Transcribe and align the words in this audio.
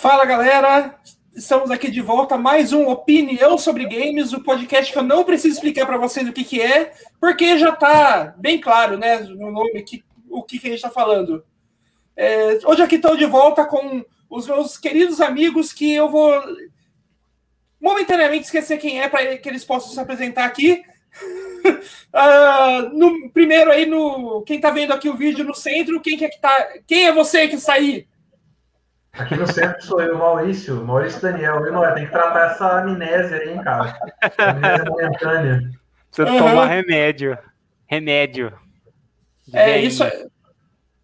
Fala 0.00 0.24
galera, 0.24 0.98
estamos 1.32 1.70
aqui 1.70 1.88
de 1.88 2.00
volta 2.00 2.36
mais 2.36 2.72
um 2.72 2.88
Opinião 2.88 3.56
sobre 3.56 3.84
Games, 3.84 4.32
o 4.32 4.42
podcast 4.42 4.92
que 4.92 4.98
eu 4.98 5.02
não 5.02 5.22
preciso 5.22 5.54
explicar 5.54 5.86
para 5.86 5.96
vocês 5.96 6.28
o 6.28 6.32
que, 6.32 6.42
que 6.42 6.60
é, 6.60 6.92
porque 7.20 7.56
já 7.56 7.68
está 7.68 8.34
bem 8.36 8.60
claro, 8.60 8.98
né, 8.98 9.18
no 9.18 9.52
nome 9.52 9.82
que, 9.82 10.02
o 10.28 10.42
que, 10.42 10.58
que 10.58 10.66
a 10.66 10.70
gente 10.70 10.78
está 10.78 10.90
falando. 10.90 11.44
É, 12.16 12.58
hoje 12.64 12.82
aqui 12.82 12.96
estou 12.96 13.16
de 13.16 13.26
volta 13.26 13.64
com 13.64 14.04
os 14.28 14.48
meus 14.48 14.76
queridos 14.76 15.20
amigos 15.20 15.72
que 15.72 15.92
eu 15.92 16.08
vou 16.08 16.32
momentaneamente 17.80 18.46
esquecer 18.46 18.78
quem 18.78 19.00
é 19.00 19.08
para 19.08 19.36
que 19.36 19.48
eles 19.48 19.64
possam 19.64 19.92
se 19.92 20.00
apresentar 20.00 20.46
aqui. 20.46 20.82
uh, 22.12 22.88
no 22.96 23.30
primeiro 23.30 23.70
aí 23.70 23.86
no 23.86 24.42
quem 24.42 24.56
está 24.56 24.70
vendo 24.70 24.92
aqui 24.92 25.08
o 25.08 25.16
vídeo 25.16 25.44
no 25.44 25.54
centro, 25.54 26.00
quem 26.00 26.16
que 26.16 26.24
é 26.24 26.28
que 26.28 26.40
tá? 26.40 26.68
Quem 26.88 27.06
é 27.06 27.12
você 27.12 27.46
que 27.46 27.56
está 27.56 27.74
aí? 27.74 28.08
Aqui 29.12 29.36
no 29.36 29.46
centro 29.46 29.82
sou 29.82 30.00
eu, 30.00 30.16
Maurício, 30.16 30.84
Maurício 30.84 31.20
Daniel. 31.20 31.64
Eu, 31.66 31.72
não, 31.72 31.94
tem 31.94 32.06
que 32.06 32.12
tratar 32.12 32.52
essa 32.52 32.80
amnésia 32.80 33.36
aí, 33.36 33.50
hein, 33.50 33.62
cara. 33.62 33.98
Amnésia 34.38 34.84
momentânea. 34.84 35.70
Você 36.10 36.22
uhum. 36.22 36.38
toma 36.38 36.66
remédio. 36.66 37.38
Remédio. 37.86 38.52
É, 39.52 39.80
isso. 39.80 40.02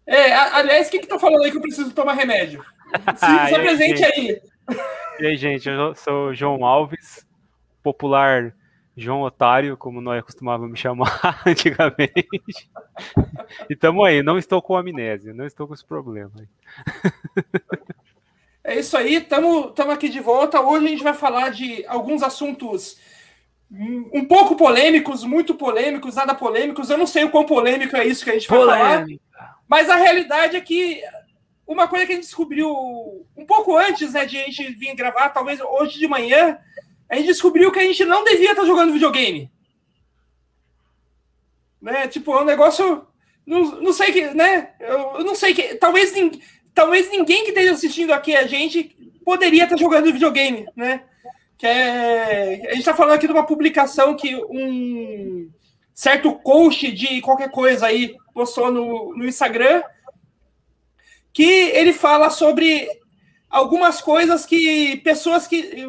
É, 0.07 0.33
aliás, 0.33 0.87
o 0.87 0.91
que 0.91 0.99
que 0.99 1.07
tá 1.07 1.19
falando 1.19 1.43
aí 1.43 1.51
que 1.51 1.57
eu 1.57 1.61
preciso 1.61 1.91
tomar 1.91 2.13
remédio? 2.13 2.63
Se, 3.15 3.25
ah, 3.25 3.47
se 3.47 3.55
apresente 3.55 4.03
aí. 4.03 4.41
E 5.19 5.25
aí, 5.27 5.37
gente, 5.37 5.69
eu 5.69 5.93
sou 5.93 6.29
o 6.29 6.33
João 6.33 6.65
Alves, 6.65 7.25
popular 7.83 8.53
João 8.99 9.21
Otário, 9.21 9.77
como 9.77 10.01
nós 10.01 10.23
costumávamos 10.23 10.71
me 10.71 10.77
chamar 10.77 11.41
antigamente. 11.45 12.69
E 13.69 13.75
tamo 13.75 14.03
aí, 14.03 14.21
não 14.21 14.37
estou 14.37 14.61
com 14.61 14.75
amnésia, 14.75 15.33
não 15.33 15.45
estou 15.45 15.67
com 15.67 15.73
esse 15.73 15.85
problema. 15.85 16.31
É 18.63 18.77
isso 18.77 18.95
aí, 18.97 19.15
estamos 19.15 19.73
aqui 19.91 20.09
de 20.09 20.19
volta. 20.19 20.61
Hoje 20.61 20.85
a 20.85 20.89
gente 20.89 21.03
vai 21.03 21.13
falar 21.13 21.49
de 21.49 21.85
alguns 21.87 22.21
assuntos 22.21 22.99
um 23.71 24.25
pouco 24.25 24.55
polêmicos, 24.55 25.23
muito 25.23 25.53
polêmicos, 25.53 26.15
nada 26.15 26.33
polêmicos. 26.33 26.89
Eu 26.89 26.97
não 26.97 27.07
sei 27.07 27.23
o 27.23 27.29
quão 27.29 27.45
polêmico 27.45 27.95
é 27.95 28.05
isso 28.05 28.23
que 28.23 28.31
a 28.31 28.33
gente 28.33 28.49
vai 28.49 28.59
Polêmica. 28.59 29.23
falar. 29.31 29.59
Mas 29.67 29.89
a 29.89 29.95
realidade 29.95 30.55
é 30.55 30.61
que 30.61 31.01
uma 31.67 31.87
coisa 31.87 32.05
que 32.05 32.13
a 32.13 32.15
gente 32.15 32.25
descobriu 32.25 32.71
um 33.37 33.45
pouco 33.45 33.77
antes 33.77 34.13
né, 34.13 34.25
de 34.25 34.37
a 34.37 34.45
gente 34.45 34.71
vir 34.73 34.95
gravar, 34.95 35.29
talvez 35.29 35.61
hoje 35.61 35.99
de 35.99 36.07
manhã, 36.07 36.57
a 37.09 37.15
gente 37.15 37.27
descobriu 37.27 37.71
que 37.71 37.79
a 37.79 37.83
gente 37.83 38.05
não 38.05 38.23
devia 38.23 38.51
estar 38.51 38.65
jogando 38.65 38.93
videogame. 38.93 39.51
Né? 41.81 42.07
Tipo, 42.07 42.33
é 42.33 42.41
um 42.41 42.45
negócio. 42.45 43.07
Não, 43.45 43.81
não 43.81 43.93
sei 43.93 44.11
que, 44.11 44.21
né? 44.33 44.73
Eu, 44.79 45.17
eu 45.17 45.23
não 45.23 45.33
sei 45.33 45.53
que. 45.53 45.75
Talvez, 45.75 46.13
talvez 46.73 47.09
ninguém 47.09 47.43
que 47.43 47.49
esteja 47.49 47.73
assistindo 47.73 48.11
aqui 48.11 48.35
a 48.35 48.45
gente 48.45 48.95
poderia 49.25 49.63
estar 49.63 49.77
jogando 49.77 50.11
videogame, 50.11 50.67
né? 50.75 51.03
Que 51.57 51.65
é, 51.65 52.67
a 52.67 52.69
gente 52.69 52.79
está 52.79 52.93
falando 52.93 53.15
aqui 53.15 53.27
de 53.27 53.33
uma 53.33 53.45
publicação 53.45 54.15
que 54.15 54.35
um 54.35 55.49
certo 55.93 56.33
coach 56.33 56.91
de 56.91 57.21
qualquer 57.21 57.49
coisa 57.49 57.87
aí 57.87 58.15
postou 58.33 58.71
no, 58.71 59.15
no 59.17 59.25
Instagram 59.25 59.83
que 61.33 61.43
ele 61.43 61.93
fala 61.93 62.29
sobre 62.29 62.87
algumas 63.49 64.01
coisas 64.01 64.45
que 64.45 64.97
pessoas 64.97 65.47
que, 65.47 65.87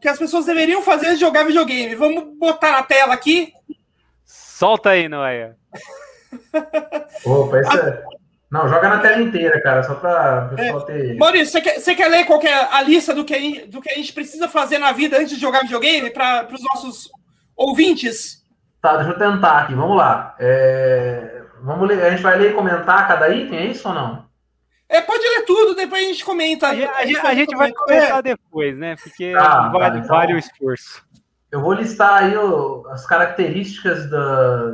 que 0.00 0.08
as 0.08 0.18
pessoas 0.18 0.44
deveriam 0.44 0.82
fazer 0.82 1.06
antes 1.06 1.18
de 1.18 1.24
jogar 1.24 1.44
videogame. 1.44 1.94
Vamos 1.94 2.36
botar 2.38 2.72
na 2.72 2.82
tela 2.82 3.14
aqui. 3.14 3.52
Solta 4.24 4.90
aí, 4.90 5.08
Noé. 5.08 5.54
Opa, 7.24 7.60
esse 7.60 7.78
é... 7.78 8.02
Não, 8.50 8.66
joga 8.66 8.88
na 8.88 9.00
tela 9.00 9.20
inteira, 9.20 9.60
cara, 9.60 9.82
só 9.82 9.94
para 9.94 10.50
o 10.52 10.56
pessoal 10.56 10.80
é. 10.80 10.84
ter. 10.86 11.16
Maurício, 11.16 11.52
você 11.52 11.60
quer, 11.60 11.80
você 11.80 11.94
quer 11.94 12.08
ler 12.08 12.24
qual 12.24 12.38
que 12.38 12.46
é 12.46 12.74
a 12.74 12.80
lista 12.80 13.14
do 13.14 13.24
que, 13.24 13.34
a 13.34 13.38
gente, 13.38 13.66
do 13.66 13.80
que 13.80 13.90
a 13.90 13.94
gente 13.94 14.12
precisa 14.12 14.48
fazer 14.48 14.78
na 14.78 14.90
vida 14.90 15.18
antes 15.18 15.34
de 15.34 15.40
jogar 15.40 15.60
videogame 15.60 16.10
para 16.10 16.48
os 16.50 16.62
nossos 16.62 17.10
ouvintes? 17.54 18.42
Tá, 18.80 18.96
deixa 18.96 19.10
eu 19.12 19.18
tentar 19.18 19.58
aqui, 19.58 19.74
vamos 19.74 19.96
lá. 19.96 20.34
É... 20.38 21.42
Vamos 21.62 21.88
ler, 21.88 22.02
a 22.02 22.10
gente 22.10 22.22
vai 22.22 22.38
ler 22.38 22.52
e 22.52 22.54
comentar 22.54 23.06
cada 23.06 23.28
item, 23.28 23.58
é 23.58 23.66
isso 23.66 23.86
ou 23.88 23.94
não? 23.94 24.27
É, 24.88 25.02
pode 25.02 25.22
ler 25.22 25.44
tudo, 25.44 25.74
depois 25.74 26.02
a 26.02 26.06
gente 26.06 26.24
comenta. 26.24 26.68
A, 26.68 26.74
gente, 26.74 26.88
a 26.88 27.06
gente, 27.06 27.18
a 27.18 27.34
gente 27.34 27.56
vai 27.56 27.72
comentar 27.72 28.18
é. 28.20 28.22
depois, 28.22 28.76
né? 28.78 28.96
Porque 28.96 29.32
tá, 29.32 29.68
vale, 29.68 29.84
tá, 29.84 29.98
então, 29.98 30.08
vale 30.08 30.34
o 30.34 30.38
esforço. 30.38 31.06
Eu 31.50 31.60
vou 31.60 31.74
listar 31.74 32.22
aí 32.22 32.36
o, 32.36 32.86
as 32.88 33.06
características 33.06 34.08
da, 34.08 34.72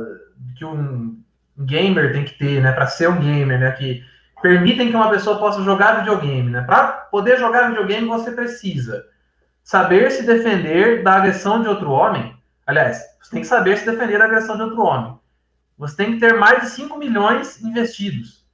que 0.57 0.63
um 0.63 1.21
gamer 1.57 2.13
tem 2.13 2.23
que 2.23 2.37
ter, 2.37 2.61
né? 2.61 2.71
Para 2.71 2.87
ser 2.87 3.09
um 3.09 3.19
gamer, 3.19 3.59
né? 3.59 3.71
Que 3.71 4.03
permitem 4.41 4.89
que 4.89 4.95
uma 4.95 5.09
pessoa 5.09 5.37
possa 5.37 5.61
jogar 5.63 5.99
videogame, 5.99 6.49
né? 6.49 6.61
Para 6.61 6.87
poder 6.87 7.37
jogar 7.37 7.69
videogame, 7.69 8.07
você 8.07 8.31
precisa 8.31 9.05
saber 9.63 10.11
se 10.11 10.23
defender 10.23 11.03
da 11.03 11.13
agressão 11.13 11.61
de 11.61 11.67
outro 11.67 11.91
homem. 11.91 12.37
Aliás, 12.65 13.03
você 13.21 13.31
tem 13.31 13.41
que 13.41 13.47
saber 13.47 13.77
se 13.77 13.85
defender 13.85 14.17
da 14.17 14.25
agressão 14.25 14.55
de 14.55 14.63
outro 14.63 14.81
homem. 14.81 15.19
Você 15.77 15.97
tem 15.97 16.13
que 16.13 16.19
ter 16.19 16.37
mais 16.37 16.61
de 16.61 16.69
5 16.69 16.97
milhões 16.97 17.61
investidos. 17.61 18.44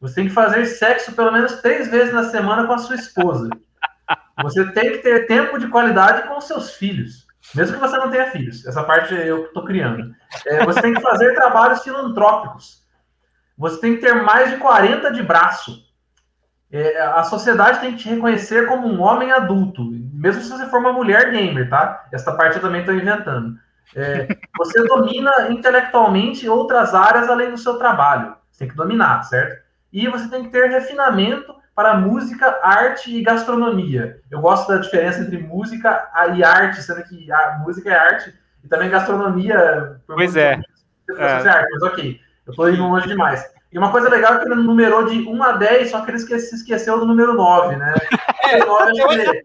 Você 0.00 0.14
tem 0.14 0.28
que 0.28 0.34
fazer 0.34 0.64
sexo 0.64 1.12
pelo 1.12 1.30
menos 1.30 1.60
três 1.60 1.88
vezes 1.88 2.12
na 2.14 2.24
semana 2.24 2.66
com 2.66 2.72
a 2.72 2.78
sua 2.78 2.96
esposa. 2.96 3.50
Você 4.42 4.64
tem 4.72 4.92
que 4.92 4.98
ter 4.98 5.26
tempo 5.26 5.58
de 5.58 5.68
qualidade 5.68 6.26
com 6.26 6.40
seus 6.40 6.74
filhos. 6.74 7.26
Mesmo 7.54 7.74
que 7.74 7.80
você 7.80 7.96
não 7.96 8.10
tenha 8.10 8.30
filhos. 8.30 8.66
Essa 8.66 8.82
parte 8.82 9.14
eu 9.14 9.46
estou 9.46 9.64
criando. 9.64 10.14
É, 10.46 10.64
você 10.64 10.80
tem 10.80 10.94
que 10.94 11.00
fazer 11.00 11.34
trabalhos 11.34 11.82
filantrópicos. 11.82 12.80
Você 13.58 13.80
tem 13.80 13.96
que 13.96 14.00
ter 14.00 14.14
mais 14.22 14.50
de 14.50 14.56
40 14.56 15.12
de 15.12 15.22
braço. 15.22 15.84
É, 16.72 17.00
a 17.02 17.24
sociedade 17.24 17.80
tem 17.80 17.92
que 17.92 17.98
te 17.98 18.08
reconhecer 18.08 18.66
como 18.66 18.86
um 18.86 19.00
homem 19.00 19.32
adulto. 19.32 19.82
Mesmo 20.14 20.42
se 20.42 20.50
você 20.50 20.66
for 20.66 20.80
uma 20.80 20.92
mulher 20.92 21.30
gamer, 21.30 21.68
tá? 21.68 22.08
Essa 22.12 22.32
parte 22.32 22.56
eu 22.56 22.62
também 22.62 22.80
estou 22.80 22.94
inventando. 22.94 23.58
É, 23.94 24.28
você 24.56 24.82
domina 24.84 25.50
intelectualmente 25.50 26.48
outras 26.48 26.94
áreas 26.94 27.28
além 27.28 27.50
do 27.50 27.58
seu 27.58 27.76
trabalho. 27.76 28.36
Você 28.50 28.60
tem 28.60 28.68
que 28.68 28.76
dominar, 28.76 29.24
certo? 29.24 29.69
E 29.92 30.08
você 30.08 30.28
tem 30.28 30.44
que 30.44 30.50
ter 30.50 30.70
refinamento 30.70 31.54
para 31.74 31.96
música, 31.96 32.58
arte 32.62 33.16
e 33.16 33.22
gastronomia. 33.22 34.20
Eu 34.30 34.40
gosto 34.40 34.68
da 34.68 34.78
diferença 34.78 35.20
entre 35.20 35.38
música 35.38 36.08
e 36.36 36.44
arte, 36.44 36.82
sendo 36.82 37.02
que 37.04 37.30
a 37.32 37.58
música 37.64 37.90
é 37.90 37.94
arte 37.94 38.34
e 38.62 38.68
também 38.68 38.90
gastronomia. 38.90 40.00
Pois 40.06 40.36
é. 40.36 40.60
é. 41.16 41.24
Arte, 41.24 41.68
mas 41.72 41.82
ok, 41.82 42.20
eu 42.46 42.50
estou 42.50 42.70
indo 42.70 42.82
longe 42.82 43.08
demais. 43.08 43.44
E 43.72 43.78
uma 43.78 43.92
coisa 43.92 44.08
legal 44.08 44.34
é 44.34 44.38
que 44.40 44.46
ele 44.46 44.56
numerou 44.56 45.06
de 45.06 45.20
1 45.26 45.42
a 45.42 45.52
10, 45.52 45.90
só 45.90 46.00
que 46.00 46.10
ele 46.10 46.18
se 46.18 46.54
esqueceu 46.54 46.98
do 46.98 47.06
número 47.06 47.34
9, 47.34 47.76
né? 47.76 47.94
É, 48.42 48.58
9 48.64 48.92
é, 48.98 49.44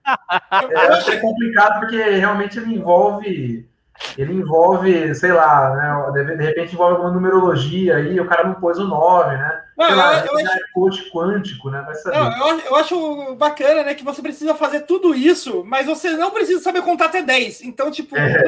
é, 0.71 1.15
é 1.15 1.17
complicado 1.17 1.81
porque 1.81 2.01
realmente 2.01 2.57
ele 2.57 2.73
envolve 2.73 3.69
ele 4.17 4.33
envolve, 4.33 5.13
sei 5.15 5.31
lá, 5.31 6.11
né, 6.13 6.23
de, 6.35 6.43
repente 6.43 6.73
envolve 6.73 6.95
alguma 6.95 7.11
numerologia 7.11 7.97
aí, 7.97 8.19
o 8.19 8.25
cara 8.25 8.47
não 8.47 8.55
pôs 8.55 8.77
o 8.77 8.85
9, 8.85 9.37
né? 9.37 9.61
Não, 9.77 9.87
sei 9.87 9.95
lá, 9.95 10.25
eu, 10.25 10.39
eu 10.39 10.85
acho... 10.87 11.05
é 11.07 11.09
quântico, 11.11 11.69
né? 11.69 11.81
Vai 11.81 11.95
saber. 11.95 12.17
Não, 12.17 12.49
eu, 12.49 12.59
eu, 12.59 12.75
acho 12.75 13.35
bacana, 13.35 13.83
né, 13.83 13.93
que 13.93 14.05
você 14.05 14.21
precisa 14.21 14.55
fazer 14.55 14.81
tudo 14.81 15.13
isso, 15.13 15.63
mas 15.65 15.85
você 15.85 16.11
não 16.11 16.31
precisa 16.31 16.61
saber 16.61 16.81
contar 16.81 17.05
até 17.05 17.21
10. 17.21 17.63
Então, 17.63 17.91
tipo, 17.91 18.17
é. 18.17 18.43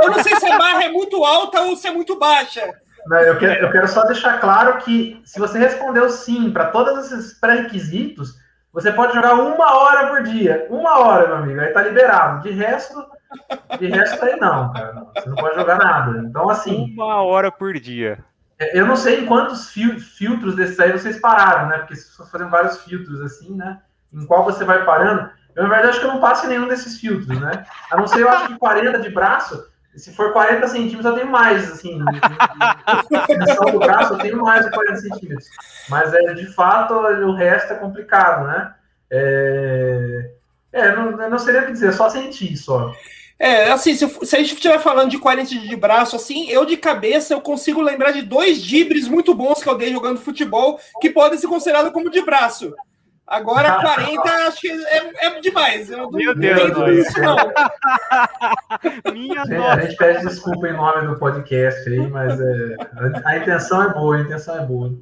eu 0.00 0.10
não 0.10 0.22
sei 0.22 0.34
se 0.36 0.46
a 0.46 0.58
barra 0.58 0.84
é 0.84 0.88
muito 0.90 1.24
alta 1.24 1.60
ou 1.62 1.76
se 1.76 1.86
é 1.86 1.92
muito 1.92 2.18
baixa. 2.18 2.74
Não, 3.06 3.18
eu, 3.18 3.38
quero, 3.38 3.64
eu 3.64 3.70
quero 3.70 3.88
só 3.88 4.04
deixar 4.04 4.40
claro 4.40 4.78
que 4.78 5.20
se 5.24 5.38
você 5.38 5.58
respondeu 5.58 6.08
sim 6.08 6.50
para 6.50 6.66
todos 6.66 7.12
esses 7.12 7.38
pré-requisitos, 7.38 8.36
você 8.72 8.90
pode 8.90 9.14
jogar 9.14 9.34
uma 9.34 9.76
hora 9.76 10.08
por 10.08 10.22
dia. 10.22 10.66
Uma 10.70 10.98
hora, 10.98 11.28
meu 11.28 11.36
amigo, 11.36 11.60
aí 11.60 11.72
tá 11.72 11.82
liberado. 11.82 12.42
De 12.42 12.50
resto, 12.50 13.04
de 13.78 13.86
resto 13.88 14.24
aí 14.24 14.36
não, 14.36 14.72
cara. 14.72 15.06
Você 15.14 15.28
não 15.28 15.36
pode 15.36 15.54
jogar 15.56 15.78
nada. 15.78 16.18
Então, 16.26 16.48
assim. 16.48 16.92
Uma 16.94 17.22
hora 17.22 17.52
por 17.52 17.74
dia. 17.74 18.18
É, 18.62 18.78
eu 18.78 18.86
não 18.86 18.94
sei 18.94 19.20
em 19.20 19.26
quantos 19.26 19.70
fil 19.70 19.98
filtros 19.98 20.54
desses 20.54 20.78
aí 20.78 20.92
vocês 20.92 21.18
pararam, 21.18 21.68
né? 21.68 21.78
Porque 21.78 21.96
se 21.96 22.16
você 22.16 22.30
fazendo 22.30 22.50
vários 22.50 22.80
filtros 22.82 23.20
assim, 23.20 23.56
né? 23.56 23.80
Em 24.12 24.24
qual 24.24 24.44
você 24.44 24.64
vai 24.64 24.84
parando. 24.84 25.30
Eu, 25.56 25.64
na 25.64 25.68
verdade, 25.68 25.88
acho 25.88 26.00
que 26.00 26.06
eu 26.06 26.12
não 26.12 26.20
passo 26.20 26.46
em 26.46 26.50
nenhum 26.50 26.68
desses 26.68 27.00
filtros, 27.00 27.40
né? 27.40 27.64
A 27.90 27.96
não 27.96 28.06
ser, 28.06 28.20
eu 28.20 28.28
acho 28.28 28.48
que 28.48 28.58
40 28.58 29.00
de 29.00 29.10
braço. 29.10 29.70
Se 29.96 30.14
for 30.14 30.32
40 30.32 30.68
centímetros, 30.68 31.04
eu 31.04 31.14
tenho 31.14 31.30
mais, 31.30 31.70
assim. 31.70 32.02
Dimensão 33.28 33.72
do 33.72 33.78
braço, 33.78 34.14
eu 34.14 34.18
tenho 34.18 34.40
mais 34.40 34.64
de 34.64 34.70
40 34.70 34.96
centímetros. 34.96 35.48
Mas, 35.88 36.14
é, 36.14 36.32
de 36.32 36.46
fato, 36.54 36.94
o 36.94 37.34
resto 37.34 37.74
é 37.74 37.76
complicado, 37.76 38.46
né? 38.46 38.74
É, 39.10 40.30
é 40.72 40.96
não, 40.96 41.10
não 41.28 41.38
seria 41.38 41.62
o 41.62 41.66
que 41.66 41.72
dizer, 41.72 41.92
só 41.92 42.08
sentir, 42.08 42.56
só. 42.56 42.94
É, 43.42 43.72
assim, 43.72 43.92
se, 43.92 44.08
se, 44.08 44.36
a 44.36 44.38
gente 44.38 44.54
estiver 44.54 44.78
falando 44.78 45.10
de 45.10 45.18
40 45.18 45.48
de 45.48 45.74
braço, 45.74 46.14
assim, 46.14 46.48
eu 46.48 46.64
de 46.64 46.76
cabeça 46.76 47.34
eu 47.34 47.40
consigo 47.40 47.82
lembrar 47.82 48.12
de 48.12 48.22
dois 48.22 48.62
dibres 48.62 49.08
muito 49.08 49.34
bons 49.34 49.60
que 49.60 49.68
eu 49.68 49.76
dei 49.76 49.90
jogando 49.90 50.20
futebol 50.20 50.78
que 51.00 51.10
podem 51.10 51.36
ser 51.36 51.48
considerados 51.48 51.90
como 51.90 52.08
de 52.08 52.22
braço. 52.22 52.72
Agora, 53.26 53.78
40, 53.82 54.22
acho 54.46 54.60
que 54.60 54.70
é, 54.70 55.26
é 55.26 55.40
demais. 55.40 55.90
Eu 55.90 56.08
Meu 56.12 56.36
Deus, 56.36 57.08
isso, 57.08 57.20
não. 57.20 57.34
Minha 59.12 59.44
Sim, 59.44 59.56
a 59.56 59.80
gente 59.80 59.96
pede 59.96 60.24
desculpa 60.24 60.68
em 60.68 60.76
nome 60.76 61.08
do 61.08 61.18
podcast 61.18 61.90
aí, 61.90 62.08
mas 62.08 62.40
é, 62.40 62.76
a, 63.24 63.28
a, 63.28 63.38
intenção 63.38 63.82
é 63.82 63.92
boa, 63.92 64.18
a 64.18 64.20
intenção 64.20 64.56
é 64.56 64.64
boa. 64.64 64.94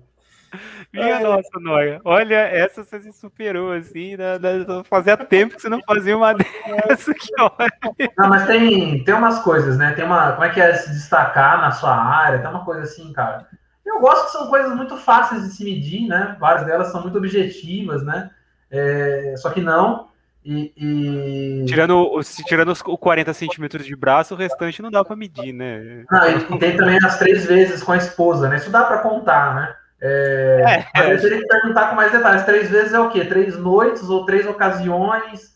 Minha 0.93 1.17
é. 1.17 1.23
nossa, 1.23 1.61
Noia. 1.61 2.00
Olha, 2.05 2.37
essa 2.37 2.85
você 2.85 3.00
se 3.00 3.12
superou, 3.12 3.73
assim. 3.73 4.17
Né? 4.17 4.38
né 4.38 4.82
fazia 4.88 5.17
tempo 5.17 5.56
que 5.56 5.62
você 5.62 5.69
não 5.69 5.81
fazia 5.82 6.17
uma 6.17 6.35
dessa 6.88 7.14
que 7.14 7.32
olha. 7.41 8.12
Não, 8.19 8.29
mas 8.29 8.47
tem, 8.47 9.05
tem 9.05 9.14
umas 9.14 9.41
coisas, 9.41 9.76
né? 9.76 9.93
Tem 9.93 10.05
uma. 10.05 10.32
Como 10.32 10.44
é 10.44 10.50
que 10.50 10.61
é 10.61 10.75
se 10.75 10.91
destacar 10.91 11.61
na 11.61 11.70
sua 11.70 11.94
área? 11.94 12.38
Tem 12.38 12.50
uma 12.50 12.64
coisa 12.64 12.82
assim, 12.82 13.12
cara. 13.12 13.47
Eu 13.85 14.00
gosto 14.00 14.26
que 14.26 14.32
são 14.32 14.49
coisas 14.49 14.75
muito 14.76 14.97
fáceis 14.97 15.43
de 15.43 15.50
se 15.50 15.64
medir, 15.64 16.06
né? 16.06 16.37
Várias 16.38 16.67
delas 16.67 16.93
são 16.93 17.02
muito 17.02 17.19
objetivas, 17.19 18.05
né? 18.05 18.31
É, 18.70 19.35
só 19.37 19.50
que 19.50 19.61
não. 19.61 20.11
E, 20.44 20.73
e... 20.76 21.64
Tirando, 21.67 22.19
tirando 22.47 22.70
os 22.70 22.81
40 22.81 23.32
centímetros 23.35 23.85
de 23.85 23.94
braço, 23.94 24.35
o 24.35 24.37
restante 24.37 24.81
não 24.81 24.91
dá 24.91 25.05
para 25.05 25.17
medir, 25.17 25.52
né? 25.52 26.05
Ah, 26.11 26.29
e 26.29 26.58
tem 26.58 26.76
também 26.76 26.99
as 27.05 27.19
três 27.19 27.44
vezes 27.44 27.82
com 27.82 27.93
a 27.93 27.99
esposa, 27.99 28.49
né? 28.49 28.56
Isso 28.56 28.70
dá 28.70 28.85
para 28.85 28.99
contar, 28.99 29.55
né? 29.55 29.75
É, 30.02 30.87
é, 30.97 31.12
eu 31.12 31.20
teria 31.20 31.41
que 31.41 31.47
perguntar 31.47 31.91
com 31.91 31.97
mais 31.97 32.11
detalhes. 32.11 32.44
Três 32.44 32.70
vezes 32.70 32.94
é 32.94 33.00
o 33.00 33.11
quê? 33.11 33.25
Três 33.25 33.56
noites 33.58 34.08
ou 34.08 34.25
três 34.25 34.47
ocasiões? 34.47 35.50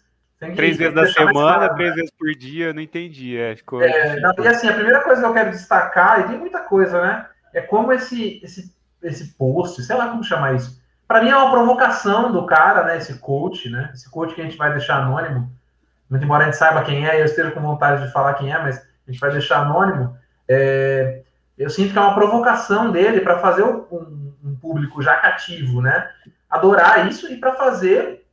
três 0.55 0.77
vezes 0.77 0.95
da 0.95 1.07
semana, 1.07 1.75
três 1.75 1.95
vezes 1.95 2.11
por 2.11 2.31
dia, 2.35 2.73
não 2.75 2.83
entendi. 2.83 3.39
É, 3.39 3.57
ficou... 3.57 3.83
é, 3.83 4.19
e 4.39 4.49
assim, 4.49 4.69
a 4.69 4.75
primeira 4.75 5.01
coisa 5.01 5.23
que 5.23 5.27
eu 5.27 5.33
quero 5.33 5.51
destacar, 5.51 6.21
e 6.21 6.25
tem 6.25 6.39
muita 6.39 6.61
coisa, 6.61 7.01
né? 7.01 7.27
É 7.55 7.63
como 7.63 7.93
esse, 7.93 8.41
esse, 8.43 8.75
esse 9.03 9.33
post, 9.39 9.83
sei 9.83 9.97
lá 9.97 10.09
como 10.09 10.23
chamar 10.23 10.55
isso, 10.55 10.79
para 11.07 11.23
mim 11.23 11.31
é 11.31 11.37
uma 11.37 11.51
provocação 11.51 12.33
do 12.33 12.45
cara, 12.45 12.85
né? 12.85 12.99
Esse 12.99 13.19
coach, 13.19 13.71
né? 13.71 13.91
Esse 13.95 14.11
coach 14.11 14.35
que 14.35 14.41
a 14.41 14.45
gente 14.45 14.59
vai 14.59 14.73
deixar 14.73 14.97
anônimo, 14.97 15.51
muito 16.11 16.25
embora 16.25 16.43
a 16.43 16.47
gente 16.47 16.57
saiba 16.57 16.83
quem 16.83 17.09
é, 17.09 17.21
eu 17.21 17.25
esteja 17.25 17.51
com 17.51 17.61
vontade 17.61 18.05
de 18.05 18.13
falar 18.13 18.35
quem 18.35 18.53
é, 18.53 18.59
mas 18.59 18.79
a 18.79 19.11
gente 19.11 19.21
vai 19.21 19.31
deixar 19.31 19.63
anônimo. 19.63 20.17
É, 20.49 21.23
eu 21.57 21.71
sinto 21.71 21.93
que 21.93 21.99
é 21.99 22.03
uma 22.03 22.15
provocação 22.15 22.91
dele 22.91 23.21
para 23.21 23.39
fazer 23.39 23.63
um, 23.63 23.87
público 24.65 25.03
já 25.03 25.17
cativo, 25.17 25.83
né? 25.83 26.09
Adorar 26.49 27.07
isso 27.09 27.31
e 27.31 27.37
para 27.37 27.53
fazer 27.55 28.25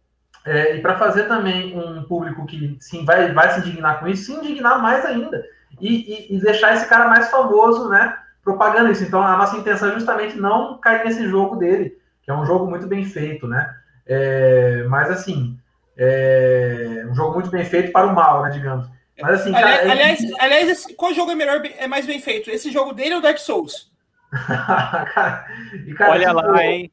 é, 0.45 0.78
e 0.78 0.81
para 0.81 0.98
fazer 0.98 1.24
também 1.24 1.78
um 1.78 2.04
público 2.04 2.45
que 2.45 2.78
sim 2.80 3.04
vai, 3.04 3.31
vai 3.33 3.51
se 3.51 3.60
indignar 3.60 4.00
com 4.00 4.07
isso, 4.07 4.25
se 4.25 4.39
indignar 4.39 4.81
mais 4.81 5.06
ainda 5.06 5.44
e, 5.80 6.31
e, 6.31 6.36
e 6.36 6.39
deixar 6.39 6.75
esse 6.75 6.88
cara 6.88 7.07
mais 7.10 7.30
famoso, 7.30 7.89
né? 7.89 8.18
Propagando 8.44 8.92
isso. 8.92 9.04
Então 9.04 9.22
a 9.22 9.36
nossa 9.36 9.57
intenção 9.57 9.89
é 9.89 9.94
justamente 9.94 10.38
não 10.38 10.78
cair 10.78 11.04
nesse 11.04 11.28
jogo 11.28 11.57
dele 11.57 12.00
que 12.24 12.31
é 12.31 12.34
um 12.34 12.45
jogo 12.45 12.68
muito 12.68 12.88
bem 12.88 13.04
feito, 13.04 13.48
né? 13.48 13.74
É, 14.06 14.86
mas 14.88 15.10
assim, 15.10 15.60
é 15.98 17.06
um 17.10 17.16
jogo 17.16 17.34
muito 17.36 17.50
bem 17.50 17.66
feito 17.66 17.92
para 17.92 18.07
o 18.07 18.16
mal, 18.16 18.44
né, 18.44 18.51
digamos. 18.51 18.88
Mas 19.19 19.42
assim, 19.42 19.56
aliás, 19.56 19.80
cara, 19.81 19.92
aliás, 19.92 20.24
é... 20.24 20.31
aliás, 20.39 20.88
qual 20.98 21.13
jogo 21.13 21.31
é 21.31 21.36
melhor, 21.36 21.62
é 21.77 21.88
mais 21.88 22.06
bem 22.06 22.19
feito? 22.19 22.50
Esse 22.50 22.72
jogo 22.72 22.94
dele 22.94 23.16
ou 23.16 23.22
Dark 23.22 23.38
Souls? 23.38 23.91
cara, 25.13 25.45
e, 25.86 25.94
cara, 25.94 26.12
Olha 26.12 26.28
tipo, 26.28 26.42
lá, 26.42 26.63
hein? 26.63 26.92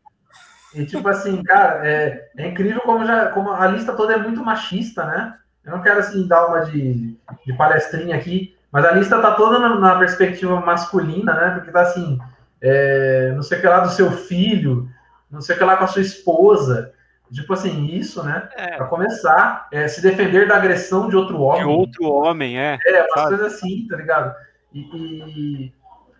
E 0.74 0.84
tipo 0.84 1.08
assim, 1.08 1.42
cara, 1.42 1.86
é, 1.86 2.30
é 2.36 2.48
incrível 2.48 2.80
como, 2.82 3.04
já, 3.04 3.30
como 3.30 3.52
a 3.52 3.66
lista 3.68 3.94
toda 3.94 4.14
é 4.14 4.18
muito 4.18 4.44
machista, 4.44 5.04
né? 5.04 5.34
Eu 5.64 5.72
não 5.72 5.82
quero 5.82 6.00
assim 6.00 6.26
dar 6.26 6.46
uma 6.46 6.60
de, 6.60 7.16
de 7.46 7.52
palestrinha 7.54 8.16
aqui, 8.16 8.56
mas 8.70 8.84
a 8.84 8.92
lista 8.92 9.20
tá 9.20 9.32
toda 9.34 9.58
na, 9.58 9.78
na 9.78 9.98
perspectiva 9.98 10.60
masculina, 10.60 11.32
né? 11.34 11.50
Porque 11.54 11.70
tá 11.70 11.82
assim, 11.82 12.18
é, 12.60 13.32
não 13.34 13.42
sei 13.42 13.58
o 13.58 13.60
que 13.60 13.66
lá 13.66 13.80
do 13.80 13.90
seu 13.90 14.10
filho, 14.10 14.88
não 15.30 15.40
sei 15.40 15.54
o 15.54 15.58
que 15.58 15.64
lá 15.64 15.76
com 15.76 15.84
a 15.84 15.88
sua 15.88 16.02
esposa. 16.02 16.92
Tipo 17.32 17.52
assim, 17.52 17.86
isso, 17.86 18.22
né? 18.22 18.48
É. 18.56 18.76
Para 18.76 18.86
começar, 18.86 19.68
é, 19.70 19.86
se 19.86 20.00
defender 20.00 20.48
da 20.48 20.56
agressão 20.56 21.08
de 21.08 21.16
outro 21.16 21.40
homem. 21.40 21.60
De 21.60 21.68
outro 21.68 22.04
homem, 22.04 22.58
é. 22.58 22.78
É, 22.86 23.06
umas 23.06 23.28
coisas 23.28 23.54
assim, 23.54 23.86
tá 23.86 23.96
ligado? 23.96 24.34
E, 24.72 24.80
e, 24.80 25.72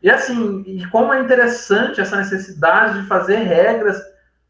e, 0.03 0.11
assim, 0.11 0.63
e 0.67 0.87
como 0.89 1.13
é 1.13 1.21
interessante 1.21 2.01
essa 2.01 2.17
necessidade 2.17 3.01
de 3.01 3.09
fazer 3.09 3.37
regras, 3.37 4.01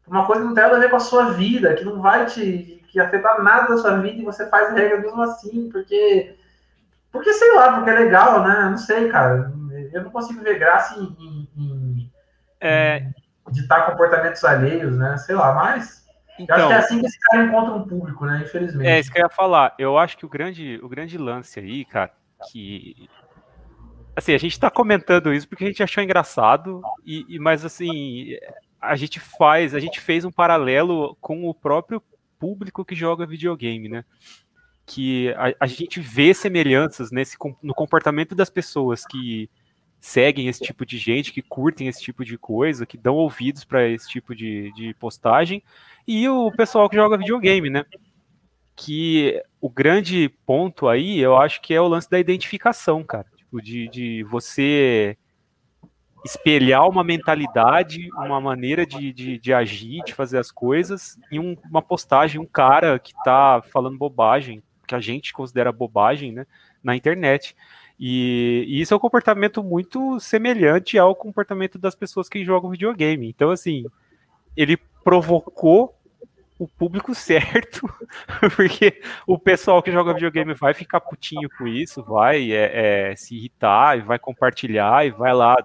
uma 0.07 0.25
coisa 0.25 0.41
que 0.41 0.47
não 0.47 0.55
tem 0.55 0.63
nada 0.63 0.77
a 0.77 0.79
ver 0.79 0.89
com 0.89 0.95
a 0.95 1.01
sua 1.01 1.31
vida, 1.31 1.73
que 1.75 1.85
não 1.85 2.01
vai 2.01 2.25
te 2.25 2.79
que 2.89 2.99
afetar 2.99 3.41
nada 3.43 3.67
da 3.67 3.77
sua 3.77 3.99
vida 3.99 4.19
e 4.19 4.25
você 4.25 4.47
faz 4.49 4.73
regras 4.73 5.01
mesmo 5.01 5.21
assim, 5.21 5.69
porque. 5.71 6.35
Porque 7.11 7.33
sei 7.33 7.55
lá, 7.55 7.73
porque 7.73 7.89
é 7.89 7.93
legal, 7.93 8.43
né? 8.43 8.69
Não 8.69 8.77
sei, 8.77 9.09
cara. 9.09 9.51
Eu 9.91 10.03
não 10.03 10.11
consigo 10.11 10.43
ver 10.43 10.59
graça 10.59 10.99
em, 10.99 11.15
em, 11.19 11.49
em 11.57 12.11
é, 12.61 13.09
ditar 13.51 13.87
comportamentos 13.87 14.43
alheios, 14.43 14.95
né? 14.97 15.17
Sei 15.17 15.35
lá, 15.35 15.53
mas. 15.53 16.07
Então, 16.37 16.57
eu 16.57 16.67
acho 16.67 16.67
que 16.67 16.73
é 16.73 16.77
então. 16.77 16.85
assim 16.85 16.99
que 16.99 17.05
esse 17.07 17.19
cara 17.19 17.43
encontra 17.43 17.73
um 17.73 17.87
público, 17.87 18.25
né? 18.25 18.41
Infelizmente. 18.43 18.87
É 18.87 18.99
isso 18.99 19.11
que 19.11 19.19
eu 19.19 19.23
ia 19.23 19.29
falar. 19.29 19.73
Eu 19.77 19.97
acho 19.97 20.17
que 20.17 20.25
o 20.25 20.29
grande, 20.29 20.79
o 20.83 20.89
grande 20.89 21.17
lance 21.17 21.59
aí, 21.59 21.83
cara, 21.85 22.11
que. 22.51 23.09
Assim, 24.19 24.33
a 24.33 24.37
gente 24.37 24.59
tá 24.59 24.69
comentando 24.69 25.33
isso 25.33 25.47
porque 25.47 25.63
a 25.63 25.67
gente 25.67 25.81
achou 25.81 26.03
engraçado, 26.03 26.81
e, 27.05 27.25
e 27.29 27.39
mas 27.39 27.63
assim, 27.63 28.35
a 28.81 28.93
gente 28.97 29.17
faz, 29.17 29.73
a 29.73 29.79
gente 29.79 30.01
fez 30.01 30.25
um 30.25 30.31
paralelo 30.31 31.15
com 31.21 31.47
o 31.47 31.53
próprio 31.53 32.03
público 32.37 32.83
que 32.83 32.93
joga 32.93 33.25
videogame, 33.25 33.87
né? 33.87 34.03
Que 34.85 35.33
a, 35.37 35.53
a 35.61 35.67
gente 35.67 36.01
vê 36.01 36.33
semelhanças 36.33 37.11
nesse, 37.11 37.37
no 37.63 37.73
comportamento 37.73 38.35
das 38.35 38.49
pessoas 38.49 39.05
que 39.05 39.49
seguem 40.01 40.49
esse 40.49 40.61
tipo 40.61 40.85
de 40.85 40.97
gente, 40.97 41.31
que 41.31 41.41
curtem 41.41 41.87
esse 41.87 42.01
tipo 42.01 42.25
de 42.25 42.37
coisa, 42.37 42.85
que 42.85 42.97
dão 42.97 43.15
ouvidos 43.15 43.63
para 43.63 43.87
esse 43.87 44.09
tipo 44.09 44.35
de, 44.35 44.69
de 44.73 44.93
postagem, 44.95 45.63
e 46.05 46.27
o 46.27 46.51
pessoal 46.51 46.89
que 46.89 46.97
joga 46.97 47.17
videogame, 47.17 47.69
né? 47.69 47.85
Que 48.75 49.41
o 49.61 49.69
grande 49.69 50.27
ponto 50.45 50.89
aí, 50.89 51.19
eu 51.19 51.37
acho 51.37 51.61
que 51.61 51.73
é 51.73 51.79
o 51.79 51.87
lance 51.87 52.09
da 52.09 52.19
identificação, 52.19 53.01
cara. 53.01 53.38
De, 53.51 53.87
de 53.89 54.23
você 54.23 55.17
espelhar 56.23 56.87
uma 56.87 57.03
mentalidade, 57.03 58.09
uma 58.13 58.41
maneira 58.41 58.85
de, 58.85 59.13
de, 59.13 59.39
de 59.39 59.53
agir, 59.53 60.03
de 60.03 60.13
fazer 60.13 60.37
as 60.37 60.51
coisas, 60.51 61.17
em 61.31 61.39
um, 61.39 61.55
uma 61.69 61.81
postagem, 61.81 62.39
um 62.39 62.45
cara 62.45 62.99
que 62.99 63.13
tá 63.23 63.61
falando 63.71 63.97
bobagem, 63.97 64.61
que 64.87 64.95
a 64.95 64.99
gente 64.99 65.33
considera 65.33 65.71
bobagem, 65.71 66.31
né, 66.31 66.45
na 66.83 66.95
internet. 66.95 67.55
E, 67.99 68.65
e, 68.67 68.81
isso 68.81 68.93
é 68.93 68.97
um 68.97 68.99
comportamento 68.99 69.63
muito 69.63 70.19
semelhante 70.19 70.97
ao 70.97 71.15
comportamento 71.15 71.77
das 71.77 71.95
pessoas 71.95 72.29
que 72.29 72.45
jogam 72.45 72.69
videogame. 72.69 73.29
Então, 73.29 73.51
assim, 73.51 73.85
ele 74.55 74.77
provocou 75.03 75.98
o 76.59 76.67
público 76.67 77.15
certo, 77.15 77.89
porque 78.55 79.01
o 79.25 79.39
pessoal 79.39 79.81
que 79.81 79.91
joga 79.91 80.13
videogame 80.13 80.53
vai 80.53 80.73
ficar 80.73 80.99
putinho 80.99 81.49
com 81.57 81.65
isso, 81.65 82.03
vai 82.03 82.51
é, 82.51 83.11
é, 83.11 83.15
se 83.15 83.35
irritar, 83.35 83.97
e 83.97 84.01
vai 84.01 84.19
compartilhar, 84.19 85.07
e 85.07 85.11
vai 85.11 85.33
lá 85.33 85.55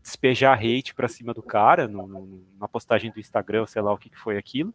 despejar 0.00 0.58
hate 0.58 0.94
pra 0.94 1.08
cima 1.08 1.34
do 1.34 1.42
cara, 1.42 1.86
no, 1.86 2.06
no, 2.06 2.42
na 2.58 2.68
postagem 2.68 3.10
do 3.10 3.20
Instagram, 3.20 3.66
sei 3.66 3.82
lá 3.82 3.92
o 3.92 3.98
que, 3.98 4.08
que 4.08 4.18
foi 4.18 4.38
aquilo. 4.38 4.72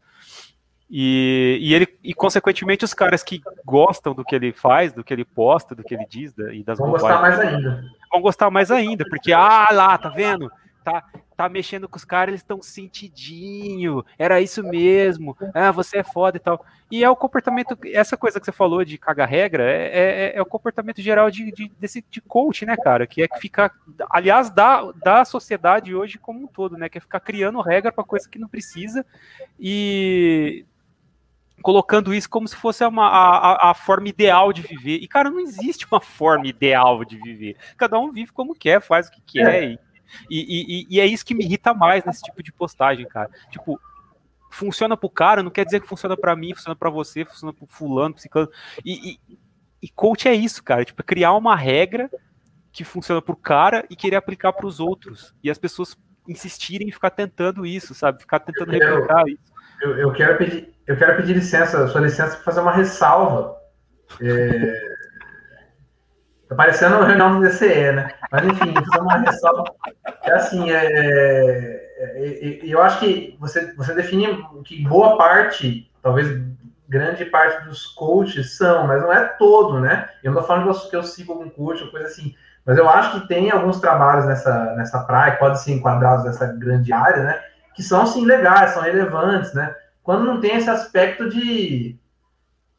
E, 0.90 1.58
e, 1.62 1.74
ele, 1.74 1.88
e, 2.02 2.14
consequentemente, 2.14 2.86
os 2.86 2.94
caras 2.94 3.22
que 3.22 3.42
gostam 3.66 4.14
do 4.14 4.24
que 4.24 4.34
ele 4.34 4.54
faz, 4.54 4.94
do 4.94 5.04
que 5.04 5.14
ele 5.14 5.26
posta, 5.26 5.76
do 5.76 5.84
que 5.84 5.94
ele 5.94 6.06
diz 6.10 6.34
da, 6.34 6.54
e 6.54 6.64
das 6.64 6.78
Vão 6.78 6.92
gostar 6.92 7.22
mais 7.22 7.40
ainda. 7.40 7.84
Vão 8.10 8.22
gostar 8.22 8.50
mais 8.50 8.72
ainda, 8.72 9.04
porque, 9.10 9.34
ah 9.34 9.68
lá, 9.72 9.98
tá 9.98 10.08
vendo? 10.08 10.50
Tá, 10.88 11.04
tá 11.36 11.50
mexendo 11.50 11.90
com 11.90 11.98
os 11.98 12.06
caras, 12.06 12.30
eles 12.30 12.40
estão 12.40 12.62
sentidinho, 12.62 14.06
era 14.18 14.40
isso 14.40 14.64
mesmo, 14.64 15.36
ah, 15.54 15.70
você 15.70 15.98
é 15.98 16.04
foda 16.04 16.38
e 16.38 16.40
tal. 16.40 16.66
E 16.90 17.04
é 17.04 17.10
o 17.10 17.16
comportamento, 17.16 17.78
essa 17.88 18.16
coisa 18.16 18.40
que 18.40 18.46
você 18.46 18.54
falou 18.54 18.86
de 18.86 18.98
cagar 18.98 19.28
regra, 19.28 19.70
é, 19.70 20.32
é, 20.32 20.38
é 20.38 20.42
o 20.42 20.46
comportamento 20.46 21.02
geral 21.02 21.30
de, 21.30 21.52
de, 21.52 21.70
desse, 21.78 22.06
de 22.10 22.22
coach, 22.22 22.66
né, 22.66 22.78
cara? 22.78 23.06
Que 23.06 23.24
é 23.24 23.28
que 23.28 23.38
ficar, 23.38 23.74
aliás, 24.10 24.50
da, 24.50 24.90
da 25.04 25.26
sociedade 25.26 25.94
hoje 25.94 26.18
como 26.18 26.46
um 26.46 26.48
todo, 26.48 26.78
né? 26.78 26.88
Que 26.88 27.00
é 27.00 27.02
ficar 27.02 27.20
criando 27.20 27.60
regra 27.60 27.92
para 27.92 28.06
coisa 28.06 28.30
que 28.30 28.40
não 28.40 28.48
precisa 28.48 29.06
e 29.60 30.66
colocando 31.62 32.14
isso 32.14 32.30
como 32.30 32.48
se 32.48 32.56
fosse 32.56 32.86
uma, 32.86 33.10
a, 33.10 33.72
a, 33.72 33.74
forma 33.74 34.08
ideal 34.08 34.54
de 34.54 34.62
viver. 34.62 35.00
E, 35.02 35.08
cara, 35.08 35.30
não 35.30 35.42
existe 35.42 35.86
uma 35.92 36.00
forma 36.00 36.48
ideal 36.48 37.04
de 37.04 37.18
viver. 37.18 37.58
Cada 37.76 38.00
um 38.00 38.10
vive 38.10 38.32
como 38.32 38.56
quer, 38.56 38.80
faz 38.80 39.10
o 39.10 39.12
que 39.12 39.22
quer. 39.22 39.64
É. 39.64 39.66
E, 39.72 39.80
e, 40.30 40.88
e, 40.90 41.00
é 41.00 41.06
isso 41.06 41.26
que 41.26 41.36
me 41.36 41.44
irrita 41.44 41.74
mais 41.74 42.04
nesse 42.06 42.22
tipo 42.22 42.42
de 42.42 42.52
postagem, 42.52 43.06
cara. 43.08 43.30
Tipo, 43.52 43.80
funciona 44.50 44.98
pro 44.98 45.10
cara, 45.10 45.44
não 45.44 45.52
quer 45.52 45.66
dizer 45.66 45.80
que 45.80 45.88
funciona 45.88 46.16
para 46.16 46.36
mim, 46.36 46.54
funciona 46.54 46.76
para 46.76 46.90
você, 46.90 47.26
funciona 47.26 47.54
pro 47.54 47.68
fulano, 47.68 48.14
pro 48.14 48.22
ciclano. 48.22 48.50
E, 48.84 49.12
e, 49.12 49.38
e 49.82 49.90
coach 49.90 50.28
é 50.28 50.34
isso, 50.34 50.64
cara. 50.64 50.86
Tipo, 50.86 51.02
é 51.02 51.06
criar 51.06 51.34
uma 51.34 51.56
regra 51.56 52.10
que 52.72 52.84
funciona 52.84 53.22
pro 53.22 53.36
cara 53.36 53.86
e 53.90 53.96
querer 53.96 54.16
aplicar 54.16 54.54
para 54.54 54.68
os 54.68 54.80
outros. 54.80 55.34
E 55.44 55.50
as 55.50 55.58
pessoas 55.58 55.98
insistirem 56.28 56.88
em 56.88 56.92
ficar 56.92 57.10
tentando 57.10 57.66
isso, 57.66 57.94
sabe? 57.94 58.20
Ficar 58.22 58.40
tentando 58.40 58.72
replicar 58.72 59.22
eu, 59.22 59.28
isso. 59.28 59.54
Eu, 59.82 59.98
eu, 59.98 60.12
quero 60.12 60.38
pedir, 60.38 60.74
eu 60.86 60.98
quero 60.98 61.16
pedir 61.18 61.34
licença, 61.34 61.88
sua 61.88 62.02
licença, 62.02 62.36
para 62.36 62.44
fazer 62.44 62.62
uma 62.62 62.74
ressalva. 62.74 63.56
É... 64.22 64.98
Tá 66.48 66.56
parecendo 66.56 66.98
uma 66.98 67.06
reunião 67.08 67.40
do 67.40 67.48
DCE, 67.48 67.92
né? 67.92 68.10
Mas 68.32 68.46
enfim, 68.46 68.74
fazer 68.74 69.02
uma 69.02 69.18
ressalva. 69.18 69.64
É 70.24 70.32
assim, 70.32 70.72
é, 70.72 70.86
é, 70.86 72.16
é, 72.18 72.60
eu 72.64 72.82
acho 72.82 73.00
que 73.00 73.36
você, 73.40 73.74
você 73.76 73.94
define 73.94 74.44
que 74.64 74.84
boa 74.88 75.18
parte, 75.18 75.92
talvez 76.02 76.42
grande 76.88 77.26
parte 77.26 77.66
dos 77.66 77.86
coaches 77.88 78.56
são, 78.56 78.88
mas 78.88 79.02
não 79.02 79.12
é 79.12 79.26
todo, 79.26 79.80
né? 79.80 80.08
Eu 80.24 80.32
não 80.32 80.42
tô 80.42 80.48
falando 80.48 80.64
que 80.64 80.70
eu, 80.70 80.90
que 80.90 80.96
eu 80.96 81.04
sigo 81.04 81.34
algum 81.34 81.50
coach 81.50 81.84
ou 81.84 81.92
coisa 81.92 82.08
assim, 82.08 82.34
mas 82.66 82.78
eu 82.78 82.88
acho 82.88 83.20
que 83.20 83.28
tem 83.28 83.52
alguns 83.52 83.82
trabalhos 83.82 84.26
nessa, 84.26 84.74
nessa 84.76 85.00
praia, 85.04 85.36
podem 85.36 85.58
ser 85.58 85.74
enquadrados 85.74 86.24
nessa 86.24 86.48
grande 86.48 86.94
área, 86.94 87.24
né? 87.24 87.42
que 87.78 87.84
são 87.84 88.08
sim 88.08 88.26
legais, 88.26 88.72
são 88.72 88.82
relevantes, 88.82 89.54
né? 89.54 89.74
Quando 90.02 90.26
não 90.26 90.42
tem 90.42 90.56
esse 90.56 90.68
aspecto 90.68 91.30
de 91.30 91.96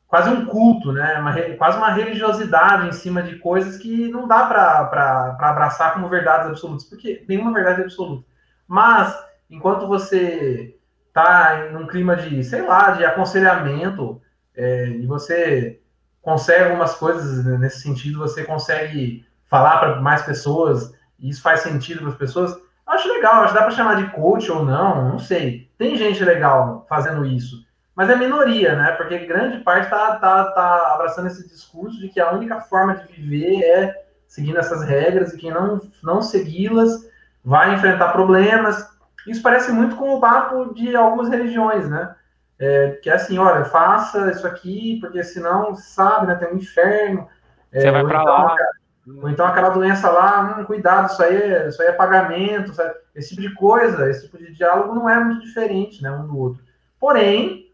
quase 0.08 0.30
um 0.30 0.46
culto, 0.46 0.90
né? 0.90 1.20
Uma, 1.20 1.32
quase 1.56 1.76
uma 1.76 1.92
religiosidade 1.92 2.88
em 2.88 2.92
cima 2.92 3.22
de 3.22 3.36
coisas 3.36 3.76
que 3.76 4.08
não 4.08 4.26
dá 4.26 4.46
para 4.46 5.36
abraçar 5.38 5.92
como 5.92 6.08
verdades 6.08 6.48
absolutas, 6.48 6.84
porque 6.84 7.24
nenhuma 7.28 7.52
verdade 7.52 7.82
é 7.82 7.84
absoluta. 7.84 8.26
Mas, 8.66 9.14
enquanto 9.50 9.86
você 9.86 10.74
está 11.08 11.68
em 11.70 11.76
um 11.76 11.86
clima 11.86 12.16
de, 12.16 12.42
sei 12.42 12.62
lá, 12.62 12.92
de 12.92 13.04
aconselhamento, 13.04 14.20
é, 14.56 14.88
e 14.88 15.06
você 15.06 15.80
consegue 16.22 16.64
algumas 16.64 16.94
coisas 16.94 17.44
nesse 17.58 17.82
sentido, 17.82 18.18
você 18.18 18.44
consegue 18.44 19.26
falar 19.44 19.78
para 19.78 20.00
mais 20.00 20.22
pessoas, 20.22 20.92
e 21.18 21.28
isso 21.28 21.42
faz 21.42 21.60
sentido 21.60 22.00
para 22.00 22.10
as 22.10 22.16
pessoas, 22.16 22.56
acho 22.86 23.08
legal, 23.08 23.42
acho 23.42 23.52
que 23.52 23.58
dá 23.58 23.64
para 23.64 23.74
chamar 23.74 23.96
de 23.96 24.10
coach 24.12 24.50
ou 24.50 24.64
não, 24.64 25.10
não 25.10 25.18
sei. 25.18 25.70
Tem 25.76 25.96
gente 25.96 26.24
legal 26.24 26.86
fazendo 26.88 27.24
isso, 27.26 27.64
mas 27.98 28.08
é 28.10 28.14
minoria, 28.14 28.76
né? 28.76 28.92
Porque 28.92 29.26
grande 29.26 29.58
parte 29.64 29.86
está 29.86 30.14
tá, 30.18 30.52
tá 30.52 30.94
abraçando 30.94 31.26
esse 31.26 31.48
discurso 31.48 31.98
de 31.98 32.08
que 32.08 32.20
a 32.20 32.30
única 32.30 32.60
forma 32.60 32.94
de 32.94 33.12
viver 33.12 33.60
é 33.64 34.04
seguindo 34.28 34.56
essas 34.56 34.84
regras 34.84 35.32
e 35.32 35.36
quem 35.36 35.50
não, 35.50 35.80
não 36.00 36.22
segui-las 36.22 37.10
vai 37.44 37.74
enfrentar 37.74 38.12
problemas. 38.12 38.88
Isso 39.26 39.42
parece 39.42 39.72
muito 39.72 39.96
com 39.96 40.14
o 40.14 40.20
papo 40.20 40.72
de 40.74 40.94
algumas 40.94 41.28
religiões, 41.28 41.88
né? 41.88 42.14
É, 42.56 42.90
que 43.02 43.10
é 43.10 43.14
assim, 43.14 43.36
olha, 43.36 43.64
faça 43.64 44.30
isso 44.30 44.46
aqui, 44.46 45.00
porque 45.00 45.24
senão, 45.24 45.74
sabe, 45.74 46.28
né, 46.28 46.36
tem 46.36 46.54
um 46.54 46.56
inferno. 46.56 47.26
É, 47.72 47.80
Você 47.80 47.90
vai 47.90 48.04
para 48.04 48.20
então, 48.20 48.32
lá. 48.32 48.56
Ou 49.22 49.28
então 49.28 49.44
aquela 49.44 49.70
doença 49.70 50.08
lá, 50.08 50.56
hum, 50.60 50.64
cuidado, 50.66 51.10
isso 51.10 51.20
aí, 51.20 51.36
é, 51.36 51.66
isso 51.66 51.82
aí 51.82 51.88
é 51.88 51.92
pagamento, 51.92 52.72
sabe? 52.72 52.94
esse 53.12 53.30
tipo 53.30 53.40
de 53.40 53.52
coisa, 53.54 54.08
esse 54.08 54.26
tipo 54.26 54.38
de 54.38 54.52
diálogo 54.52 54.94
não 54.94 55.10
é 55.10 55.18
muito 55.18 55.44
diferente, 55.44 56.00
né, 56.00 56.12
um 56.12 56.28
do 56.28 56.38
outro. 56.38 56.62
Porém, 57.00 57.67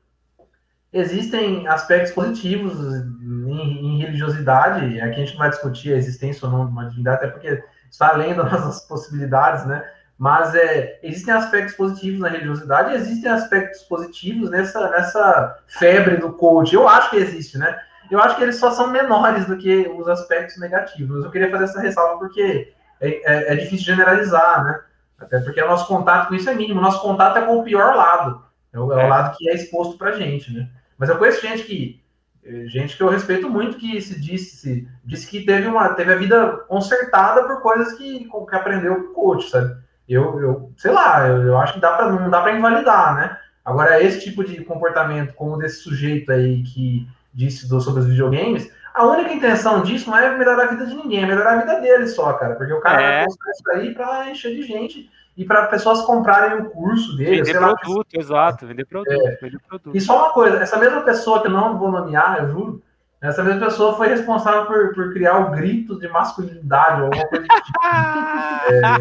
existem 0.94 1.66
aspectos 1.66 2.12
positivos 2.12 2.78
em, 2.80 3.96
em 3.96 3.98
religiosidade, 3.98 5.00
aqui 5.00 5.16
a 5.16 5.24
gente 5.24 5.32
não 5.32 5.40
vai 5.40 5.50
discutir 5.50 5.92
a 5.92 5.96
existência 5.96 6.46
ou 6.46 6.52
não 6.52 6.66
de 6.66 6.72
uma 6.72 6.88
divindade, 6.88 7.16
até 7.16 7.26
porque 7.26 7.62
está 7.90 8.10
além 8.10 8.34
das 8.34 8.50
nossas 8.52 8.86
possibilidades, 8.86 9.66
né? 9.66 9.84
Mas 10.16 10.54
é, 10.54 11.00
existem 11.02 11.34
aspectos 11.34 11.74
positivos 11.74 12.20
na 12.20 12.28
religiosidade 12.28 12.92
e 12.92 12.96
existem 12.96 13.30
aspectos 13.30 13.82
positivos 13.82 14.48
nessa, 14.48 14.88
nessa 14.90 15.58
febre 15.66 16.18
do 16.18 16.32
coach. 16.32 16.72
Eu 16.72 16.86
acho 16.86 17.10
que 17.10 17.16
existe, 17.16 17.58
né? 17.58 17.76
Eu 18.08 18.20
acho 18.20 18.36
que 18.36 18.44
eles 18.44 18.56
só 18.56 18.70
são 18.70 18.86
menores 18.86 19.44
do 19.46 19.56
que 19.56 19.88
os 19.88 20.06
aspectos 20.06 20.56
negativos. 20.60 21.24
Eu 21.24 21.30
queria 21.32 21.50
fazer 21.50 21.64
essa 21.64 21.80
ressalva 21.80 22.18
porque 22.20 22.72
é, 23.00 23.08
é, 23.08 23.52
é 23.52 23.56
difícil 23.56 23.86
generalizar, 23.86 24.64
né? 24.64 24.80
Até 25.18 25.40
porque 25.40 25.60
o 25.60 25.66
nosso 25.66 25.88
contato 25.88 26.28
com 26.28 26.34
isso 26.34 26.48
é 26.48 26.54
mínimo. 26.54 26.80
Nosso 26.80 27.02
contato 27.02 27.38
é 27.38 27.42
com 27.42 27.58
o 27.58 27.64
pior 27.64 27.96
lado. 27.96 28.44
É 28.72 28.78
o, 28.78 28.92
é 28.92 28.96
o 28.96 29.00
é. 29.00 29.06
lado 29.08 29.36
que 29.36 29.48
é 29.48 29.54
exposto 29.54 29.98
pra 29.98 30.12
gente, 30.12 30.52
né? 30.52 30.68
Mas 30.98 31.08
eu 31.08 31.18
conheço 31.18 31.42
gente 31.42 31.64
que 31.64 32.02
eh, 32.44 32.66
gente 32.66 32.96
que 32.96 33.02
eu 33.02 33.08
respeito 33.08 33.48
muito 33.48 33.78
que 33.78 34.00
se 34.00 34.20
disse, 34.20 34.56
se, 34.56 34.88
disse 35.04 35.26
que 35.26 35.44
teve 35.44 35.66
uma 35.66 35.94
teve 35.94 36.12
a 36.12 36.16
vida 36.16 36.58
consertada 36.68 37.44
por 37.44 37.62
coisas 37.62 37.94
que, 37.94 38.28
que 38.28 38.56
aprendeu 38.56 38.96
com 38.96 39.10
o 39.10 39.14
coach, 39.14 39.48
sabe? 39.48 39.76
Eu, 40.08 40.40
eu 40.40 40.72
sei 40.76 40.92
lá, 40.92 41.26
eu, 41.26 41.42
eu 41.42 41.58
acho 41.58 41.74
que 41.74 41.80
dá 41.80 41.92
pra, 41.92 42.10
não 42.10 42.30
dá 42.30 42.42
para 42.42 42.56
invalidar, 42.56 43.16
né? 43.16 43.38
Agora, 43.64 44.02
esse 44.02 44.20
tipo 44.22 44.44
de 44.44 44.62
comportamento, 44.62 45.32
como 45.34 45.56
desse 45.56 45.80
sujeito 45.80 46.30
aí 46.30 46.62
que 46.62 47.08
disse 47.32 47.66
do, 47.66 47.80
sobre 47.80 48.02
os 48.02 48.08
videogames, 48.08 48.70
a 48.92 49.06
única 49.06 49.32
intenção 49.32 49.82
disso 49.82 50.10
não 50.10 50.18
é 50.18 50.36
melhorar 50.36 50.64
a 50.64 50.68
vida 50.68 50.86
de 50.86 50.94
ninguém, 50.94 51.24
é 51.24 51.26
melhorar 51.26 51.54
a 51.54 51.60
vida 51.60 51.80
dele 51.80 52.06
só, 52.06 52.34
cara. 52.34 52.54
Porque 52.56 52.72
o 52.72 52.80
cara 52.80 53.02
é. 53.02 53.16
vai 53.16 53.24
postar 53.24 53.50
isso 53.50 53.70
aí 53.70 53.94
pra 53.94 54.30
encher 54.30 54.54
de 54.54 54.62
gente 54.62 55.10
e 55.36 55.44
para 55.44 55.66
pessoas 55.66 56.02
comprarem 56.02 56.60
o 56.60 56.70
curso 56.70 57.16
dele. 57.16 57.42
Vender 57.42 57.58
produto, 57.58 58.14
lá, 58.14 58.20
exato, 58.20 58.66
vender 58.66 58.86
produto, 58.86 59.12
é. 59.12 59.36
vender 59.36 59.58
produto. 59.68 59.96
E 59.96 60.00
só 60.00 60.18
uma 60.18 60.32
coisa, 60.32 60.58
essa 60.58 60.78
mesma 60.78 61.00
pessoa 61.02 61.40
que 61.40 61.48
eu 61.48 61.52
não 61.52 61.78
vou 61.78 61.90
nomear, 61.90 62.38
eu 62.40 62.50
juro, 62.50 62.82
essa 63.20 63.42
mesma 63.42 63.66
pessoa 63.66 63.96
foi 63.96 64.08
responsável 64.08 64.66
por, 64.66 64.94
por 64.94 65.14
criar 65.14 65.38
o 65.38 65.50
grito 65.50 65.98
de 65.98 66.06
masculinidade 66.08 67.00
ou 67.00 67.06
alguma 67.06 67.26
coisa 67.28 67.46
tipo. 67.46 67.80
é, 68.70 68.96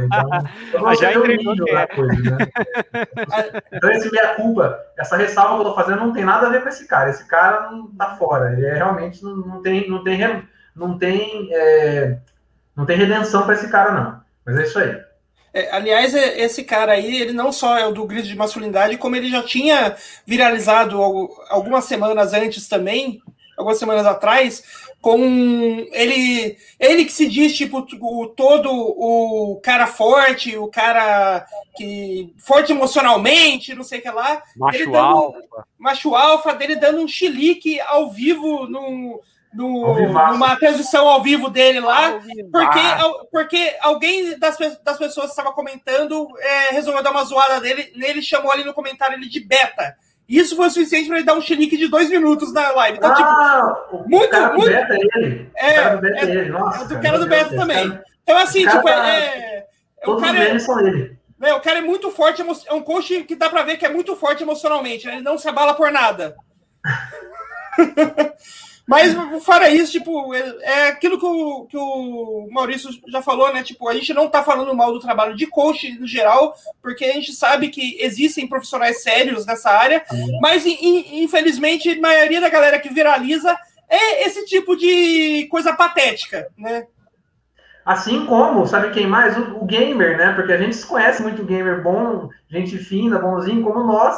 então, 0.70 0.90
eu 0.90 0.96
já 0.96 1.14
entregou 1.14 1.56
da 1.58 1.88
coisa, 1.88 2.22
né? 2.22 2.38
Então, 3.74 3.92
esse 3.92 4.10
minha 4.10 4.36
culpa, 4.36 4.80
essa 4.98 5.18
ressalva 5.18 5.56
que 5.56 5.62
eu 5.62 5.66
tô 5.66 5.76
fazendo 5.76 6.00
não 6.00 6.14
tem 6.14 6.24
nada 6.24 6.48
a 6.48 6.50
ver 6.50 6.64
com 6.64 6.70
esse 6.70 6.88
cara. 6.88 7.10
Esse 7.10 7.28
cara 7.28 7.70
não 7.70 7.88
tá 7.88 8.16
fora. 8.16 8.54
Ele 8.54 8.66
é, 8.66 8.76
realmente 8.76 9.22
não, 9.22 9.36
não 9.36 9.62
tem, 9.62 9.90
não 9.90 10.04
tem, 10.06 10.48
não 10.74 10.98
tem, 10.98 11.50
é, 11.52 12.18
não 12.78 12.86
tem 12.86 12.98
redenção 12.98 13.44
para 13.44 13.56
esse 13.56 13.70
cara, 13.70 13.92
não. 13.92 14.22
Mas 14.46 14.58
é 14.58 14.64
isso 14.64 14.80
aí. 14.80 15.13
É, 15.54 15.70
aliás, 15.72 16.16
é, 16.16 16.40
esse 16.42 16.64
cara 16.64 16.94
aí, 16.94 17.22
ele 17.22 17.32
não 17.32 17.52
só 17.52 17.78
é 17.78 17.86
o 17.86 17.94
do 17.94 18.06
grito 18.06 18.28
de 18.28 18.36
masculinidade, 18.36 18.98
como 18.98 19.16
ele 19.16 19.30
já 19.30 19.44
tinha 19.44 19.96
viralizado 20.26 21.00
algumas 21.50 21.86
semanas 21.86 22.34
antes 22.34 22.68
também, 22.68 23.22
algumas 23.56 23.78
semanas 23.78 24.06
atrás, 24.06 24.64
com 25.00 25.86
ele 25.92 26.58
ele 26.80 27.06
que 27.06 27.12
se 27.12 27.28
diz 27.28 27.56
tipo 27.56 27.86
o 28.02 28.28
todo 28.30 28.72
o 28.72 29.60
cara 29.62 29.86
forte, 29.86 30.58
o 30.58 30.68
cara 30.70 31.46
que 31.76 32.34
forte 32.40 32.72
emocionalmente, 32.72 33.76
não 33.76 33.84
sei 33.84 34.00
o 34.00 34.02
que 34.02 34.10
lá, 34.10 34.42
macho 34.56 34.86
dando, 34.86 34.98
alfa, 34.98 35.68
macho 35.78 36.16
alfa 36.16 36.54
dele 36.54 36.78
dando 36.78 37.02
um 37.02 37.08
chilique 37.08 37.80
ao 37.82 38.10
vivo 38.10 38.66
no 38.66 39.22
no, 39.54 39.96
numa 40.10 40.56
transmissão 40.56 41.08
ao 41.08 41.22
vivo 41.22 41.50
dele 41.50 41.80
lá, 41.80 42.20
porque, 42.52 42.80
porque 43.32 43.78
alguém 43.82 44.38
das, 44.40 44.58
das 44.84 44.98
pessoas 44.98 45.28
que 45.28 45.32
estava 45.32 45.54
comentando 45.54 46.28
é, 46.40 46.74
resolveu 46.74 47.04
dar 47.04 47.12
uma 47.12 47.24
zoada 47.24 47.60
dele, 47.62 47.92
nele 47.96 48.22
chamou 48.22 48.52
ali 48.52 48.64
no 48.64 48.74
comentário 48.74 49.16
ele 49.16 49.30
de 49.30 49.40
beta. 49.40 49.96
Isso 50.28 50.56
foi 50.56 50.68
o 50.68 50.72
suficiente 50.72 51.08
para 51.08 51.18
ele 51.18 51.26
dar 51.26 51.36
um 51.36 51.42
chilique 51.42 51.78
de 51.78 51.88
dois 51.88 52.10
minutos 52.10 52.54
na 52.54 52.72
live. 52.72 52.98
Então, 52.98 53.14
tipo, 53.14 53.28
ah, 53.28 53.86
tipo, 53.92 54.10
muito, 54.10 54.30
cara 54.30 54.54
muito. 54.54 54.70
Beta 54.70 54.94
é 54.94 55.18
ele. 55.18 55.52
É, 55.56 55.74
cara 55.74 55.96
do 55.96 56.02
beta 56.02 56.26
é, 56.26 56.30
ele. 56.30 56.50
Nossa, 56.50 56.84
é 56.84 56.88
do 56.88 57.02
cara 57.02 57.20
do 57.20 57.28
beta 57.28 57.56
também. 57.56 57.90
Cara, 57.90 58.06
então, 58.24 58.38
assim, 58.38 58.66
tipo, 58.66 58.84
tá, 58.84 59.10
é. 59.10 59.66
Todos 60.04 60.22
o 60.22 60.26
cara 60.26 60.40
é, 60.40 60.60
são 60.60 60.80
ele. 60.80 61.18
É, 61.42 61.54
o 61.54 61.60
cara 61.60 61.80
é 61.80 61.82
muito 61.82 62.10
forte, 62.10 62.42
é 62.42 62.74
um 62.74 62.82
coach 62.82 63.24
que 63.26 63.36
dá 63.36 63.50
para 63.50 63.64
ver 63.64 63.76
que 63.76 63.86
é 63.86 63.90
muito 63.90 64.16
forte 64.16 64.44
emocionalmente, 64.44 65.06
né? 65.06 65.16
ele 65.16 65.24
não 65.24 65.38
se 65.38 65.48
abala 65.48 65.74
por 65.74 65.92
nada. 65.92 66.36
Mas 68.86 69.16
fora 69.44 69.70
isso, 69.70 69.94
tipo, 69.94 70.34
é, 70.34 70.56
é 70.62 70.88
aquilo 70.90 71.18
que 71.18 71.26
o, 71.26 71.66
que 71.66 71.78
o 71.78 72.50
Maurício 72.52 72.90
já 73.08 73.22
falou, 73.22 73.54
né? 73.54 73.64
Tipo, 73.64 73.88
a 73.88 73.94
gente 73.94 74.14
não 74.14 74.28
tá 74.28 74.44
falando 74.44 74.76
mal 74.76 74.92
do 74.92 75.00
trabalho 75.00 75.36
de 75.36 75.48
coach 75.48 75.98
no 75.98 76.06
geral, 76.06 76.54
porque 76.82 77.06
a 77.06 77.14
gente 77.14 77.32
sabe 77.32 77.70
que 77.70 77.98
existem 78.02 78.48
profissionais 78.48 79.02
sérios 79.02 79.46
nessa 79.46 79.72
área, 79.72 80.04
mas 80.42 80.66
infelizmente 80.66 81.92
a 81.92 82.02
maioria 82.02 82.42
da 82.42 82.50
galera 82.50 82.80
que 82.80 82.94
viraliza 82.94 83.58
é 83.90 84.26
esse 84.26 84.46
tipo 84.46 84.76
de 84.76 85.48
coisa 85.50 85.74
patética, 85.74 86.48
né? 86.58 86.86
Assim 87.86 88.26
como, 88.26 88.66
sabe 88.66 88.92
quem 88.92 89.08
mais? 89.08 89.38
O, 89.38 89.62
o 89.62 89.66
gamer, 89.66 90.18
né? 90.18 90.34
Porque 90.34 90.52
a 90.54 90.58
gente 90.58 90.76
se 90.76 90.86
conhece 90.86 91.22
muito 91.22 91.44
gamer 91.44 91.84
bom, 91.84 92.30
gente 92.50 92.78
fina, 92.78 93.20
bonzinho, 93.20 93.64
como 93.64 93.84
nós. 93.84 94.18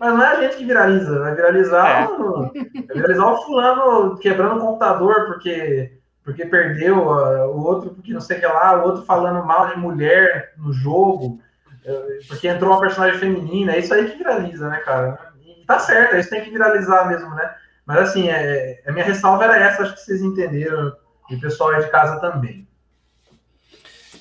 Mas 0.00 0.14
não 0.14 0.22
é 0.22 0.28
a 0.28 0.40
gente 0.40 0.56
que 0.56 0.64
viraliza, 0.64 1.20
vai 1.20 1.34
viralizar, 1.34 2.02
é. 2.02 2.08
o, 2.08 2.50
vai 2.50 2.96
viralizar 2.96 3.26
o 3.26 3.42
fulano 3.42 4.16
quebrando 4.16 4.56
o 4.56 4.60
computador 4.60 5.26
porque, 5.26 5.92
porque 6.24 6.46
perdeu, 6.46 6.96
o 6.96 7.62
outro 7.62 7.90
porque 7.90 8.14
não 8.14 8.20
sei 8.22 8.38
o 8.38 8.40
que 8.40 8.46
lá, 8.46 8.78
o 8.78 8.86
outro 8.86 9.04
falando 9.04 9.44
mal 9.44 9.68
de 9.68 9.78
mulher 9.78 10.54
no 10.56 10.72
jogo, 10.72 11.38
é, 11.84 12.18
porque 12.26 12.48
entrou 12.48 12.72
uma 12.72 12.80
personagem 12.80 13.20
feminina, 13.20 13.74
é 13.74 13.80
isso 13.80 13.92
aí 13.92 14.10
que 14.10 14.16
viraliza, 14.16 14.70
né, 14.70 14.78
cara? 14.78 15.18
E 15.44 15.66
tá 15.66 15.78
certo, 15.78 16.14
é 16.14 16.20
isso 16.20 16.30
tem 16.30 16.44
que 16.44 16.50
viralizar 16.50 17.06
mesmo, 17.06 17.28
né? 17.34 17.54
Mas 17.84 17.98
assim, 17.98 18.30
é, 18.30 18.82
a 18.86 18.92
minha 18.92 19.04
ressalva 19.04 19.44
era 19.44 19.58
essa, 19.58 19.82
acho 19.82 19.96
que 19.96 20.00
vocês 20.00 20.22
entenderam, 20.22 20.94
e 21.28 21.34
o 21.34 21.40
pessoal 21.40 21.72
aí 21.72 21.84
de 21.84 21.90
casa 21.90 22.18
também. 22.20 22.66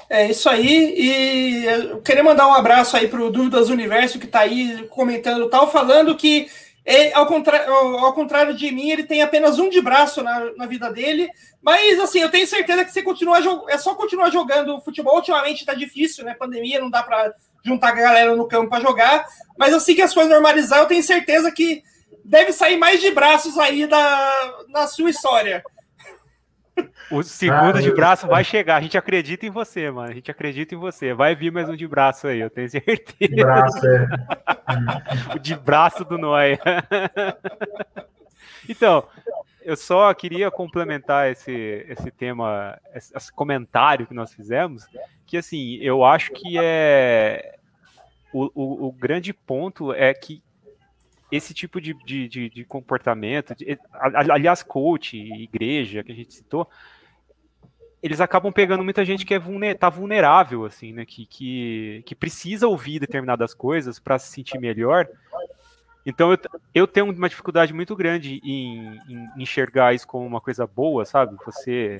É 0.09 0.27
isso 0.31 0.49
aí, 0.49 0.95
e 0.97 1.65
eu 1.65 2.01
queria 2.01 2.23
mandar 2.23 2.47
um 2.47 2.53
abraço 2.53 2.97
aí 2.97 3.07
para 3.07 3.21
o 3.21 3.29
Dúvidas 3.29 3.69
Universo, 3.69 4.17
que 4.17 4.25
está 4.25 4.39
aí 4.39 4.87
comentando 4.89 5.47
tal, 5.47 5.71
falando 5.71 6.15
que, 6.15 6.49
ele, 6.83 7.13
ao, 7.13 7.27
contrário, 7.27 7.71
ao 7.71 8.11
contrário 8.13 8.55
de 8.55 8.71
mim, 8.71 8.89
ele 8.89 9.03
tem 9.03 9.21
apenas 9.21 9.59
um 9.59 9.69
de 9.69 9.79
braço 9.79 10.23
na, 10.23 10.51
na 10.57 10.65
vida 10.65 10.91
dele, 10.91 11.29
mas 11.61 11.99
assim, 11.99 12.21
eu 12.21 12.31
tenho 12.31 12.47
certeza 12.47 12.83
que 12.83 12.91
você 12.91 13.03
continua 13.03 13.37
é 13.69 13.77
só 13.77 13.93
continuar 13.93 14.31
jogando 14.31 14.81
futebol, 14.81 15.17
ultimamente 15.17 15.59
está 15.59 15.75
difícil, 15.75 16.25
né? 16.25 16.33
Pandemia, 16.33 16.79
não 16.79 16.89
dá 16.89 17.03
para 17.03 17.31
juntar 17.63 17.89
a 17.89 17.95
galera 17.95 18.35
no 18.35 18.47
campo 18.47 18.67
para 18.67 18.81
jogar, 18.81 19.27
mas 19.59 19.75
assim 19.75 19.93
que 19.93 20.01
as 20.01 20.13
coisas 20.13 20.31
normalizar, 20.31 20.79
eu 20.79 20.87
tenho 20.87 21.03
certeza 21.03 21.51
que 21.51 21.83
deve 22.25 22.51
sair 22.51 22.77
mais 22.77 22.99
de 22.99 23.11
braços 23.11 23.59
aí 23.59 23.85
da, 23.85 24.55
na 24.69 24.87
sua 24.87 25.11
história. 25.11 25.63
O 27.11 27.23
segundo 27.23 27.77
ah, 27.77 27.81
de 27.81 27.91
braço 27.91 28.27
vai 28.27 28.43
chegar. 28.43 28.77
A 28.77 28.81
gente 28.81 28.97
acredita 28.97 29.45
em 29.45 29.49
você, 29.49 29.89
mano. 29.89 30.11
A 30.11 30.13
gente 30.13 30.29
acredita 30.29 30.75
em 30.75 30.77
você. 30.77 31.13
Vai 31.13 31.35
vir 31.35 31.51
mais 31.51 31.67
um 31.67 31.75
de 31.75 31.87
braço 31.87 32.27
aí, 32.27 32.39
eu 32.39 32.49
tenho 32.49 32.69
certeza. 32.69 33.35
De 33.35 33.43
braço, 33.43 33.87
é. 33.87 34.07
o 35.35 35.39
de 35.39 35.55
braço 35.55 36.05
do 36.05 36.17
Noia. 36.17 36.59
então, 38.69 39.07
eu 39.63 39.75
só 39.75 40.13
queria 40.13 40.51
complementar 40.51 41.31
esse, 41.31 41.85
esse 41.87 42.11
tema, 42.11 42.79
esse 42.93 43.31
comentário 43.31 44.05
que 44.05 44.13
nós 44.13 44.33
fizemos, 44.33 44.85
que 45.25 45.37
assim, 45.37 45.75
eu 45.75 46.03
acho 46.03 46.31
que 46.31 46.57
é 46.59 47.55
o, 48.31 48.51
o, 48.53 48.87
o 48.87 48.91
grande 48.91 49.33
ponto 49.33 49.93
é 49.93 50.13
que 50.13 50.43
esse 51.31 51.53
tipo 51.53 51.79
de, 51.79 51.93
de, 52.05 52.27
de, 52.27 52.49
de 52.49 52.65
comportamento, 52.65 53.55
de, 53.55 53.77
aliás, 53.91 54.63
coach, 54.63 55.15
igreja 55.15 56.03
que 56.03 56.11
a 56.11 56.15
gente 56.15 56.33
citou, 56.33 56.67
eles 58.01 58.21
acabam 58.21 58.51
pegando 58.51 58.83
muita 58.83 59.03
gente 59.03 59.25
que 59.25 59.33
é 59.33 59.39
vulner, 59.39 59.77
tá 59.77 59.89
vulnerável, 59.89 60.65
assim, 60.65 60.93
né? 60.93 61.05
Que, 61.05 61.25
que, 61.25 62.03
que 62.05 62.15
precisa 62.15 62.67
ouvir 62.67 62.99
determinadas 62.99 63.53
coisas 63.53 63.99
para 63.99 64.17
se 64.17 64.31
sentir 64.31 64.59
melhor. 64.59 65.07
Então 66.05 66.31
eu, 66.31 66.37
eu 66.73 66.87
tenho 66.87 67.11
uma 67.11 67.29
dificuldade 67.29 67.73
muito 67.73 67.95
grande 67.95 68.41
em, 68.43 68.99
em, 69.09 69.29
enxergar 69.37 69.93
isso 69.93 70.07
como 70.07 70.25
uma 70.25 70.39
coisa 70.39 70.65
boa, 70.65 71.05
sabe? 71.05 71.35
Você 71.45 71.99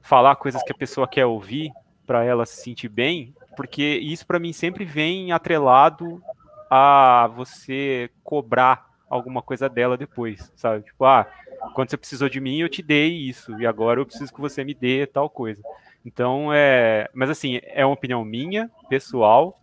falar 0.00 0.36
coisas 0.36 0.62
que 0.62 0.72
a 0.72 0.76
pessoa 0.76 1.08
quer 1.08 1.26
ouvir 1.26 1.72
para 2.06 2.24
ela 2.24 2.46
se 2.46 2.62
sentir 2.62 2.88
bem, 2.88 3.34
porque 3.56 3.82
isso 3.82 4.26
para 4.26 4.38
mim 4.38 4.52
sempre 4.52 4.84
vem 4.84 5.32
atrelado 5.32 6.22
a 6.70 7.28
você 7.34 8.08
cobrar 8.22 8.88
alguma 9.10 9.42
coisa 9.42 9.68
dela 9.68 9.96
depois, 9.96 10.52
sabe? 10.54 10.84
Tipo, 10.84 11.04
ah, 11.04 11.26
quando 11.74 11.90
você 11.90 11.96
precisou 11.96 12.28
de 12.28 12.40
mim, 12.40 12.60
eu 12.60 12.68
te 12.68 12.82
dei 12.82 13.12
isso, 13.12 13.58
e 13.60 13.66
agora 13.66 14.00
eu 14.00 14.06
preciso 14.06 14.32
que 14.32 14.40
você 14.40 14.64
me 14.64 14.74
dê 14.74 15.06
tal 15.06 15.28
coisa. 15.28 15.62
Então, 16.04 16.52
é. 16.52 17.08
Mas 17.12 17.30
assim, 17.30 17.60
é 17.62 17.84
uma 17.84 17.94
opinião 17.94 18.24
minha, 18.24 18.70
pessoal. 18.88 19.60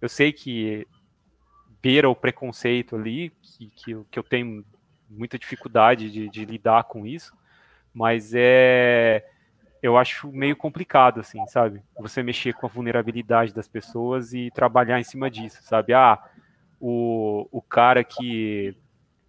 Eu 0.00 0.08
sei 0.08 0.32
que 0.32 0.86
beira 1.82 2.08
o 2.08 2.14
preconceito 2.14 2.96
ali, 2.96 3.30
que, 3.42 3.70
que, 3.70 4.04
que 4.10 4.18
eu 4.18 4.22
tenho 4.22 4.64
muita 5.08 5.38
dificuldade 5.38 6.10
de, 6.10 6.28
de 6.28 6.44
lidar 6.44 6.84
com 6.84 7.06
isso, 7.06 7.34
mas 7.92 8.32
é. 8.34 9.26
Eu 9.82 9.96
acho 9.96 10.30
meio 10.30 10.54
complicado, 10.54 11.20
assim, 11.20 11.44
sabe? 11.46 11.82
Você 11.98 12.22
mexer 12.22 12.52
com 12.52 12.66
a 12.66 12.68
vulnerabilidade 12.68 13.54
das 13.54 13.66
pessoas 13.66 14.34
e 14.34 14.50
trabalhar 14.50 15.00
em 15.00 15.04
cima 15.04 15.30
disso, 15.30 15.62
sabe? 15.62 15.94
Ah, 15.94 16.22
o, 16.78 17.48
o 17.50 17.62
cara 17.62 18.04
que 18.04 18.76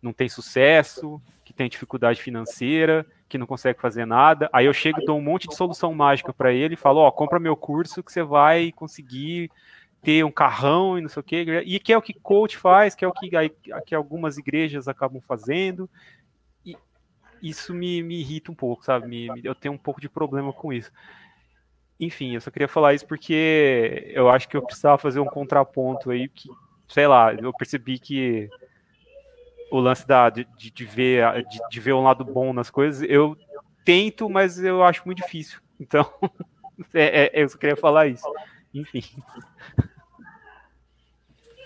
não 0.01 0.11
tem 0.11 0.27
sucesso, 0.27 1.21
tem 1.61 1.69
dificuldade 1.69 2.19
financeira, 2.19 3.05
que 3.29 3.37
não 3.37 3.45
consegue 3.45 3.79
fazer 3.79 4.05
nada. 4.05 4.49
Aí 4.51 4.65
eu 4.65 4.73
chego 4.73 5.05
dou 5.05 5.19
um 5.19 5.21
monte 5.21 5.47
de 5.47 5.55
solução 5.55 5.93
mágica 5.93 6.33
para 6.33 6.51
ele 6.51 6.75
falo: 6.75 6.99
Ó, 6.99 7.07
oh, 7.07 7.11
compra 7.11 7.39
meu 7.39 7.55
curso 7.55 8.01
que 8.01 8.11
você 8.11 8.23
vai 8.23 8.71
conseguir 8.71 9.51
ter 10.01 10.25
um 10.25 10.31
carrão 10.31 10.97
e 10.97 11.01
não 11.01 11.09
sei 11.09 11.19
o 11.19 11.23
quê. 11.23 11.63
E 11.63 11.79
que 11.79 11.93
é 11.93 11.97
o 11.97 12.01
que 12.01 12.13
coach 12.13 12.57
faz, 12.57 12.95
que 12.95 13.05
é 13.05 13.07
o 13.07 13.13
que, 13.13 13.29
que 13.85 13.93
algumas 13.93 14.39
igrejas 14.39 14.87
acabam 14.87 15.21
fazendo. 15.21 15.87
E 16.65 16.75
isso 17.43 17.75
me, 17.75 18.01
me 18.01 18.19
irrita 18.19 18.51
um 18.51 18.55
pouco, 18.55 18.83
sabe? 18.83 19.07
Me, 19.07 19.29
eu 19.43 19.53
tenho 19.53 19.75
um 19.75 19.77
pouco 19.77 20.01
de 20.01 20.09
problema 20.09 20.51
com 20.51 20.73
isso. 20.73 20.91
Enfim, 21.99 22.33
eu 22.33 22.41
só 22.41 22.49
queria 22.49 22.67
falar 22.67 22.95
isso 22.95 23.05
porque 23.05 24.11
eu 24.15 24.27
acho 24.27 24.49
que 24.49 24.57
eu 24.57 24.63
precisava 24.63 24.97
fazer 24.97 25.19
um 25.19 25.25
contraponto 25.25 26.09
aí 26.09 26.27
que, 26.27 26.49
sei 26.87 27.05
lá, 27.05 27.31
eu 27.35 27.53
percebi 27.53 27.99
que 27.99 28.49
o 29.71 29.79
lance 29.79 30.05
da, 30.05 30.29
de, 30.29 30.45
de 30.57 30.85
ver, 30.85 31.47
de, 31.47 31.59
de, 31.69 31.79
ver 31.79 31.93
um 31.93 32.03
lado 32.03 32.25
bom 32.25 32.51
nas 32.51 32.69
coisas, 32.69 33.07
eu 33.09 33.37
tento, 33.85 34.29
mas 34.29 34.61
eu 34.61 34.83
acho 34.83 35.01
muito 35.05 35.21
difícil. 35.21 35.59
Então, 35.79 36.05
é, 36.93 37.31
é, 37.33 37.43
eu 37.43 37.49
só 37.49 37.57
queria 37.57 37.77
falar 37.77 38.07
isso. 38.07 38.27
Enfim. 38.73 39.03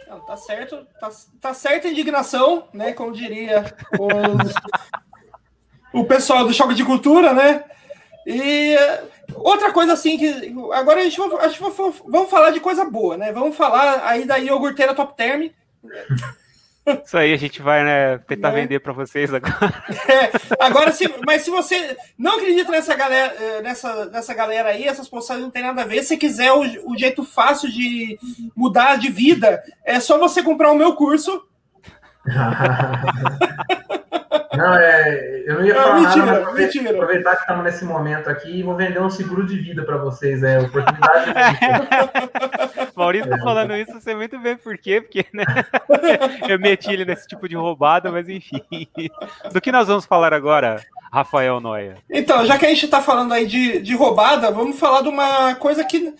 Não, 0.08 0.20
tá 0.22 0.38
certo, 0.38 0.88
tá, 1.00 1.10
tá 1.42 1.54
certa 1.54 1.88
a 1.88 1.92
indignação, 1.92 2.68
né? 2.72 2.94
Como 2.94 3.12
diria 3.12 3.66
os, 4.00 4.54
o 5.92 6.06
pessoal 6.06 6.46
do 6.46 6.54
Choque 6.54 6.76
de 6.76 6.86
Cultura, 6.86 7.34
né? 7.34 7.64
E 8.26 8.76
outra 9.34 9.72
coisa 9.72 9.94
assim 9.94 10.18
que 10.18 10.56
agora 10.74 11.02
a 11.02 11.04
gente, 11.04 11.18
vai, 11.18 11.46
a 11.46 11.48
gente 11.48 11.60
vai, 11.60 11.72
vamos 12.08 12.30
falar 12.30 12.52
de 12.52 12.60
coisa 12.60 12.86
boa, 12.86 13.18
né? 13.18 13.32
Vamos 13.32 13.56
falar 13.56 14.06
aí 14.06 14.26
da 14.26 14.38
iogurteira 14.38 14.96
Top 14.96 15.16
Term. 15.16 15.50
Isso 17.04 17.18
aí 17.18 17.34
a 17.34 17.38
gente 17.38 17.62
vai 17.62 17.84
né, 17.84 18.18
tentar 18.20 18.52
né? 18.52 18.62
vender 18.62 18.80
para 18.80 18.94
vocês 18.94 19.34
agora. 19.34 19.56
É, 20.08 20.30
agora, 20.60 20.92
se, 20.92 21.12
mas 21.26 21.42
se 21.42 21.50
você 21.50 21.98
não 22.18 22.38
acredita 22.38 22.72
nessa 22.72 22.96
galera, 22.96 23.36
eh, 23.40 23.62
nessa, 23.62 24.06
nessa 24.06 24.34
galera 24.34 24.70
aí, 24.70 24.84
essas 24.88 25.10
postagens 25.10 25.44
não 25.44 25.52
tem 25.52 25.64
nada 25.64 25.82
a 25.82 25.86
ver. 25.86 26.04
Se 26.04 26.16
quiser 26.16 26.52
o, 26.52 26.92
o 26.92 26.98
jeito 26.98 27.24
fácil 27.24 27.72
de 27.72 28.20
mudar 28.56 28.98
de 28.98 29.10
vida, 29.10 29.64
é 29.84 30.00
só 30.00 30.20
você 30.20 30.44
comprar 30.44 30.72
o 30.72 30.78
meu 30.78 30.96
curso. 30.96 31.44
Não, 34.58 34.74
é, 34.76 35.44
eu 35.46 35.56
não 35.56 35.66
ia 35.66 35.76
falar 35.76 35.96
não, 35.96 36.02
mentira, 36.02 36.26
nada, 36.26 36.46
mas 36.46 36.56
mentira. 36.56 36.92
aproveitar 36.92 37.36
que 37.36 37.42
estamos 37.42 37.64
nesse 37.64 37.86
momento 37.86 38.30
aqui 38.30 38.60
e 38.60 38.64
vou 38.64 38.76
vender 38.76 39.02
um 39.02 39.10
seguro 39.10 39.46
de 39.46 39.58
vida 39.58 39.84
para 39.84 39.98
vocês, 39.98 40.42
é 40.44 40.60
oportunidade. 40.60 41.32
Maurício 42.96 43.30
tá 43.30 43.38
falando 43.40 43.76
isso, 43.76 43.94
você 43.94 44.16
muito 44.16 44.40
bem 44.40 44.58
por 44.58 44.78
quê, 44.78 45.02
porque 45.02 45.26
né, 45.34 45.46
eu 46.48 46.60
meti 46.60 46.92
ele 46.92 47.06
nesse 47.06 47.28
tipo 47.28 47.48
de 47.48 47.56
roubada, 47.56 48.12
mas 48.12 48.30
enfim. 48.30 48.62
Do 49.52 49.62
que 49.62 49.72
nós 49.72 49.88
vamos 49.88 50.06
falar 50.06 50.34
agora, 50.34 50.82
Rafael 51.12 51.60
Noia? 51.60 51.98
Então, 52.10 52.46
já 52.46 52.58
que 52.58 52.66
a 52.66 52.70
gente 52.70 52.86
está 52.86 53.02
falando 53.02 53.34
aí 53.34 53.46
de, 53.46 53.82
de 53.82 53.96
roubada, 53.96 54.52
vamos 54.52 54.80
falar 54.80 55.02
de 55.02 55.10
uma 55.10 55.56
coisa 55.56 55.84
que 55.84 56.14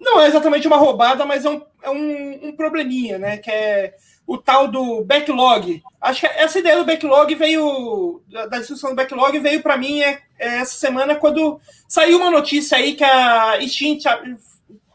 não 0.00 0.20
é 0.20 0.26
exatamente 0.26 0.66
uma 0.66 0.76
roubada, 0.76 1.24
mas 1.24 1.44
é 1.44 1.50
um, 1.50 1.62
é 1.82 1.90
um, 1.90 2.48
um 2.48 2.56
probleminha, 2.56 3.18
né? 3.18 3.38
Que 3.38 3.50
é 3.50 3.94
o 4.26 4.38
tal 4.38 4.68
do 4.68 5.04
backlog. 5.04 5.82
Acho 6.00 6.20
que 6.20 6.26
essa 6.26 6.58
ideia 6.58 6.76
do 6.76 6.84
backlog 6.84 7.34
veio, 7.34 8.22
da 8.28 8.58
discussão 8.58 8.90
do 8.90 8.96
backlog 8.96 9.38
veio 9.38 9.62
para 9.62 9.76
mim 9.76 10.00
é, 10.00 10.22
é, 10.38 10.60
essa 10.60 10.74
semana 10.74 11.14
quando 11.14 11.60
saiu 11.88 12.18
uma 12.18 12.30
notícia 12.30 12.78
aí 12.78 12.94
que 12.94 13.04
a 13.04 13.58
Steam 13.66 13.98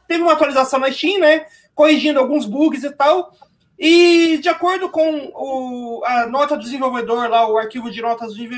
teve 0.07 0.23
uma 0.23 0.33
atualização 0.33 0.79
na 0.79 0.91
Steam, 0.91 1.19
né, 1.19 1.45
corrigindo 1.75 2.19
alguns 2.19 2.45
bugs 2.45 2.83
e 2.83 2.91
tal, 2.91 3.33
e 3.77 4.39
de 4.41 4.49
acordo 4.49 4.89
com 4.89 5.31
o, 5.33 6.01
a 6.03 6.25
nota 6.25 6.57
do 6.57 6.63
desenvolvedor 6.63 7.29
lá, 7.29 7.47
o 7.47 7.57
arquivo 7.57 7.89
de 7.89 8.01
notas 8.01 8.35
dos 8.35 8.49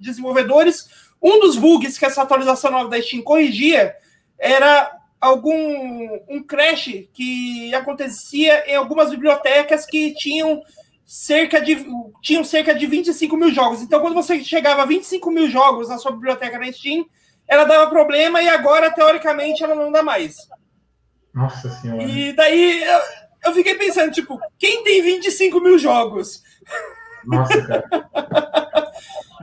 desenvolvedores, 0.00 0.88
um 1.22 1.38
dos 1.38 1.56
bugs 1.56 1.98
que 1.98 2.04
essa 2.04 2.22
atualização 2.22 2.70
nova 2.70 2.88
da 2.88 3.00
Steam 3.00 3.22
corrigia 3.22 3.94
era 4.38 4.90
algum 5.24 6.20
um 6.28 6.42
crash 6.42 7.08
que 7.14 7.74
acontecia 7.74 8.70
em 8.70 8.76
algumas 8.76 9.08
bibliotecas 9.08 9.86
que 9.86 10.12
tinham 10.14 10.62
cerca 11.06 11.60
de 11.60 11.86
tinham 12.22 12.44
cerca 12.44 12.74
de 12.74 12.86
25 12.86 13.34
mil 13.36 13.50
jogos. 13.50 13.80
Então, 13.80 14.00
quando 14.00 14.14
você 14.14 14.44
chegava 14.44 14.82
a 14.82 14.86
25 14.86 15.30
mil 15.30 15.48
jogos 15.48 15.88
na 15.88 15.96
sua 15.96 16.12
biblioteca 16.12 16.58
na 16.58 16.70
Steam, 16.70 17.06
ela 17.48 17.64
dava 17.64 17.90
problema 17.90 18.42
e 18.42 18.48
agora, 18.48 18.90
teoricamente, 18.90 19.64
ela 19.64 19.74
não 19.74 19.90
dá 19.90 20.02
mais. 20.02 20.36
Nossa 21.32 21.70
senhora. 21.70 22.02
E 22.02 22.32
daí 22.34 22.82
eu, 22.84 23.00
eu 23.46 23.54
fiquei 23.54 23.76
pensando, 23.76 24.12
tipo, 24.12 24.38
quem 24.58 24.84
tem 24.84 25.02
25 25.02 25.58
mil 25.58 25.78
jogos? 25.78 26.42
Nossa, 27.24 27.62
cara. 27.66 27.88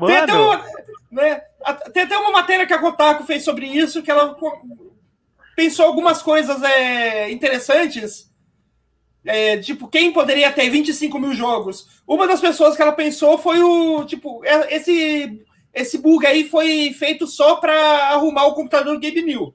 tem, 0.06 0.18
até 0.18 0.34
uma, 0.34 0.66
né, 1.12 1.42
tem 1.92 2.04
até 2.04 2.18
uma 2.18 2.32
matéria 2.32 2.68
que 2.68 2.74
a 2.74 2.80
Kotaku 2.80 3.24
fez 3.24 3.44
sobre 3.44 3.66
isso, 3.66 4.04
que 4.04 4.12
ela 4.12 4.38
pensou 5.62 5.86
algumas 5.86 6.22
coisas 6.22 6.62
é, 6.64 7.32
interessantes. 7.32 8.30
É, 9.24 9.58
tipo, 9.58 9.88
quem 9.88 10.12
poderia 10.12 10.52
ter 10.52 10.70
25 10.70 11.20
mil 11.20 11.36
jogos? 11.36 11.88
Uma 12.08 12.28
das 12.28 12.42
pessoas 12.42 12.76
que 12.76 12.82
ela 12.82 12.92
pensou 12.92 13.38
foi 13.38 13.62
o. 13.62 14.04
Tipo, 14.06 14.44
é, 14.44 14.76
esse, 14.76 15.46
esse 15.72 16.00
bug 16.00 16.26
aí 16.26 16.50
foi 16.50 16.92
feito 16.98 17.28
só 17.28 17.58
para 17.58 17.74
arrumar 18.10 18.46
o 18.46 18.56
computador 18.56 19.00
Gabe 19.00 19.22
New. 19.22 19.54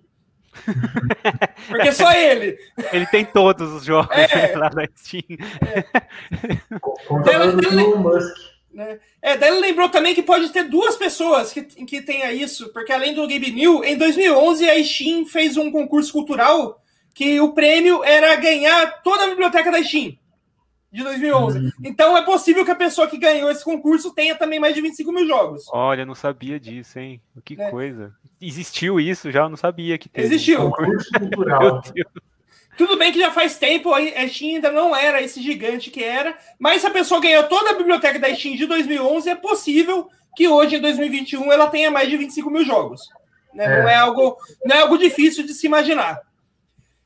Porque 1.69 1.93
só 1.93 2.13
ele. 2.13 2.57
Ele 2.93 3.07
tem 3.07 3.25
todos 3.25 3.73
os 3.73 3.85
jogos 3.85 4.17
é, 4.17 4.55
lá 4.57 4.71
na 4.73 4.87
Steam. 4.97 5.25
É. 5.61 6.79
Computador 6.79 7.57
do 7.57 7.69
Elon 7.69 7.97
Musk. 7.97 8.56
Né? 8.77 9.01
É, 9.23 9.39
daí 9.39 9.51
ele 9.51 9.61
lembrou 9.61 9.89
também 9.89 10.15
que 10.15 10.23
pode 10.23 10.51
ter 10.51 10.65
duas 10.65 10.97
pessoas 10.97 11.51
que, 11.51 11.63
que 11.63 12.03
tenha 12.03 12.31
isso, 12.31 12.71
porque 12.75 12.93
além 12.93 13.15
do 13.15 13.27
Gabe 13.27 13.51
New, 13.51 13.83
em 13.83 13.97
2011 13.97 14.69
a 14.69 14.85
Steam 14.85 15.25
fez 15.25 15.57
um 15.57 15.73
concurso 15.73 16.13
cultural 16.13 16.79
que 17.15 17.41
o 17.41 17.55
prêmio 17.55 18.05
era 18.05 18.37
ganhar 18.37 19.03
toda 19.03 19.25
a 19.25 19.29
biblioteca 19.29 19.73
da 19.73 19.83
Steam 19.83 20.19
de 20.93 21.03
2011. 21.03 21.59
Uhum. 21.59 21.71
Então 21.85 22.15
é 22.19 22.23
possível 22.23 22.67
que 22.67 22.71
a 22.71 22.77
pessoa 22.77 23.09
que 23.09 23.17
ganhou 23.17 23.51
esse 23.51 23.65
concurso 23.65 24.13
tenha 24.13 24.35
também 24.35 24.61
mais 24.61 24.75
de 24.75 24.83
25 24.83 25.11
mil 25.11 25.27
jogos. 25.27 25.65
Olha, 25.73 26.05
não 26.05 26.15
sabia 26.15 26.61
disso, 26.61 26.99
hein? 26.99 27.19
Que 27.47 27.59
é. 27.59 27.71
coisa. 27.71 28.15
Existiu 28.39 29.01
isso 29.01 29.33
já? 29.33 29.45
Eu 29.45 29.49
não 29.49 29.57
sabia 29.57 29.97
que 29.97 30.11
teve. 30.11 30.27
Existiu. 30.27 30.71
Concurso 30.71 31.11
cultural. 31.19 31.61
Meu 31.83 31.93
Deus. 31.95 32.07
Tudo 32.77 32.99
bem 32.99 33.11
que 33.11 33.19
já 33.19 33.31
faz 33.31 33.57
tempo, 33.57 33.95
a 33.95 34.29
Steam 34.29 34.57
ainda 34.57 34.71
não 34.71 34.95
era 34.95 35.23
esse 35.23 35.43
gigante 35.43 35.91
que 35.91 36.05
era, 36.05 36.37
mas 36.59 36.83
se 36.83 36.87
a 36.87 36.91
pessoa 36.91 37.21
ganhou 37.21 37.45
toda 37.45 37.71
a 37.71 37.75
biblioteca 37.75 38.19
da 38.19 38.35
Steam 38.35 38.55
de 38.55 38.67
2011, 38.67 39.31
é 39.31 39.35
possível 39.35 40.11
que 40.37 40.47
hoje, 40.47 40.77
em 40.77 40.81
2021, 40.81 41.51
ela 41.51 41.69
tenha 41.69 41.91
mais 41.91 42.11
de 42.11 42.19
25 42.19 42.51
mil 42.51 42.63
jogos. 42.65 43.01
Né? 43.55 43.65
É. 43.65 43.83
Não, 43.83 43.89
é 43.89 43.97
algo, 43.97 44.37
não 44.65 44.77
é 44.77 44.81
algo 44.81 44.99
difícil 44.99 45.47
de 45.47 45.55
se 45.55 45.67
imaginar. 45.67 46.21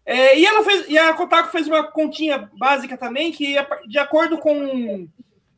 É, 0.05 0.37
e, 0.37 0.45
ela 0.45 0.65
fez, 0.65 0.87
e 0.89 0.99
a 0.99 1.15
Kotaku 1.15 1.53
fez 1.53 1.69
uma 1.69 1.85
continha 1.85 2.51
básica 2.59 2.97
também, 2.97 3.31
que 3.31 3.55
de 3.87 3.99
acordo 3.99 4.39
com 4.39 5.07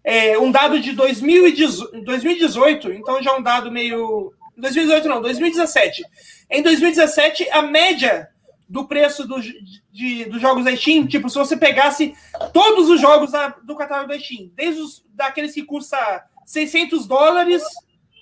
é, 0.05 0.37
um 0.38 0.51
dado 0.51 0.79
de 0.79 0.92
2018, 0.92 2.92
então 2.92 3.22
já 3.22 3.31
é 3.31 3.35
um 3.35 3.42
dado 3.42 3.72
meio. 3.72 4.35
2018 4.59 5.09
não, 5.09 5.22
2017. 5.22 6.05
Em 6.51 6.61
2017, 6.61 7.48
a 7.51 7.62
média 7.62 8.29
do 8.72 8.87
preço 8.87 9.28
do, 9.28 9.38
de, 9.38 10.24
dos 10.24 10.40
jogos 10.40 10.64
da 10.64 10.74
Steam. 10.74 11.06
Tipo, 11.06 11.28
se 11.28 11.37
você 11.37 11.54
pegasse 11.54 12.16
todos 12.54 12.88
os 12.88 12.98
jogos 12.98 13.30
da, 13.30 13.48
do 13.48 13.76
catálogo 13.76 14.08
da 14.08 14.18
Steam, 14.18 14.50
desde 14.54 14.80
os, 14.80 15.04
daqueles 15.11 15.52
que 15.52 15.62
custa 15.62 16.24
600 16.46 17.06
dólares, 17.06 17.62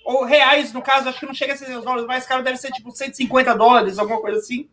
ou 0.03 0.25
reais, 0.25 0.73
no 0.73 0.81
caso, 0.81 1.07
acho 1.07 1.21
que 1.21 1.25
não 1.25 1.33
chega 1.33 1.53
a 1.53 1.55
600 1.55 1.85
dólares, 1.85 2.05
mais 2.05 2.25
caro 2.25 2.43
deve 2.43 2.57
ser 2.57 2.69
tipo 2.71 2.91
150 2.91 3.55
dólares, 3.55 3.97
alguma 3.97 4.19
coisa 4.19 4.39
assim, 4.39 4.69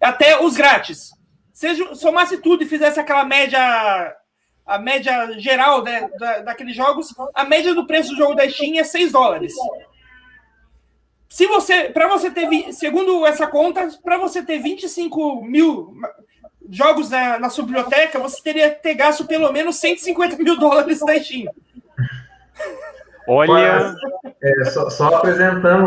até 0.00 0.40
os 0.40 0.54
grátis. 0.54 1.10
Se 1.52 1.96
somasse 1.96 2.38
tudo 2.38 2.62
e 2.62 2.68
fizesse 2.68 3.00
aquela 3.00 3.24
média 3.24 4.14
a 4.64 4.78
média 4.78 5.32
geral 5.40 5.82
né, 5.82 6.08
da, 6.20 6.40
daqueles 6.40 6.76
jogos, 6.76 7.12
a 7.34 7.42
média 7.42 7.74
do 7.74 7.86
preço 7.86 8.10
do 8.10 8.16
jogo 8.16 8.34
da 8.34 8.48
Steam 8.48 8.78
é 8.78 8.84
6 8.84 9.10
dólares. 9.10 9.54
Se 11.28 11.46
você, 11.46 11.90
para 11.90 12.08
você 12.08 12.30
ter, 12.30 12.72
segundo 12.72 13.26
essa 13.26 13.46
conta, 13.46 13.86
para 14.02 14.16
você 14.16 14.42
ter 14.42 14.58
25 14.58 15.44
mil 15.44 15.94
jogos 16.70 17.10
na, 17.10 17.38
na 17.38 17.50
sua 17.50 17.64
biblioteca, 17.64 18.18
você 18.18 18.42
teria 18.42 18.70
que 18.70 18.82
ter 18.82 18.94
gasto 18.94 19.26
pelo 19.26 19.52
menos 19.52 19.76
150 19.76 20.36
mil 20.42 20.58
dólares 20.58 21.00
da 21.00 21.18
Steam. 21.20 21.52
Olha. 23.26 23.94
É, 24.42 24.64
só, 24.64 24.88
só, 24.88 25.16
apresentando 25.16 25.84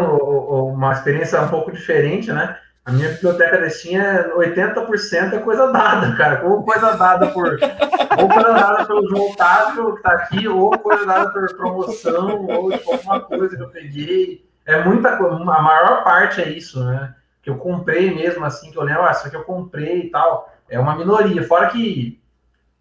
uma 0.67 0.93
experiência 0.93 1.41
um 1.41 1.49
pouco 1.49 1.71
diferente, 1.71 2.31
né? 2.31 2.57
A 2.85 2.91
minha 2.91 3.09
biblioteca 3.09 3.59
da 3.59 3.69
Steam 3.69 3.99
é 4.01 4.29
80% 4.29 5.33
é 5.33 5.39
coisa 5.39 5.71
dada, 5.71 6.15
cara. 6.15 6.47
Ou 6.47 6.63
coisa 6.63 6.91
dada 6.97 7.27
por. 7.27 7.57
ou 8.19 8.29
coisa 8.29 8.53
dada 8.53 8.85
pelo 8.85 9.07
João 9.07 9.31
Otávio, 9.31 9.95
que 9.95 10.03
tá 10.03 10.11
aqui, 10.11 10.47
ou 10.47 10.69
coisa 10.77 11.05
dada 11.05 11.31
por 11.31 11.55
promoção, 11.55 12.45
ou 12.45 12.71
tipo, 12.71 12.91
alguma 12.91 13.19
coisa 13.21 13.55
que 13.55 13.63
eu 13.63 13.69
peguei. 13.69 14.50
É 14.65 14.83
muita. 14.83 15.09
A 15.09 15.61
maior 15.61 16.03
parte 16.03 16.41
é 16.41 16.49
isso, 16.49 16.83
né? 16.83 17.15
Que 17.41 17.49
eu 17.49 17.57
comprei 17.57 18.13
mesmo, 18.13 18.45
assim, 18.45 18.71
que 18.71 18.77
eu 18.77 18.83
lembro, 18.83 19.03
ah, 19.03 19.11
isso 19.11 19.27
aqui 19.27 19.35
eu 19.35 19.43
comprei 19.43 20.03
e 20.03 20.09
tal. 20.09 20.53
É 20.69 20.79
uma 20.79 20.95
minoria. 20.95 21.43
Fora 21.43 21.67
que 21.67 22.21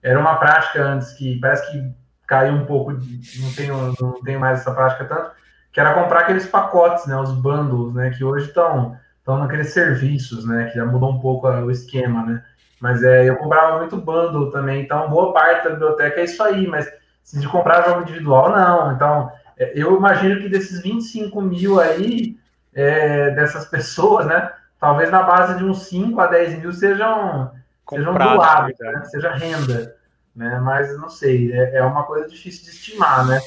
era 0.03 0.19
uma 0.19 0.37
prática 0.37 0.83
antes 0.83 1.13
que 1.13 1.39
parece 1.41 1.71
que 1.71 1.93
caiu 2.27 2.55
um 2.55 2.65
pouco, 2.65 2.93
não 2.93 3.53
tenho, 3.57 3.95
não 4.01 4.23
tenho 4.23 4.39
mais 4.39 4.61
essa 4.61 4.73
prática 4.73 5.05
tanto, 5.05 5.33
que 5.73 5.81
era 5.81 5.95
comprar 5.95 6.21
aqueles 6.21 6.47
pacotes, 6.47 7.07
né? 7.07 7.17
Os 7.17 7.33
bundles, 7.33 7.95
né? 7.95 8.11
Que 8.11 8.25
hoje 8.25 8.47
estão 8.47 8.97
estão 9.19 9.39
naqueles 9.39 9.73
serviços, 9.73 10.45
né? 10.45 10.67
Que 10.67 10.79
já 10.79 10.85
mudou 10.85 11.11
um 11.11 11.21
pouco 11.21 11.49
o 11.49 11.71
esquema, 11.71 12.25
né? 12.25 12.43
Mas 12.81 13.03
é, 13.03 13.29
eu 13.29 13.37
comprava 13.37 13.79
muito 13.79 13.97
bundle 13.97 14.51
também, 14.51 14.83
então 14.83 15.11
boa 15.11 15.33
parte 15.33 15.65
da 15.65 15.71
biblioteca 15.71 16.21
é 16.21 16.25
isso 16.25 16.43
aí, 16.43 16.67
mas 16.67 16.91
se 17.23 17.39
de 17.39 17.47
comprar 17.47 17.87
jogo 17.87 18.03
individual, 18.03 18.51
não. 18.51 18.93
Então, 18.93 19.31
eu 19.75 19.97
imagino 19.97 20.41
que 20.41 20.49
desses 20.49 20.83
25 20.83 21.41
mil 21.43 21.79
aí, 21.79 22.37
é, 22.75 23.31
dessas 23.31 23.67
pessoas, 23.67 24.27
né? 24.27 24.53
Talvez 24.79 25.11
na 25.11 25.23
base 25.23 25.59
de 25.59 25.65
uns 25.65 25.87
5 25.89 26.19
a 26.21 26.27
10 26.27 26.59
mil 26.61 26.73
sejam, 26.73 27.53
sejam 27.89 28.15
doados, 28.15 28.79
né, 28.79 29.03
seja 29.05 29.31
renda, 29.35 29.95
né? 30.35 30.59
Mas 30.61 30.97
não 30.97 31.11
sei, 31.11 31.53
é, 31.53 31.77
é 31.77 31.83
uma 31.83 32.05
coisa 32.05 32.27
difícil 32.29 32.65
de 32.65 32.71
estimar, 32.71 33.27
né? 33.27 33.41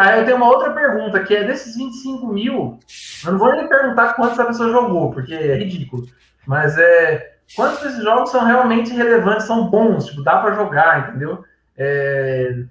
Aí 0.00 0.20
eu 0.20 0.24
tenho 0.24 0.38
uma 0.38 0.48
outra 0.48 0.72
pergunta, 0.72 1.22
que 1.22 1.34
é 1.34 1.44
desses 1.44 1.76
25 1.76 2.26
mil, 2.26 2.80
eu 3.24 3.32
não 3.32 3.38
vou 3.38 3.52
nem 3.52 3.68
perguntar 3.68 4.14
quantos 4.14 4.40
a 4.40 4.46
pessoa 4.46 4.70
jogou, 4.70 5.12
porque 5.12 5.34
é 5.34 5.56
ridículo. 5.56 6.06
Mas 6.46 6.76
é 6.78 7.36
quantos 7.54 7.82
desses 7.82 8.02
jogos 8.02 8.30
são 8.30 8.44
realmente 8.44 8.92
relevantes, 8.92 9.46
são 9.46 9.68
bons, 9.68 10.06
tipo, 10.06 10.22
dá 10.22 10.38
para 10.38 10.54
jogar, 10.54 11.08
entendeu? 11.10 11.44
É, 11.76 12.64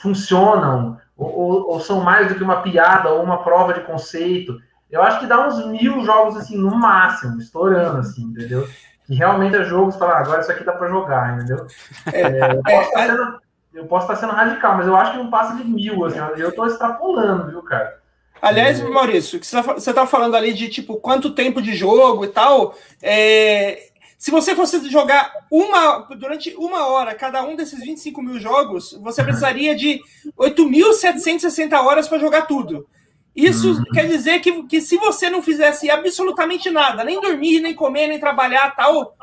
funcionam, 0.00 0.98
ou, 1.42 1.70
ou, 1.72 1.80
são 1.80 2.00
mais 2.00 2.28
do 2.28 2.34
que 2.34 2.42
uma 2.42 2.62
piada 2.62 3.10
ou 3.10 3.22
uma 3.22 3.42
prova 3.42 3.74
de 3.74 3.80
conceito. 3.80 4.58
Eu 4.90 5.02
acho 5.02 5.20
que 5.20 5.26
dá 5.26 5.46
uns 5.46 5.64
mil 5.66 6.04
jogos 6.04 6.36
assim, 6.36 6.56
no 6.56 6.74
máximo, 6.74 7.38
estourando, 7.38 7.98
assim, 7.98 8.24
entendeu? 8.24 8.68
Que 9.06 9.14
realmente 9.14 9.56
é 9.56 9.64
jogos, 9.64 9.96
falar, 9.96 10.18
ah, 10.18 10.20
agora 10.20 10.40
isso 10.40 10.52
aqui 10.52 10.64
dá 10.64 10.72
para 10.72 10.88
jogar, 10.88 11.36
entendeu? 11.36 11.66
É, 12.12 12.54
posso 12.54 12.88
estar 12.88 13.06
sendo 13.06 13.42
eu 13.74 13.86
posso 13.86 14.04
estar 14.04 14.16
sendo 14.16 14.34
radical, 14.34 14.76
mas 14.76 14.86
eu 14.86 14.94
acho 14.94 15.12
que 15.12 15.18
não 15.18 15.30
passa 15.30 15.56
de 15.56 15.64
mil, 15.64 16.04
assim, 16.04 16.18
eu 16.36 16.50
estou 16.50 16.66
extrapolando, 16.66 17.48
viu, 17.48 17.62
cara? 17.62 18.02
Aliás, 18.40 18.80
é. 18.80 18.88
Maurício, 18.88 19.38
que 19.38 19.46
você 19.46 19.90
está 19.90 20.04
falando 20.04 20.34
ali 20.34 20.52
de 20.52 20.68
tipo 20.68 20.96
quanto 20.96 21.30
tempo 21.30 21.62
de 21.62 21.74
jogo 21.74 22.24
e 22.24 22.28
tal. 22.28 22.74
É, 23.00 23.91
se 24.22 24.30
você 24.30 24.54
fosse 24.54 24.88
jogar 24.88 25.32
uma 25.50 26.06
durante 26.14 26.54
uma 26.54 26.86
hora 26.86 27.12
cada 27.12 27.42
um 27.42 27.56
desses 27.56 27.80
25 27.80 28.22
mil 28.22 28.38
jogos, 28.38 28.92
você 29.02 29.20
precisaria 29.20 29.74
de 29.74 30.00
8.760 30.38 31.72
horas 31.84 32.06
para 32.06 32.20
jogar 32.20 32.42
tudo. 32.42 32.86
Isso 33.34 33.72
uhum. 33.72 33.82
quer 33.92 34.06
dizer 34.06 34.38
que, 34.38 34.62
que 34.68 34.80
se 34.80 34.96
você 34.96 35.28
não 35.28 35.42
fizesse 35.42 35.90
absolutamente 35.90 36.70
nada, 36.70 37.02
nem 37.02 37.20
dormir, 37.20 37.58
nem 37.58 37.74
comer, 37.74 38.06
nem 38.06 38.20
trabalhar, 38.20 38.76
tal, 38.76 39.16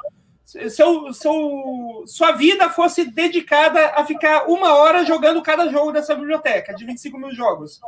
seu, 0.44 1.14
seu, 1.14 2.04
sua 2.06 2.34
vida 2.34 2.70
fosse 2.70 3.06
dedicada 3.06 3.94
a 3.96 4.04
ficar 4.04 4.50
uma 4.50 4.74
hora 4.74 5.06
jogando 5.06 5.42
cada 5.42 5.70
jogo 5.70 5.94
dessa 5.94 6.14
biblioteca, 6.14 6.76
de 6.76 6.84
25 6.84 7.18
mil 7.18 7.34
jogos. 7.34 7.80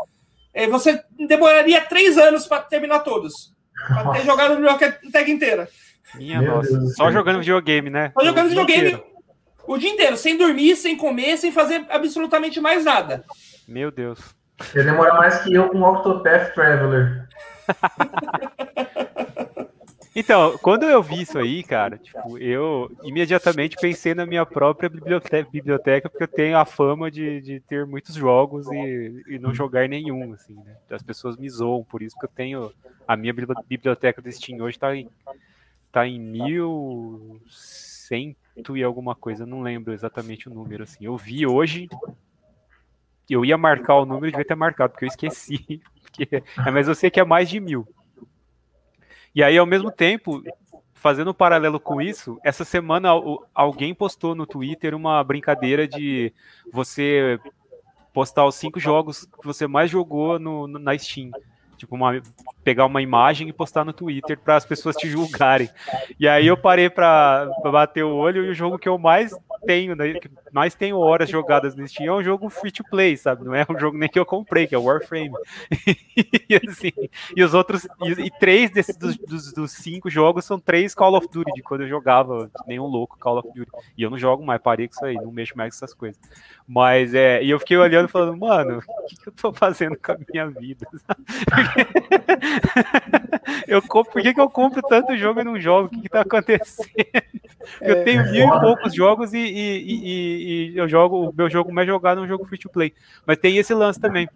É, 0.53 0.65
você 0.65 1.03
demoraria 1.27 1.81
três 1.81 2.17
anos 2.17 2.47
para 2.47 2.61
terminar 2.61 2.99
todos. 2.99 3.53
Para 3.85 4.13
ter 4.13 4.23
jogado 4.23 4.51
a 4.51 4.55
biblioteca 4.55 5.29
inteira. 5.29 5.67
Minha 6.15 6.41
Meu 6.41 6.55
nossa. 6.55 6.77
Deus 6.77 6.95
Só 6.95 7.03
Deus. 7.03 7.13
jogando 7.13 7.39
videogame, 7.39 7.89
né? 7.89 8.11
Só 8.13 8.25
jogando 8.25 8.45
o 8.45 8.49
videogame 8.49 8.87
inteiro. 8.89 9.03
o 9.65 9.77
dia 9.77 9.89
inteiro, 9.89 10.17
sem 10.17 10.37
dormir, 10.37 10.75
sem 10.75 10.97
comer, 10.97 11.37
sem 11.37 11.51
fazer 11.51 11.85
absolutamente 11.89 12.59
mais 12.59 12.85
nada. 12.85 13.23
Meu 13.67 13.91
Deus. 13.91 14.19
Ele 14.75 14.83
demora 14.83 15.13
mais 15.15 15.41
que 15.41 15.53
eu 15.53 15.69
com 15.69 15.79
o 15.79 15.89
Octopath 15.91 16.53
Traveler. 16.53 17.27
Então, 20.13 20.57
quando 20.57 20.83
eu 20.83 21.01
vi 21.01 21.21
isso 21.21 21.37
aí, 21.37 21.63
cara, 21.63 21.97
tipo, 21.97 22.37
eu 22.37 22.91
imediatamente 23.01 23.77
pensei 23.79 24.13
na 24.13 24.25
minha 24.25 24.45
própria 24.45 24.89
biblioteca, 24.89 25.49
biblioteca 25.49 26.09
porque 26.09 26.25
eu 26.25 26.27
tenho 26.27 26.57
a 26.57 26.65
fama 26.65 27.09
de, 27.09 27.39
de 27.39 27.59
ter 27.61 27.85
muitos 27.85 28.15
jogos 28.15 28.67
e, 28.67 29.23
e 29.29 29.39
não 29.39 29.53
jogar 29.53 29.87
nenhum, 29.87 30.33
assim, 30.33 30.55
né? 30.55 30.75
As 30.89 31.01
pessoas 31.01 31.37
me 31.37 31.49
zoam 31.49 31.85
por 31.85 32.01
isso 32.01 32.17
que 32.19 32.25
eu 32.25 32.29
tenho. 32.29 32.73
A 33.07 33.15
minha 33.15 33.33
biblioteca 33.33 34.21
do 34.21 34.29
Steam 34.29 34.59
hoje 34.61 34.77
tá 34.77 34.93
em, 34.93 35.09
tá 35.91 36.07
em 36.07 36.19
1100 36.19 38.35
e 38.75 38.83
alguma 38.83 39.15
coisa, 39.15 39.45
não 39.45 39.61
lembro 39.61 39.93
exatamente 39.93 40.49
o 40.49 40.53
número, 40.53 40.83
assim. 40.83 41.05
Eu 41.05 41.17
vi 41.17 41.47
hoje, 41.47 41.87
eu 43.29 43.45
ia 43.45 43.57
marcar 43.57 43.95
o 43.95 44.05
número, 44.05 44.31
devia 44.31 44.45
ter 44.45 44.55
marcado, 44.55 44.91
porque 44.91 45.05
eu 45.05 45.09
esqueci. 45.09 45.81
Porque, 46.11 46.43
mas 46.73 46.89
eu 46.89 46.93
sei 46.93 47.09
que 47.09 47.21
é 47.21 47.23
mais 47.23 47.49
de 47.49 47.57
mil. 47.57 47.87
E 49.33 49.41
aí, 49.41 49.57
ao 49.57 49.65
mesmo 49.65 49.89
tempo, 49.89 50.43
fazendo 50.93 51.31
um 51.31 51.33
paralelo 51.33 51.79
com 51.79 52.01
isso, 52.01 52.37
essa 52.43 52.65
semana 52.65 53.11
alguém 53.55 53.95
postou 53.95 54.35
no 54.35 54.45
Twitter 54.45 54.93
uma 54.93 55.23
brincadeira 55.23 55.87
de 55.87 56.33
você 56.69 57.39
postar 58.13 58.45
os 58.45 58.55
cinco 58.55 58.77
jogos 58.77 59.23
que 59.23 59.47
você 59.47 59.67
mais 59.67 59.89
jogou 59.89 60.37
no 60.37 60.67
na 60.67 60.97
Steam. 60.97 61.31
Tipo, 61.81 61.95
uma, 61.95 62.21
pegar 62.63 62.85
uma 62.85 63.01
imagem 63.01 63.49
e 63.49 63.53
postar 63.53 63.83
no 63.83 63.91
Twitter 63.91 64.37
para 64.37 64.55
as 64.55 64.63
pessoas 64.63 64.95
te 64.95 65.09
julgarem. 65.09 65.67
E 66.19 66.27
aí 66.27 66.45
eu 66.45 66.55
parei 66.55 66.91
para 66.91 67.49
bater 67.63 68.03
o 68.03 68.15
olho 68.15 68.45
e 68.45 68.49
o 68.49 68.53
jogo 68.53 68.77
que 68.77 68.87
eu 68.87 68.99
mais 68.99 69.33
tenho, 69.65 69.95
né, 69.95 70.13
que 70.13 70.29
mais 70.51 70.75
tenho 70.75 70.97
horas 70.97 71.29
jogadas 71.29 71.75
no 71.75 71.87
Steam 71.87 72.13
é 72.13 72.19
um 72.19 72.23
jogo 72.23 72.49
free 72.49 72.71
to 72.71 72.83
play, 72.83 73.15
sabe? 73.15 73.45
Não 73.45 73.55
é 73.55 73.65
um 73.69 73.79
jogo 73.79 73.97
nem 73.97 74.09
que 74.09 74.19
eu 74.19 74.25
comprei, 74.25 74.67
que 74.67 74.75
é 74.75 74.77
Warframe. 74.77 75.31
e, 76.49 76.55
assim, 76.67 76.91
e 77.35 77.43
os 77.43 77.53
outros, 77.53 77.87
e, 78.03 78.25
e 78.25 78.31
três 78.31 78.69
desses 78.71 78.97
dos, 78.97 79.17
dos, 79.17 79.53
dos, 79.53 79.71
cinco 79.71 80.09
jogos 80.09 80.45
são 80.45 80.59
três 80.59 80.93
Call 80.93 81.15
of 81.15 81.27
Duty, 81.31 81.51
de 81.53 81.61
quando 81.61 81.81
eu 81.81 81.89
jogava, 81.89 82.51
nenhum 82.67 82.85
louco 82.85 83.17
Call 83.17 83.39
of 83.39 83.49
Duty. 83.53 83.71
E 83.97 84.03
eu 84.03 84.09
não 84.09 84.17
jogo 84.17 84.45
mais, 84.45 84.61
parei 84.61 84.87
com 84.87 84.93
isso 84.93 85.05
aí, 85.05 85.15
não 85.15 85.31
mexo 85.31 85.57
mais 85.57 85.73
com 85.73 85.85
essas 85.85 85.93
coisas. 85.93 86.19
Mas 86.67 87.13
é, 87.13 87.43
e 87.43 87.49
eu 87.49 87.59
fiquei 87.59 87.77
olhando 87.77 88.07
falando, 88.07 88.37
mano, 88.37 88.79
o 88.79 89.07
que, 89.07 89.15
que 89.15 89.29
eu 89.29 89.33
tô 89.33 89.53
fazendo 89.53 89.97
com 89.97 90.11
a 90.11 90.17
minha 90.31 90.47
vida? 90.47 90.87
eu 93.67 93.81
compro, 93.81 94.13
por 94.13 94.21
que, 94.21 94.33
que 94.33 94.41
eu 94.41 94.49
compro 94.49 94.81
tanto 94.81 95.17
jogo 95.17 95.41
e 95.41 95.43
não 95.43 95.59
jogo? 95.59 95.87
O 95.87 95.89
que, 95.89 96.01
que 96.01 96.09
tá 96.09 96.21
acontecendo? 96.21 96.89
Eu 97.79 98.03
tenho 98.03 98.31
mil 98.31 98.47
e 98.47 98.59
poucos 98.59 98.93
jogos 98.93 99.33
e, 99.33 99.39
e, 99.51 99.81
e, 99.81 100.71
e, 100.73 100.77
eu 100.77 100.87
jogo, 100.87 101.29
o 101.29 101.33
meu 101.33 101.49
jogo 101.49 101.73
mais 101.73 101.87
jogado 101.87 102.19
é 102.19 102.23
um 102.23 102.27
jogo 102.27 102.45
free 102.45 102.57
to 102.57 102.69
play. 102.69 102.93
Mas 103.25 103.37
tem 103.37 103.57
esse 103.57 103.73
lance 103.73 103.99
também. 103.99 104.27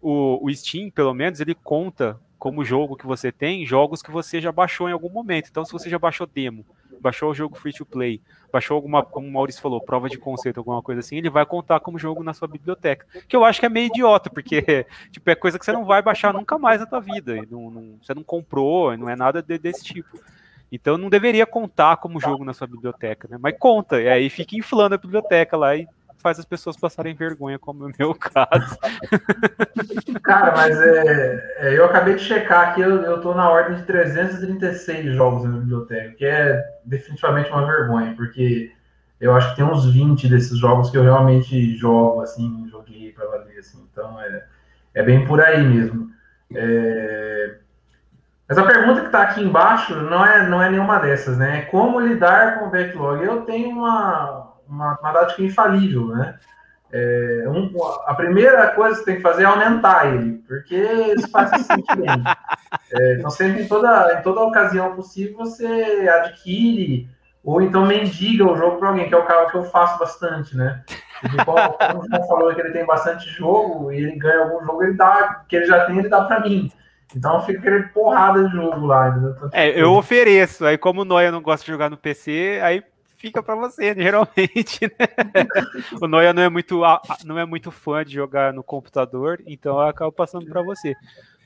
O, 0.00 0.44
o 0.44 0.54
Steam, 0.54 0.90
pelo 0.90 1.14
menos, 1.14 1.40
ele 1.40 1.54
conta 1.54 2.18
como 2.38 2.64
jogo 2.64 2.96
que 2.96 3.06
você 3.06 3.32
tem, 3.32 3.64
jogos 3.64 4.02
que 4.02 4.10
você 4.10 4.40
já 4.40 4.52
baixou 4.52 4.88
em 4.88 4.92
algum 4.92 5.08
momento. 5.08 5.48
Então, 5.50 5.64
se 5.64 5.72
você 5.72 5.88
já 5.88 5.98
baixou 5.98 6.26
demo, 6.26 6.64
baixou 7.00 7.30
o 7.30 7.34
jogo 7.34 7.56
free 7.56 7.72
to 7.72 7.86
play, 7.86 8.20
baixou 8.52 8.74
alguma, 8.74 9.02
como 9.02 9.26
o 9.26 9.32
Maurício 9.32 9.62
falou, 9.62 9.80
prova 9.80 10.08
de 10.08 10.18
conceito, 10.18 10.58
alguma 10.58 10.82
coisa 10.82 11.00
assim, 11.00 11.16
ele 11.16 11.30
vai 11.30 11.44
contar 11.46 11.80
como 11.80 11.98
jogo 11.98 12.22
na 12.22 12.34
sua 12.34 12.48
biblioteca. 12.48 13.06
Que 13.26 13.34
eu 13.34 13.44
acho 13.44 13.60
que 13.60 13.66
é 13.66 13.68
meio 13.68 13.86
idiota, 13.86 14.28
porque 14.28 14.86
tipo, 15.10 15.30
é 15.30 15.34
coisa 15.34 15.58
que 15.58 15.64
você 15.64 15.72
não 15.72 15.84
vai 15.84 16.02
baixar 16.02 16.32
nunca 16.32 16.58
mais 16.58 16.80
na 16.80 16.86
tua 16.86 17.00
vida. 17.00 17.36
Não, 17.50 17.70
não, 17.70 17.98
você 18.02 18.14
não 18.14 18.22
comprou, 18.22 18.96
não 18.96 19.08
é 19.08 19.16
nada 19.16 19.42
de, 19.42 19.58
desse 19.58 19.84
tipo. 19.84 20.18
Então 20.74 20.98
não 20.98 21.08
deveria 21.08 21.46
contar 21.46 21.98
como 21.98 22.20
jogo 22.20 22.44
na 22.44 22.52
sua 22.52 22.66
biblioteca, 22.66 23.28
né? 23.30 23.38
Mas 23.40 23.54
conta, 23.56 24.00
e 24.00 24.08
aí 24.08 24.28
fica 24.28 24.56
inflando 24.56 24.96
a 24.96 24.98
biblioteca 24.98 25.56
lá 25.56 25.76
e 25.76 25.86
faz 26.18 26.36
as 26.38 26.44
pessoas 26.44 26.76
passarem 26.76 27.14
vergonha, 27.14 27.60
como 27.60 27.84
é 27.84 27.92
o 27.92 27.94
meu 27.96 28.14
caso. 28.18 28.76
Cara, 30.20 30.52
mas 30.56 30.76
é, 30.80 31.54
é, 31.58 31.78
eu 31.78 31.84
acabei 31.84 32.16
de 32.16 32.22
checar 32.22 32.70
aqui, 32.70 32.80
eu, 32.80 33.02
eu 33.02 33.20
tô 33.20 33.34
na 33.34 33.48
ordem 33.48 33.76
de 33.76 33.84
336 33.84 35.14
jogos 35.14 35.44
na 35.44 35.58
biblioteca, 35.58 36.14
que 36.16 36.24
é 36.24 36.60
definitivamente 36.84 37.50
uma 37.50 37.66
vergonha, 37.66 38.14
porque 38.16 38.72
eu 39.20 39.32
acho 39.36 39.50
que 39.50 39.56
tem 39.56 39.64
uns 39.64 39.86
20 39.92 40.28
desses 40.28 40.58
jogos 40.58 40.90
que 40.90 40.96
eu 40.96 41.04
realmente 41.04 41.76
jogo, 41.76 42.22
assim, 42.22 42.66
joguei 42.68 43.12
para 43.12 43.28
valer, 43.28 43.58
assim, 43.60 43.86
então 43.92 44.20
é, 44.20 44.44
é 44.94 45.02
bem 45.04 45.24
por 45.24 45.40
aí 45.40 45.62
mesmo. 45.62 46.10
É... 46.52 47.58
Mas 48.48 48.58
a 48.58 48.66
pergunta 48.66 49.00
que 49.00 49.06
está 49.06 49.22
aqui 49.22 49.42
embaixo 49.42 49.94
não 49.94 50.24
é, 50.24 50.46
não 50.46 50.62
é 50.62 50.70
nenhuma 50.70 50.98
dessas, 50.98 51.38
né? 51.38 51.60
É 51.60 51.62
como 51.62 52.00
lidar 52.00 52.58
com 52.58 52.66
o 52.66 52.70
backlog? 52.70 53.24
Eu 53.24 53.42
tenho 53.42 53.70
uma, 53.70 54.52
uma, 54.68 54.98
uma 55.00 55.12
tática 55.12 55.42
infalível, 55.42 56.08
né? 56.08 56.38
É, 56.92 57.44
um, 57.48 57.72
a 58.06 58.14
primeira 58.14 58.68
coisa 58.68 58.92
que 58.92 59.00
você 59.00 59.04
tem 59.06 59.16
que 59.16 59.22
fazer 59.22 59.42
é 59.42 59.46
aumentar 59.46 60.14
ele, 60.14 60.44
porque 60.46 60.76
isso 61.16 61.28
faz 61.28 61.50
se 61.50 61.64
sentir 61.64 61.96
bem. 61.96 62.22
É, 62.92 63.14
então, 63.14 63.30
sempre 63.30 63.62
em 63.62 63.66
toda, 63.66 64.18
em 64.18 64.22
toda 64.22 64.42
ocasião 64.42 64.94
possível, 64.94 65.38
você 65.38 66.08
adquire 66.08 67.08
ou 67.42 67.60
então 67.60 67.84
mendiga 67.84 68.44
o 68.44 68.56
jogo 68.56 68.78
para 68.78 68.88
alguém, 68.88 69.08
que 69.08 69.14
é 69.14 69.18
o 69.18 69.26
caso 69.26 69.50
que 69.50 69.56
eu 69.56 69.64
faço 69.64 69.98
bastante, 69.98 70.56
né? 70.56 70.82
Como 71.44 71.58
o 72.00 72.08
João 72.08 72.28
falou 72.28 72.54
que 72.54 72.60
ele 72.60 72.72
tem 72.72 72.86
bastante 72.86 73.28
jogo 73.28 73.92
e 73.92 73.96
ele 73.96 74.16
ganha 74.16 74.44
algum 74.44 74.64
jogo, 74.64 74.82
ele 74.82 74.94
dá, 74.94 75.42
que 75.48 75.56
ele 75.56 75.66
já 75.66 75.84
tem, 75.84 75.98
ele 75.98 76.08
dá 76.08 76.24
para 76.24 76.40
mim. 76.40 76.70
Então 77.14 77.40
fica 77.42 77.58
aquele 77.58 77.82
porrada 77.88 78.44
de 78.44 78.52
jogo 78.54 78.86
lá. 78.86 79.08
Então, 79.08 79.50
é, 79.52 79.80
eu 79.80 79.92
ofereço. 79.92 80.64
Aí, 80.64 80.78
como 80.78 81.02
o 81.02 81.04
Noia 81.04 81.30
não 81.30 81.42
gosta 81.42 81.64
de 81.64 81.72
jogar 81.72 81.90
no 81.90 81.96
PC, 81.96 82.60
aí 82.62 82.82
fica 83.16 83.42
para 83.42 83.54
você, 83.54 83.94
geralmente. 83.96 84.80
Né? 84.82 85.46
o 86.00 86.06
Noia 86.06 86.32
não 86.32 86.42
é 86.42 86.48
muito 86.48 86.80
não 87.24 87.38
é 87.38 87.44
muito 87.44 87.70
fã 87.70 88.04
de 88.04 88.14
jogar 88.14 88.52
no 88.52 88.62
computador, 88.62 89.42
então 89.46 89.76
eu 89.80 89.88
acabo 89.88 90.12
passando 90.12 90.46
para 90.46 90.62
você. 90.62 90.94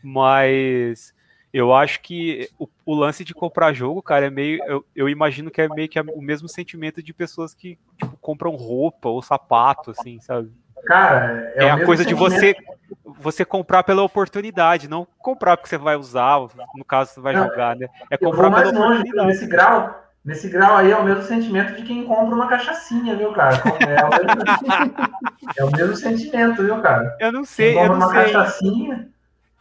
Mas 0.03 1.15
eu 1.53 1.75
acho 1.75 2.01
que 2.01 2.49
o, 2.59 2.69
o, 2.85 2.95
lance 2.95 3.25
de 3.25 3.33
comprar 3.33 3.73
jogo, 3.73 4.03
cara, 4.03 4.27
é 4.27 4.31
meio. 4.31 4.63
Eu, 4.65 4.85
eu 4.95 5.09
imagino 5.09 5.51
que 5.51 5.61
é 5.61 5.69
meio 5.69 5.89
que 5.89 5.99
o 5.99 6.21
mesmo 6.21 6.49
sentimento 6.49 7.03
de 7.03 7.13
pessoas 7.13 7.55
que 7.55 7.79
tipo, 7.97 8.17
compram 8.19 8.55
roupa 8.55 9.09
ou 9.09 9.23
sapato, 9.23 9.91
assim, 9.91 10.21
sabe? 10.21 10.51
Cara, 10.87 11.53
é, 11.55 11.65
é 11.65 11.71
a 11.71 11.85
coisa 11.85 12.05
de 12.05 12.15
você 12.15 12.57
você 13.21 13.45
comprar 13.45 13.83
pela 13.83 14.03
oportunidade, 14.03 14.89
não 14.89 15.07
comprar 15.19 15.57
porque 15.57 15.69
você 15.69 15.79
vai 15.79 15.97
usar, 15.97 16.39
no 16.75 16.85
caso 16.85 17.13
você 17.13 17.21
vai 17.21 17.35
não, 17.35 17.45
jogar, 17.47 17.77
né? 17.77 17.89
É 18.11 18.17
comprar 18.17 18.51
pela 18.51 18.71
longe, 18.71 19.01
oportunidade. 19.01 19.29
Nesse 19.29 19.47
grau, 19.47 20.05
nesse 20.25 20.49
grau 20.49 20.77
aí 20.77 20.91
é 20.91 20.97
o 20.97 21.05
mesmo 21.05 21.23
sentimento 21.23 21.75
de 21.75 21.83
quem 21.83 22.05
compra 22.05 22.35
uma 22.35 22.49
cachaçinha, 22.49 23.17
viu, 23.17 23.33
cara? 23.33 23.57
É 23.81 24.05
o 24.05 24.11
mesmo, 24.11 24.95
é 25.59 25.65
o 25.65 25.71
mesmo 25.71 25.97
sentimento, 25.97 26.63
viu, 26.63 26.81
cara? 26.81 27.17
Eu 27.19 27.33
não 27.33 27.45
sei, 27.45 27.77
eu 27.77 27.89
não 27.89 27.97
uma 27.97 28.09
sei. 28.09 28.33
cachaçinha. 28.33 29.09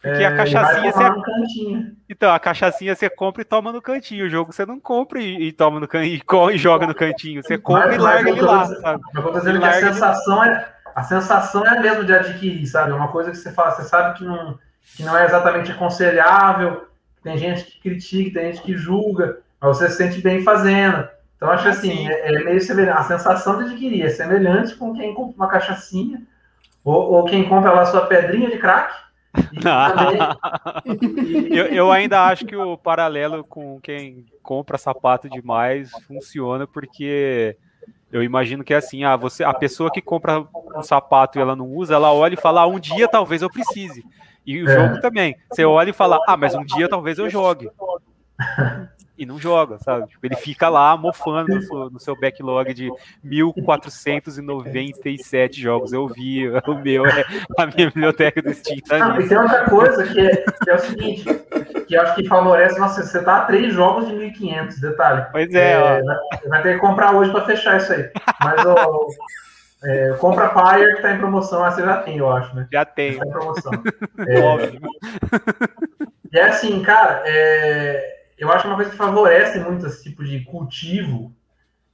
Porque 0.00 0.22
é, 0.22 0.26
a 0.26 0.36
cachaçinha 0.36 0.92
você. 0.92 1.92
Então, 2.08 2.32
a 2.32 2.38
cachaçinha 2.38 2.94
você 2.94 3.10
compra 3.10 3.42
e 3.42 3.44
toma 3.44 3.72
no 3.72 3.82
cantinho. 3.82 4.26
O 4.26 4.28
jogo 4.28 4.52
você 4.52 4.64
não 4.64 4.78
compra 4.78 5.20
e, 5.20 5.48
e 5.48 5.52
toma 5.52 5.80
no 5.80 5.88
cantinho 5.88 6.14
e, 6.14 6.54
e 6.54 6.58
joga 6.58 6.86
no 6.86 6.94
cantinho. 6.94 7.42
Você 7.42 7.58
compra 7.58 7.88
mas, 7.88 7.96
e 7.96 7.98
larga 7.98 8.30
ele 8.30 8.40
lá. 8.40 8.64
Sabe? 8.64 9.02
Eu 9.12 9.22
tô 9.24 9.32
dizendo 9.32 9.58
que 9.58 9.66
a 9.66 9.72
sensação 9.72 10.44
é 10.44 10.72
a 10.98 11.02
sensação 11.04 11.64
é 11.64 11.78
a 11.78 11.80
mesma 11.80 12.02
de 12.02 12.12
adquirir, 12.12 12.66
sabe? 12.66 12.90
É 12.90 12.94
uma 12.94 13.06
coisa 13.06 13.30
que 13.30 13.36
você 13.36 13.52
fala, 13.52 13.70
você 13.70 13.84
sabe 13.84 14.18
que 14.18 14.24
não, 14.24 14.58
que 14.96 15.04
não 15.04 15.16
é 15.16 15.24
exatamente 15.24 15.70
aconselhável, 15.70 16.88
tem 17.22 17.38
gente 17.38 17.64
que 17.64 17.80
critica, 17.80 18.40
tem 18.40 18.52
gente 18.52 18.64
que 18.64 18.76
julga, 18.76 19.38
mas 19.60 19.76
você 19.76 19.88
se 19.88 19.96
sente 19.96 20.20
bem 20.20 20.42
fazendo. 20.42 21.08
Então, 21.36 21.52
acho 21.52 21.68
ah, 21.68 21.70
assim, 21.70 22.08
é, 22.08 22.34
é, 22.34 22.42
meio 22.42 22.60
semelhante. 22.60 22.98
A 22.98 23.04
sensação 23.04 23.58
de 23.58 23.70
adquirir 23.70 24.02
é 24.02 24.08
semelhante 24.08 24.74
com 24.74 24.92
quem 24.92 25.14
compra 25.14 25.36
uma 25.36 25.48
cachaçinha, 25.48 26.20
ou, 26.84 27.12
ou 27.12 27.24
quem 27.26 27.48
compra 27.48 27.70
lá 27.70 27.86
sua 27.86 28.06
pedrinha 28.06 28.50
de 28.50 28.58
crack. 28.58 28.92
Eu, 31.48 31.66
eu 31.66 31.92
ainda 31.92 32.24
acho 32.24 32.44
que 32.44 32.56
o 32.56 32.76
paralelo 32.76 33.44
com 33.44 33.78
quem 33.80 34.26
compra 34.42 34.76
sapato 34.76 35.30
demais 35.30 35.92
funciona, 36.08 36.66
porque 36.66 37.56
eu 38.10 38.22
imagino 38.22 38.64
que 38.64 38.72
é 38.72 38.78
assim, 38.78 39.04
ah, 39.04 39.16
você, 39.16 39.44
a 39.44 39.52
pessoa 39.52 39.90
que 39.90 40.00
compra 40.00 40.44
um 40.74 40.82
sapato 40.82 41.38
e 41.38 41.42
ela 41.42 41.54
não 41.54 41.66
usa, 41.66 41.94
ela 41.94 42.12
olha 42.12 42.34
e 42.34 42.40
fala, 42.40 42.62
ah, 42.62 42.66
um 42.66 42.80
dia 42.80 43.06
talvez 43.06 43.42
eu 43.42 43.50
precise. 43.50 44.04
E 44.46 44.62
o 44.62 44.68
é. 44.68 44.74
jogo 44.74 45.00
também. 45.00 45.36
Você 45.50 45.64
olha 45.64 45.90
e 45.90 45.94
fala, 45.94 46.18
ah, 46.26 46.36
mas 46.36 46.54
um 46.54 46.64
dia 46.64 46.88
talvez 46.88 47.18
eu 47.18 47.28
jogue. 47.28 47.70
e 49.18 49.26
não 49.26 49.38
joga, 49.38 49.78
sabe? 49.80 50.06
Tipo, 50.06 50.24
ele 50.24 50.36
fica 50.36 50.68
lá 50.68 50.96
mofando 50.96 51.52
no 51.52 51.60
seu, 51.60 51.90
no 51.90 51.98
seu, 51.98 52.16
backlog 52.18 52.72
de 52.72 52.88
1497 53.24 55.60
jogos. 55.60 55.92
Eu 55.92 56.06
vi 56.06 56.48
o 56.68 56.74
meu, 56.76 57.04
é, 57.04 57.24
a 57.58 57.66
minha 57.66 57.88
biblioteca 57.88 58.40
do 58.40 58.54
Steam. 58.54 58.78
Tá 58.86 59.00
não, 59.00 59.20
e 59.20 59.28
tem 59.28 59.36
outra 59.36 59.68
coisa 59.68 60.06
que 60.06 60.20
é, 60.20 60.36
que 60.36 60.70
é, 60.70 60.74
o 60.74 60.78
seguinte, 60.78 61.24
que 61.88 61.96
acho 61.96 62.14
que 62.14 62.28
favorece, 62.28 62.78
nossa, 62.78 63.02
você 63.02 63.22
tá 63.22 63.38
a 63.38 63.44
três 63.46 63.72
jogos 63.72 64.06
de 64.06 64.14
1500, 64.14 64.78
detalhe. 64.78 65.26
Pois 65.32 65.52
é, 65.54 65.72
é 65.72 66.02
vai, 66.02 66.16
vai, 66.46 66.62
ter 66.62 66.74
que 66.74 66.80
comprar 66.80 67.14
hoje 67.14 67.32
para 67.32 67.46
fechar 67.46 67.78
isso 67.78 67.92
aí. 67.92 68.10
Mas 68.44 68.64
o 68.66 69.08
é, 69.84 70.12
compra 70.20 70.50
Fire 70.50 70.96
que 70.96 71.02
tá 71.02 71.12
em 71.12 71.18
promoção, 71.18 71.64
ah, 71.64 71.70
você 71.70 71.82
já 71.82 72.02
tem, 72.02 72.18
eu 72.18 72.30
acho, 72.30 72.54
né? 72.54 72.68
Já 72.70 72.84
tem. 72.84 73.16
Tá 73.16 73.26
em 73.26 73.30
promoção. 73.30 73.72
É, 74.28 74.40
Óbvio. 74.40 74.80
E 76.30 76.38
é 76.38 76.42
assim, 76.42 76.82
cara, 76.82 77.22
é, 77.24 78.18
eu 78.36 78.52
acho 78.52 78.66
uma 78.66 78.76
coisa 78.76 78.90
que 78.90 78.96
favorece 78.96 79.58
muito 79.58 79.86
esse 79.86 80.02
tipo 80.02 80.22
de 80.22 80.44
cultivo, 80.44 81.34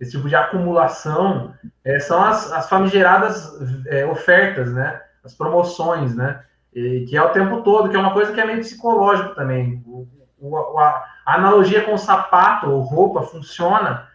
esse 0.00 0.10
tipo 0.10 0.28
de 0.28 0.34
acumulação, 0.34 1.54
é, 1.84 2.00
são 2.00 2.20
as, 2.20 2.50
as 2.50 2.68
famigeradas 2.68 3.52
é, 3.86 4.04
ofertas, 4.04 4.72
né? 4.72 5.00
As 5.22 5.34
promoções, 5.34 6.16
né? 6.16 6.42
E, 6.74 7.06
que 7.08 7.16
é 7.16 7.22
o 7.22 7.30
tempo 7.30 7.62
todo, 7.62 7.88
que 7.88 7.96
é 7.96 7.98
uma 7.98 8.12
coisa 8.12 8.32
que 8.32 8.40
é 8.40 8.44
meio 8.44 8.58
psicológico 8.58 9.34
também. 9.34 9.82
O, 9.86 10.08
o, 10.40 10.78
a, 10.78 11.04
a, 11.24 11.34
analogia 11.34 11.82
com 11.84 11.94
o 11.94 11.98
sapato 11.98 12.70
ou 12.70 12.80
roupa 12.80 13.22
funciona 13.22 14.08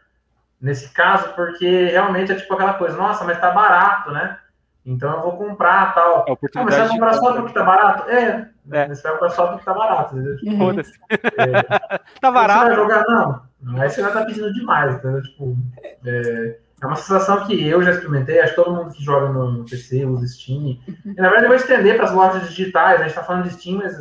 nesse 0.59 0.93
caso, 0.93 1.33
porque 1.35 1.85
realmente 1.85 2.31
é 2.31 2.35
tipo 2.35 2.53
aquela 2.53 2.73
coisa, 2.73 2.97
nossa, 2.97 3.23
mas 3.23 3.39
tá 3.39 3.51
barato, 3.51 4.11
né? 4.11 4.37
Então 4.85 5.11
eu 5.13 5.21
vou 5.21 5.37
comprar 5.37 5.93
tal. 5.93 6.25
É 6.27 6.31
ah, 6.31 6.63
mas 6.63 6.73
você 6.73 6.79
vai 6.81 6.89
comprar 6.89 7.13
só 7.13 7.33
porque 7.33 7.53
tá 7.53 7.63
barato? 7.63 8.09
É, 8.09 8.49
é. 8.71 8.87
Você 8.87 9.03
vai 9.03 9.11
comprar 9.13 9.29
só 9.29 9.47
porque 9.47 9.65
tá 9.65 9.73
barato? 9.73 10.37
Tipo, 10.37 10.57
Foda-se. 10.57 10.99
É, 11.37 11.99
tá 12.19 12.31
barato. 12.31 12.59
Você 12.61 12.65
vai 12.67 12.75
jogar, 12.75 13.03
não. 13.07 13.81
Aí 13.81 13.89
você 13.89 14.01
vai 14.01 14.09
estar 14.09 14.21
tá 14.21 14.25
pedindo 14.25 14.53
demais, 14.53 14.95
entendeu? 14.95 15.21
Tipo, 15.21 15.57
é, 16.05 16.59
é, 16.81 16.85
uma 16.85 16.95
sensação 16.95 17.45
que 17.45 17.67
eu 17.67 17.81
já 17.83 17.91
experimentei, 17.91 18.39
acho 18.39 18.55
que 18.55 18.61
todo 18.61 18.75
mundo 18.75 18.93
que 18.93 19.03
joga 19.03 19.29
no 19.31 19.65
PC 19.65 20.05
usa 20.05 20.27
Steam. 20.27 20.79
E, 20.87 21.13
na 21.15 21.23
verdade, 21.23 21.43
eu 21.43 21.49
vou 21.49 21.57
estender 21.57 21.95
para 21.95 22.05
as 22.05 22.13
lojas 22.13 22.49
digitais. 22.49 22.95
A 22.95 23.03
gente 23.03 23.09
está 23.09 23.23
falando 23.23 23.43
de 23.43 23.53
Steam, 23.53 23.77
mas 23.77 23.95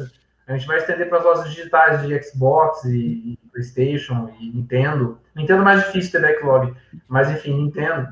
a 0.47 0.57
gente 0.57 0.67
vai 0.67 0.79
estender 0.79 1.09
para 1.09 1.19
as 1.19 1.25
lojas 1.25 1.51
digitais 1.51 2.03
de 2.03 2.23
Xbox 2.23 2.85
e, 2.85 2.97
e, 2.97 3.39
PlayStation 3.53 4.33
e 4.41 4.51
Nintendo. 4.51 5.19
Nintendo 5.35 5.63
é 5.63 5.65
mais 5.65 5.85
difícil 5.85 6.13
ter 6.13 6.23
backlog, 6.23 6.75
mas 7.09 7.31
enfim, 7.31 7.55
Nintendo. 7.55 8.09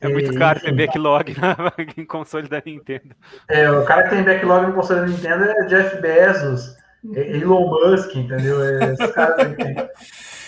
É 0.00 0.08
muito 0.08 0.32
caro 0.34 0.60
ter 0.60 0.72
backlog 0.72 1.34
em 1.96 2.04
console 2.04 2.48
da 2.48 2.62
Nintendo. 2.64 3.14
É, 3.48 3.70
o 3.70 3.84
cara 3.84 4.04
que 4.04 4.10
tem 4.10 4.22
backlog 4.22 4.66
no 4.66 4.72
console 4.72 5.00
da 5.00 5.06
Nintendo 5.06 5.44
é 5.44 5.66
Jeff 5.66 6.00
Bezos, 6.00 6.76
é 7.14 7.36
Elon 7.36 7.68
Musk, 7.68 8.14
entendeu? 8.14 8.62
É 8.62 8.92
esses 8.92 9.12
caras 9.12 9.38
aí 9.38 9.54
tem. 9.56 9.76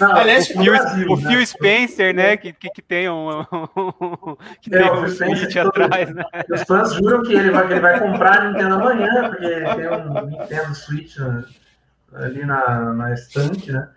Não, 0.01 0.17
Aliás, 0.17 0.49
o, 0.51 0.53
Phil, 0.55 0.73
Brasil, 0.73 1.11
o 1.11 1.17
né? 1.17 1.29
Phil 1.29 1.47
Spencer, 1.47 2.15
né? 2.15 2.37
Que, 2.37 2.53
que, 2.53 2.71
que 2.71 2.83
tem 2.83 3.11
um, 3.11 3.45
que 4.63 4.75
é, 4.75 4.79
tem 4.79 4.91
um 4.91 5.15
tweet 5.15 5.59
atrás, 5.59 6.15
né? 6.15 6.25
Os 6.51 6.63
fãs 6.63 6.95
juram 6.95 7.23
que 7.23 7.35
ele 7.35 7.51
vai, 7.51 7.67
que 7.67 7.73
ele 7.75 7.81
vai 7.81 8.01
comprar 8.01 8.41
a 8.41 8.49
Nintendo 8.49 8.75
amanhã, 8.77 9.31
porque 9.31 9.47
tem 9.47 9.89
um 9.89 10.27
Nintendo 10.27 10.75
Switch 10.75 11.17
ali 12.15 12.45
na, 12.45 12.93
na 12.95 13.13
estante, 13.13 13.71
né? 13.71 13.89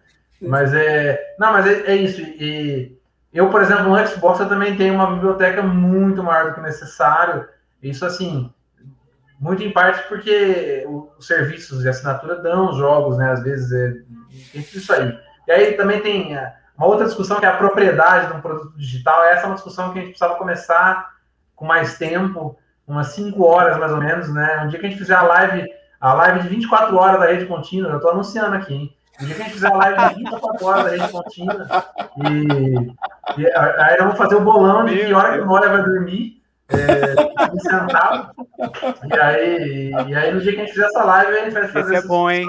Mas 0.42 0.74
é. 0.74 1.20
Não, 1.39 1.54
mas 1.54 1.66
é, 1.66 1.92
é 1.92 1.96
isso. 1.96 2.22
E 2.22 2.98
eu, 3.34 3.50
por 3.50 3.62
exemplo, 3.62 3.86
no 3.86 4.08
Xbox 4.08 4.39
eu 4.39 4.50
também 4.50 4.76
tenho 4.76 4.94
uma 4.94 5.13
biblioteca 5.13 5.63
muito 5.63 6.22
maior 6.22 6.50
do 6.50 6.56
que 6.56 6.62
necessário. 6.62 7.48
Isso, 7.82 8.06
assim, 8.06 8.54
muito 9.39 9.63
em 9.63 9.72
parte 9.72 10.08
porque 10.08 10.86
os 11.18 11.26
serviços 11.26 11.82
de 11.82 11.89
assinatura 11.89 12.36
dão 12.36 12.70
os 12.70 12.78
jogos, 12.78 13.18
né? 13.18 13.32
Às 13.32 13.42
vezes 13.42 13.72
é 13.72 14.58
isso 14.58 14.94
aí. 14.94 15.18
E 15.47 15.51
aí 15.51 15.73
também 15.73 16.01
tem 16.01 16.36
é, 16.36 16.53
uma 16.77 16.88
outra 16.88 17.06
discussão 17.06 17.39
que 17.39 17.45
é 17.45 17.49
a 17.49 17.58
propriedade 17.58 18.27
de 18.27 18.34
um 18.34 18.41
produto 18.41 18.77
digital. 18.77 19.23
Essa 19.25 19.43
é 19.43 19.45
uma 19.47 19.56
discussão 19.56 19.91
que 19.91 19.99
a 19.99 20.01
gente 20.01 20.12
precisava 20.12 20.38
começar 20.38 21.12
com 21.56 21.65
mais 21.65 21.97
tempo, 21.97 22.58
umas 22.88 23.08
5 23.08 23.43
horas 23.43 23.77
mais 23.77 23.91
ou 23.91 23.99
menos, 23.99 24.34
né? 24.34 24.62
Um 24.63 24.67
dia 24.67 24.79
que 24.79 24.86
a 24.86 24.89
gente 24.89 24.99
fizer 24.99 25.15
a 25.15 25.21
live, 25.21 25.69
a 25.99 26.13
live 26.13 26.41
de 26.41 26.49
24 26.49 26.95
horas 26.97 27.19
da 27.19 27.27
rede 27.27 27.45
contínua, 27.45 27.91
eu 27.91 27.97
estou 27.97 28.12
anunciando 28.12 28.56
aqui, 28.56 28.73
hein? 28.73 28.97
Um 29.21 29.25
dia 29.25 29.36
que 29.36 29.41
a 29.41 29.45
gente 29.45 29.53
fizer 29.53 29.71
a 29.71 29.77
live 29.77 30.10
de 30.10 30.23
24 30.23 30.65
horas 30.65 30.84
da 30.84 30.89
rede 30.89 31.12
contínua, 31.12 31.67
e, 32.17 33.41
e 33.41 33.47
aí 33.56 33.97
vou 34.03 34.15
fazer 34.15 34.36
o 34.36 34.41
bolão 34.41 34.86
de 34.86 34.97
que 34.97 35.13
hora 35.13 35.34
que 35.34 35.43
o 35.43 35.47
Moria 35.47 35.69
vai 35.69 35.84
dormir, 35.84 36.41
é, 36.69 37.60
sentado. 37.60 38.32
E 39.13 39.19
aí, 39.19 39.91
e 40.08 40.15
aí, 40.15 40.34
no 40.34 40.41
dia 40.41 40.53
que 40.53 40.62
a 40.62 40.65
gente 40.65 40.73
fizer 40.73 40.86
essa 40.86 41.03
live, 41.03 41.32
a 41.32 41.43
gente 41.43 41.53
vai 41.53 41.67
fazer. 41.67 41.95
Esse 41.95 42.06
é 42.06 42.08
bom, 42.08 42.29
hein? 42.29 42.47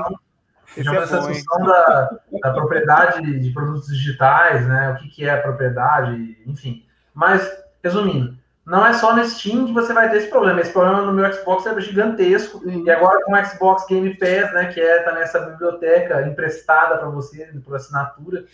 Esse 0.76 0.88
é 0.88 0.96
essa 0.96 1.20
discussão 1.20 1.64
da, 1.64 2.18
da, 2.42 2.52
propriedade 2.52 3.38
de 3.38 3.50
produtos 3.50 3.88
digitais, 3.88 4.66
né? 4.66 4.90
O 4.90 4.96
que, 4.96 5.08
que 5.08 5.24
é 5.24 5.30
a 5.30 5.42
propriedade, 5.42 6.38
enfim. 6.46 6.84
Mas, 7.14 7.48
resumindo, 7.82 8.36
não 8.66 8.84
é 8.86 8.94
só 8.94 9.14
no 9.14 9.22
Steam 9.24 9.66
que 9.66 9.74
você 9.74 9.92
vai 9.92 10.10
ter 10.10 10.16
esse 10.16 10.28
problema. 10.28 10.60
Esse 10.60 10.72
problema 10.72 11.02
no 11.02 11.12
meu 11.12 11.30
Xbox 11.30 11.66
é 11.66 11.80
gigantesco. 11.80 12.66
E 12.66 12.90
agora 12.90 13.22
com 13.22 13.34
o 13.34 13.44
Xbox 13.44 13.86
Game 13.86 14.14
Pass, 14.16 14.52
né, 14.54 14.72
que 14.72 14.80
é 14.80 15.02
também 15.02 15.22
essa 15.22 15.38
biblioteca 15.38 16.26
emprestada 16.26 16.96
para 16.96 17.08
você 17.10 17.46
por 17.64 17.76
assinatura, 17.76 18.44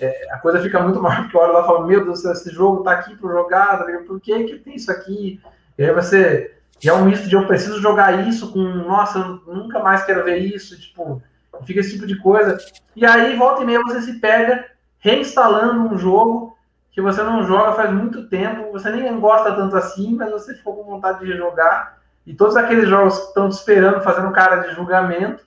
é, 0.00 0.32
a 0.32 0.38
coisa 0.38 0.60
fica 0.60 0.80
muito 0.80 1.00
maior, 1.02 1.22
porque 1.22 1.36
eu 1.36 1.40
olho 1.40 1.52
lá 1.52 1.62
e 1.62 1.66
falo, 1.66 1.86
meu 1.86 2.02
Deus, 2.04 2.24
esse 2.24 2.50
jogo 2.50 2.82
tá 2.82 2.92
aqui 2.92 3.14
para 3.16 3.30
jogar, 3.30 3.78
tá 3.78 3.84
por 4.06 4.18
que 4.18 4.44
que 4.44 4.58
tem 4.58 4.76
isso 4.76 4.90
aqui? 4.90 5.40
E 5.76 5.84
aí 5.84 5.92
você... 5.92 6.56
E 6.82 6.88
é 6.88 6.94
um 6.94 7.04
misto 7.04 7.28
de 7.28 7.34
eu 7.34 7.46
preciso 7.46 7.78
jogar 7.82 8.26
isso 8.26 8.50
com, 8.54 8.58
nossa, 8.58 9.18
eu 9.18 9.54
nunca 9.54 9.80
mais 9.80 10.02
quero 10.04 10.24
ver 10.24 10.38
isso, 10.38 10.80
tipo, 10.80 11.22
fica 11.64 11.80
esse 11.80 11.92
tipo 11.92 12.06
de 12.06 12.18
coisa. 12.18 12.58
E 12.94 13.04
aí, 13.04 13.36
volta 13.36 13.62
e 13.62 13.66
meia, 13.66 13.82
você 13.82 14.02
se 14.02 14.20
pega 14.20 14.66
reinstalando 14.98 15.94
um 15.94 15.98
jogo 15.98 16.56
que 16.92 17.00
você 17.00 17.22
não 17.22 17.44
joga 17.44 17.72
faz 17.72 17.90
muito 17.90 18.28
tempo, 18.28 18.72
você 18.72 18.90
nem 18.90 19.20
gosta 19.20 19.54
tanto 19.54 19.76
assim, 19.76 20.16
mas 20.16 20.30
você 20.30 20.54
ficou 20.54 20.76
com 20.76 20.90
vontade 20.90 21.24
de 21.24 21.36
jogar. 21.36 21.98
E 22.26 22.34
todos 22.34 22.56
aqueles 22.56 22.88
jogos 22.88 23.18
que 23.18 23.26
estão 23.28 23.48
te 23.48 23.52
esperando, 23.52 24.02
fazendo 24.02 24.32
cara 24.32 24.56
de 24.56 24.74
julgamento, 24.74 25.44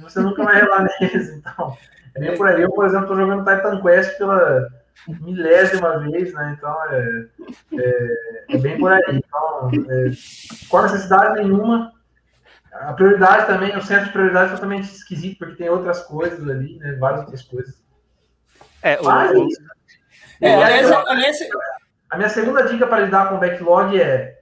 você 0.00 0.20
nunca 0.20 0.44
vai 0.44 0.60
relar 0.60 0.86
neles. 1.00 1.30
Então, 1.30 1.76
é 2.14 2.20
bem 2.20 2.36
por 2.36 2.48
aí. 2.48 2.62
Eu, 2.62 2.70
por 2.70 2.84
exemplo, 2.84 3.04
estou 3.04 3.16
jogando 3.16 3.44
Titan 3.44 3.80
Quest 3.80 4.18
pela 4.18 4.68
milésima 5.20 5.98
vez, 5.98 6.32
né? 6.32 6.56
Então, 6.56 6.76
é, 6.90 7.26
é, 7.74 8.44
é 8.50 8.58
bem 8.58 8.78
por 8.78 8.92
aí. 8.92 9.02
Então, 9.08 9.70
é, 9.90 10.10
com 10.68 10.82
necessidade 10.82 11.42
nenhuma. 11.42 11.92
A 12.80 12.92
prioridade 12.92 13.46
também, 13.46 13.76
o 13.76 13.82
centro 13.82 14.06
de 14.06 14.12
prioridade 14.12 14.50
é 14.50 14.54
totalmente 14.54 14.84
esquisito, 14.84 15.38
porque 15.38 15.56
tem 15.56 15.68
outras 15.68 16.02
coisas 16.02 16.48
ali, 16.48 16.78
né? 16.78 16.96
Várias 17.00 17.20
outras 17.20 17.42
coisas. 17.42 17.82
É, 18.82 19.00
Mas, 19.02 19.36
o, 19.36 19.48
é, 20.40 20.54
aliás, 20.54 20.90
aliás, 21.08 21.38
a 22.10 22.16
minha 22.16 22.28
segunda 22.28 22.62
dica 22.62 22.86
para 22.86 23.04
lidar 23.04 23.28
com 23.28 23.36
o 23.36 23.40
backlog 23.40 24.00
é: 24.00 24.38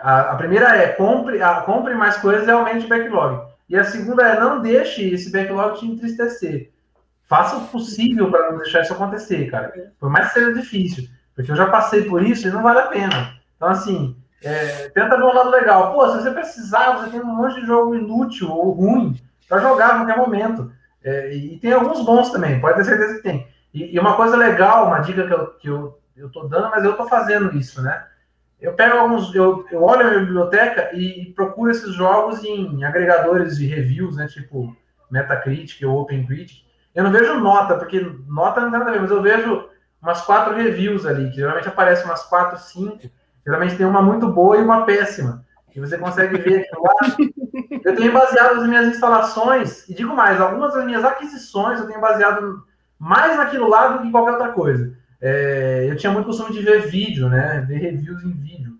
a, 0.00 0.32
a 0.32 0.36
primeira 0.36 0.76
é 0.76 0.88
compre, 0.88 1.42
a, 1.42 1.60
compre 1.62 1.94
mais 1.94 2.16
coisas 2.16 2.46
e 2.46 2.50
aumente 2.50 2.86
o 2.86 2.88
backlog. 2.88 3.50
E 3.68 3.76
a 3.76 3.84
segunda 3.84 4.26
é 4.26 4.38
não 4.38 4.60
deixe 4.60 5.10
esse 5.10 5.30
backlog 5.30 5.78
te 5.78 5.86
entristecer. 5.86 6.70
Faça 7.24 7.56
o 7.56 7.66
possível 7.68 8.30
para 8.30 8.50
não 8.50 8.58
deixar 8.58 8.82
isso 8.82 8.92
acontecer, 8.92 9.50
cara. 9.50 9.72
Por 9.98 10.10
mais 10.10 10.28
que 10.28 10.34
seja 10.34 10.52
difícil. 10.52 11.08
Porque 11.34 11.50
eu 11.50 11.56
já 11.56 11.66
passei 11.66 12.04
por 12.04 12.22
isso 12.22 12.46
e 12.46 12.50
não 12.50 12.62
vale 12.62 12.80
a 12.80 12.86
pena. 12.86 13.40
Então, 13.56 13.68
assim, 13.68 14.16
é, 14.42 14.88
tenta 14.90 15.16
ver 15.16 15.22
um 15.22 15.34
lado 15.34 15.50
legal. 15.50 15.92
Pô, 15.92 16.08
se 16.08 16.22
você 16.22 16.30
precisar, 16.30 16.92
você 16.92 17.10
tem 17.10 17.20
um 17.20 17.36
monte 17.36 17.60
de 17.60 17.66
jogo 17.66 17.94
inútil 17.94 18.50
ou 18.50 18.72
ruim 18.72 19.20
para 19.48 19.60
jogar 19.60 19.86
a 19.86 19.96
qualquer 19.96 20.16
momento. 20.16 20.72
É, 21.04 21.34
e 21.34 21.58
tem 21.58 21.72
alguns 21.72 22.04
bons 22.04 22.30
também, 22.30 22.60
pode 22.60 22.76
ter 22.76 22.84
certeza 22.84 23.16
que 23.16 23.22
tem. 23.22 23.46
E, 23.74 23.94
e, 23.94 23.98
uma 23.98 24.16
coisa 24.16 24.36
legal, 24.36 24.86
uma 24.86 25.00
dica 25.00 25.26
que 25.26 25.32
eu, 25.32 25.46
que 25.54 25.68
eu, 25.68 25.98
eu 26.16 26.30
tô 26.30 26.44
dando, 26.44 26.70
mas 26.70 26.84
eu 26.84 26.96
tô 26.96 27.06
fazendo 27.08 27.56
isso, 27.56 27.82
né? 27.82 28.04
Eu 28.60 28.74
pego 28.74 28.96
alguns, 28.96 29.34
eu, 29.34 29.66
eu 29.72 29.82
olho 29.82 30.06
a 30.06 30.10
minha 30.10 30.20
biblioteca 30.20 30.90
e, 30.92 31.22
e 31.22 31.32
procuro 31.32 31.70
esses 31.70 31.92
jogos 31.94 32.44
em 32.44 32.84
agregadores 32.84 33.56
de 33.56 33.66
reviews, 33.66 34.16
né? 34.16 34.26
Tipo 34.28 34.76
Metacritic 35.10 35.84
ou 35.84 36.00
OpenCritic. 36.00 36.64
Eu 36.94 37.04
não 37.04 37.10
vejo 37.10 37.40
nota, 37.40 37.76
porque 37.76 38.00
nota 38.28 38.60
não 38.60 38.70
tem 38.70 38.78
nada 38.78 38.90
a 38.90 38.94
ver, 38.94 39.00
mas 39.00 39.10
eu 39.10 39.22
vejo 39.22 39.68
umas 40.00 40.22
quatro 40.22 40.54
reviews 40.54 41.06
ali, 41.06 41.30
que 41.30 41.36
geralmente 41.36 41.68
aparecem 41.68 42.04
umas 42.04 42.22
quatro, 42.24 42.58
cinco. 42.58 43.10
Geralmente 43.44 43.76
tem 43.76 43.86
uma 43.86 44.02
muito 44.02 44.28
boa 44.28 44.56
e 44.56 44.62
uma 44.62 44.84
péssima. 44.84 45.44
E 45.74 45.80
você 45.80 45.96
consegue 45.98 46.38
ver 46.38 46.60
aquilo 46.60 46.82
lá. 46.82 46.94
Eu 47.84 47.96
tenho 47.96 48.12
baseado 48.12 48.60
as 48.60 48.68
minhas 48.68 48.86
instalações, 48.88 49.88
e 49.88 49.94
digo 49.94 50.14
mais, 50.14 50.40
algumas 50.40 50.74
das 50.74 50.84
minhas 50.84 51.04
aquisições 51.04 51.80
eu 51.80 51.86
tenho 51.86 52.00
baseado 52.00 52.64
mais 52.98 53.36
naquilo 53.36 53.68
lá 53.68 53.88
do 53.88 54.02
que 54.02 54.10
qualquer 54.10 54.32
outra 54.32 54.52
coisa. 54.52 54.96
É, 55.20 55.86
eu 55.88 55.96
tinha 55.96 56.12
muito 56.12 56.26
costume 56.26 56.52
de 56.52 56.62
ver 56.62 56.82
vídeo, 56.82 57.28
né? 57.28 57.64
Ver 57.66 57.78
reviews 57.78 58.22
em 58.22 58.32
vídeo. 58.32 58.78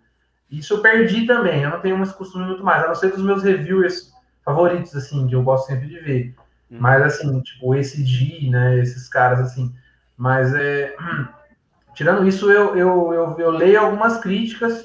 Isso 0.51 0.75
eu 0.75 0.83
perdi 0.83 1.27
também. 1.27 1.63
Eu 1.63 1.71
não 1.71 1.81
tenho 1.81 2.01
esse 2.03 2.15
costume 2.15 2.45
muito 2.45 2.63
mais, 2.63 2.85
a 2.85 2.89
não 2.89 2.95
ser 2.95 3.11
dos 3.11 3.23
meus 3.23 3.43
reviewers 3.43 4.13
favoritos, 4.45 4.95
assim, 4.95 5.27
que 5.27 5.35
eu 5.35 5.43
gosto 5.43 5.67
sempre 5.67 5.89
de 5.89 5.99
ver. 6.01 6.35
Hum. 6.71 6.77
Mas, 6.79 7.03
assim, 7.03 7.41
tipo, 7.41 7.75
esse 7.75 8.05
G, 8.05 8.51
né? 8.51 8.79
Esses 8.79 9.09
caras, 9.09 9.41
assim. 9.41 9.75
Mas, 10.17 10.55
é... 10.55 10.95
tirando 11.95 12.27
isso, 12.27 12.51
eu, 12.51 12.77
eu, 12.77 13.13
eu, 13.13 13.37
eu 13.39 13.51
leio 13.51 13.81
algumas 13.81 14.19
críticas 14.19 14.85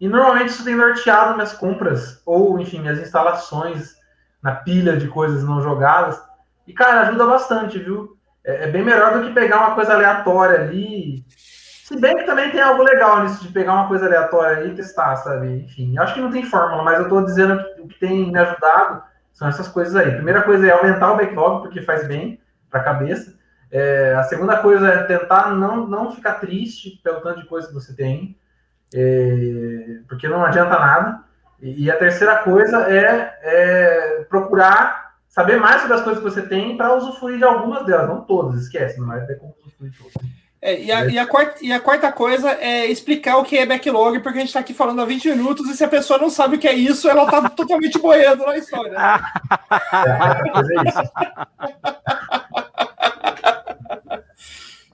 e 0.00 0.08
normalmente 0.08 0.48
isso 0.48 0.64
tem 0.64 0.74
norteado 0.74 1.34
minhas 1.34 1.52
compras, 1.52 2.22
ou, 2.26 2.60
enfim, 2.60 2.80
minhas 2.80 2.98
instalações 2.98 3.94
na 4.42 4.54
pilha 4.54 4.96
de 4.96 5.08
coisas 5.08 5.42
não 5.42 5.62
jogadas. 5.62 6.20
E, 6.66 6.72
cara, 6.72 7.02
ajuda 7.02 7.26
bastante, 7.26 7.78
viu? 7.78 8.16
é, 8.46 8.64
é 8.64 8.66
bem 8.68 8.82
melhor 8.82 9.18
do 9.18 9.26
que 9.26 9.34
pegar 9.34 9.58
uma 9.58 9.74
coisa 9.74 9.92
aleatória 9.92 10.60
ali. 10.60 11.24
Se 11.28 12.00
bem 12.00 12.16
que 12.16 12.24
também 12.24 12.50
tem 12.50 12.60
algo 12.60 12.82
legal 12.82 13.22
nisso 13.22 13.42
de 13.42 13.52
pegar 13.52 13.74
uma 13.74 13.88
coisa 13.88 14.06
aleatória 14.06 14.64
e 14.64 14.74
testar, 14.74 15.16
sabe? 15.16 15.64
Enfim, 15.64 15.98
acho 15.98 16.14
que 16.14 16.20
não 16.20 16.30
tem 16.30 16.44
fórmula, 16.44 16.82
mas 16.82 16.98
eu 16.98 17.04
estou 17.04 17.24
dizendo 17.24 17.62
que 17.74 17.80
o 17.82 17.88
que 17.88 17.98
tem 17.98 18.30
me 18.30 18.38
ajudado 18.38 19.02
são 19.32 19.48
essas 19.48 19.68
coisas 19.68 19.94
aí. 19.94 20.12
Primeira 20.12 20.42
coisa 20.42 20.66
é 20.66 20.70
aumentar 20.70 21.12
o 21.12 21.16
backlog, 21.16 21.62
porque 21.62 21.82
faz 21.82 22.06
bem 22.06 22.40
para 22.70 22.80
a 22.80 22.84
cabeça. 22.84 23.34
É, 23.70 24.14
a 24.14 24.22
segunda 24.24 24.58
coisa 24.58 24.88
é 24.88 25.02
tentar 25.04 25.50
não, 25.54 25.86
não 25.86 26.12
ficar 26.12 26.34
triste 26.34 27.00
pelo 27.02 27.20
tanto 27.20 27.40
de 27.40 27.46
coisa 27.46 27.66
que 27.66 27.74
você 27.74 27.94
tem, 27.94 28.38
é, 28.94 30.00
porque 30.08 30.28
não 30.28 30.44
adianta 30.44 30.78
nada. 30.78 31.20
E, 31.60 31.84
e 31.84 31.90
a 31.90 31.96
terceira 31.96 32.36
coisa 32.38 32.82
é, 32.82 33.38
é 33.42 34.26
procurar 34.28 35.14
saber 35.28 35.58
mais 35.58 35.82
sobre 35.82 35.96
as 35.96 36.02
coisas 36.02 36.22
que 36.22 36.30
você 36.30 36.42
tem 36.42 36.76
para 36.76 36.94
usufruir 36.94 37.38
de 37.38 37.44
algumas 37.44 37.84
delas, 37.84 38.08
não 38.08 38.22
todas, 38.22 38.62
esquece, 38.62 38.98
não 38.98 39.06
vai 39.08 39.24
ter 39.26 39.38
como 39.38 39.54
usufruir 39.60 39.90
de 39.90 39.98
todas. 39.98 40.36
É, 40.62 40.82
e, 40.82 40.90
a, 40.90 41.06
e, 41.06 41.18
a 41.18 41.26
quarta, 41.26 41.64
e 41.64 41.72
a 41.72 41.78
quarta 41.78 42.10
coisa 42.10 42.50
é 42.52 42.86
explicar 42.86 43.36
o 43.36 43.44
que 43.44 43.58
é 43.58 43.66
backlog, 43.66 44.18
porque 44.20 44.38
a 44.38 44.40
gente 44.40 44.48
está 44.48 44.60
aqui 44.60 44.72
falando 44.72 45.00
há 45.00 45.04
20 45.04 45.28
minutos 45.28 45.68
e 45.68 45.76
se 45.76 45.84
a 45.84 45.88
pessoa 45.88 46.18
não 46.18 46.30
sabe 46.30 46.56
o 46.56 46.58
que 46.58 46.66
é 46.66 46.72
isso, 46.72 47.08
ela 47.08 47.24
está 47.24 47.48
totalmente 47.50 47.98
boiando 47.98 48.44
na 48.44 48.56
história. 48.56 48.92
Né? 48.96 50.22
É, 50.74 50.88
isso. 50.88 50.98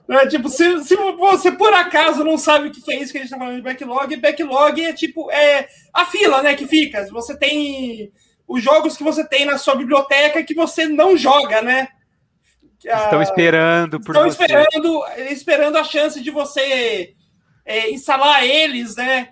É, 0.09 0.27
tipo, 0.27 0.49
se, 0.49 0.83
se 0.83 0.95
você 0.95 1.51
por 1.51 1.73
acaso 1.73 2.23
não 2.23 2.37
sabe 2.37 2.67
o 2.67 2.71
que 2.71 2.91
é 2.91 2.99
isso 2.99 3.11
que 3.11 3.17
a 3.17 3.21
gente 3.21 3.31
está 3.31 3.37
falando 3.37 3.55
de 3.55 3.61
backlog, 3.61 4.15
backlog 4.17 4.83
é 4.83 4.91
tipo 4.91 5.31
é 5.31 5.67
a 5.93 6.05
fila, 6.05 6.41
né, 6.41 6.55
que 6.55 6.67
fica. 6.67 7.05
Você 7.07 7.37
tem 7.37 8.11
os 8.47 8.61
jogos 8.61 8.97
que 8.97 9.03
você 9.03 9.25
tem 9.25 9.45
na 9.45 9.57
sua 9.57 9.75
biblioteca 9.75 10.43
que 10.43 10.53
você 10.53 10.87
não 10.87 11.15
joga, 11.17 11.61
né? 11.61 11.87
Estão 12.83 13.19
ah, 13.19 13.23
esperando 13.23 13.99
por 14.01 14.13
Estão 14.13 14.29
você. 14.29 14.43
esperando, 14.43 15.05
esperando 15.29 15.77
a 15.77 15.83
chance 15.85 16.21
de 16.21 16.29
você 16.29 17.15
é, 17.65 17.89
instalar 17.91 18.43
eles, 18.43 18.97
né? 18.97 19.29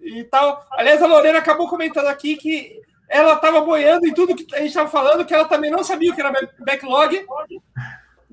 E 0.00 0.22
tal. 0.24 0.64
Aliás, 0.72 1.02
a 1.02 1.06
Lorena 1.06 1.38
acabou 1.38 1.68
comentando 1.68 2.06
aqui 2.06 2.36
que 2.36 2.80
ela 3.08 3.34
estava 3.34 3.60
boiando 3.60 4.06
em 4.06 4.14
tudo 4.14 4.36
que 4.36 4.46
a 4.54 4.58
gente 4.58 4.68
estava 4.68 4.88
falando, 4.88 5.24
que 5.24 5.34
ela 5.34 5.46
também 5.46 5.70
não 5.70 5.82
sabia 5.82 6.12
o 6.12 6.14
que 6.14 6.20
era 6.20 6.32
backlog. 6.60 7.26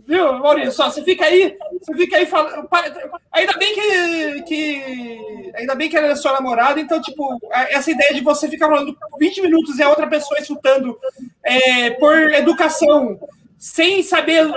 Viu, 0.08 0.34
Maurício? 0.34 0.72
Só, 0.72 0.90
você 0.90 1.04
fica 1.04 1.26
aí, 1.26 1.58
você 1.80 1.94
fica 1.96 2.18
aí 2.18 2.26
falando. 2.26 2.68
Ainda 3.32 3.54
bem 3.58 3.74
que, 3.74 4.42
que. 4.44 5.52
Ainda 5.56 5.76
bem 5.76 5.90
que 5.90 5.98
ela 5.98 6.08
é 6.08 6.16
sua 6.16 6.34
namorada, 6.34 6.80
então, 6.80 7.02
tipo, 7.02 7.40
essa 7.52 7.92
ideia 7.92 8.14
de 8.14 8.22
você 8.22 8.48
ficar 8.48 8.68
falando 8.68 8.96
20 9.20 9.42
minutos 9.42 9.78
e 9.78 9.84
a 9.84 9.90
outra 9.90 10.08
pessoa 10.08 10.40
escutando 10.40 10.98
é, 11.44 11.92
por 11.92 12.16
educação 12.32 13.20
sem 13.60 14.02
saber 14.02 14.48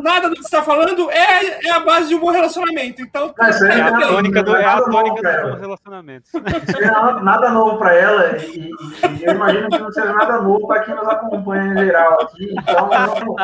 nada 0.00 0.30
do 0.30 0.36
que 0.36 0.42
está 0.42 0.62
falando, 0.62 1.10
é, 1.10 1.66
é 1.66 1.70
a 1.72 1.80
base 1.80 2.06
de 2.06 2.14
um 2.14 2.20
bom 2.20 2.30
relacionamento. 2.30 3.02
Então, 3.02 3.34
é, 3.40 3.76
é, 3.76 3.80
a 3.80 3.98
tônica 3.98 4.40
do, 4.40 4.54
é 4.54 4.64
a 4.64 4.80
tônica 4.82 5.42
do 5.42 5.50
bom 5.50 5.60
relacionamento. 5.60 6.30
É 6.76 7.22
nada 7.22 7.50
novo 7.50 7.78
para 7.78 7.94
ela, 7.94 8.36
e, 8.38 8.70
e, 8.70 9.24
eu 9.24 9.34
imagino 9.34 9.68
que 9.68 9.78
não 9.78 9.90
seja 9.90 10.12
nada 10.12 10.40
novo 10.40 10.66
para 10.68 10.80
quem 10.80 10.94
nos 10.94 11.08
acompanha 11.08 11.72
em 11.72 11.76
geral 11.86 12.20
aqui. 12.22 12.54
Então, 12.56 12.88
eu 12.92 13.24
não, 13.24 13.36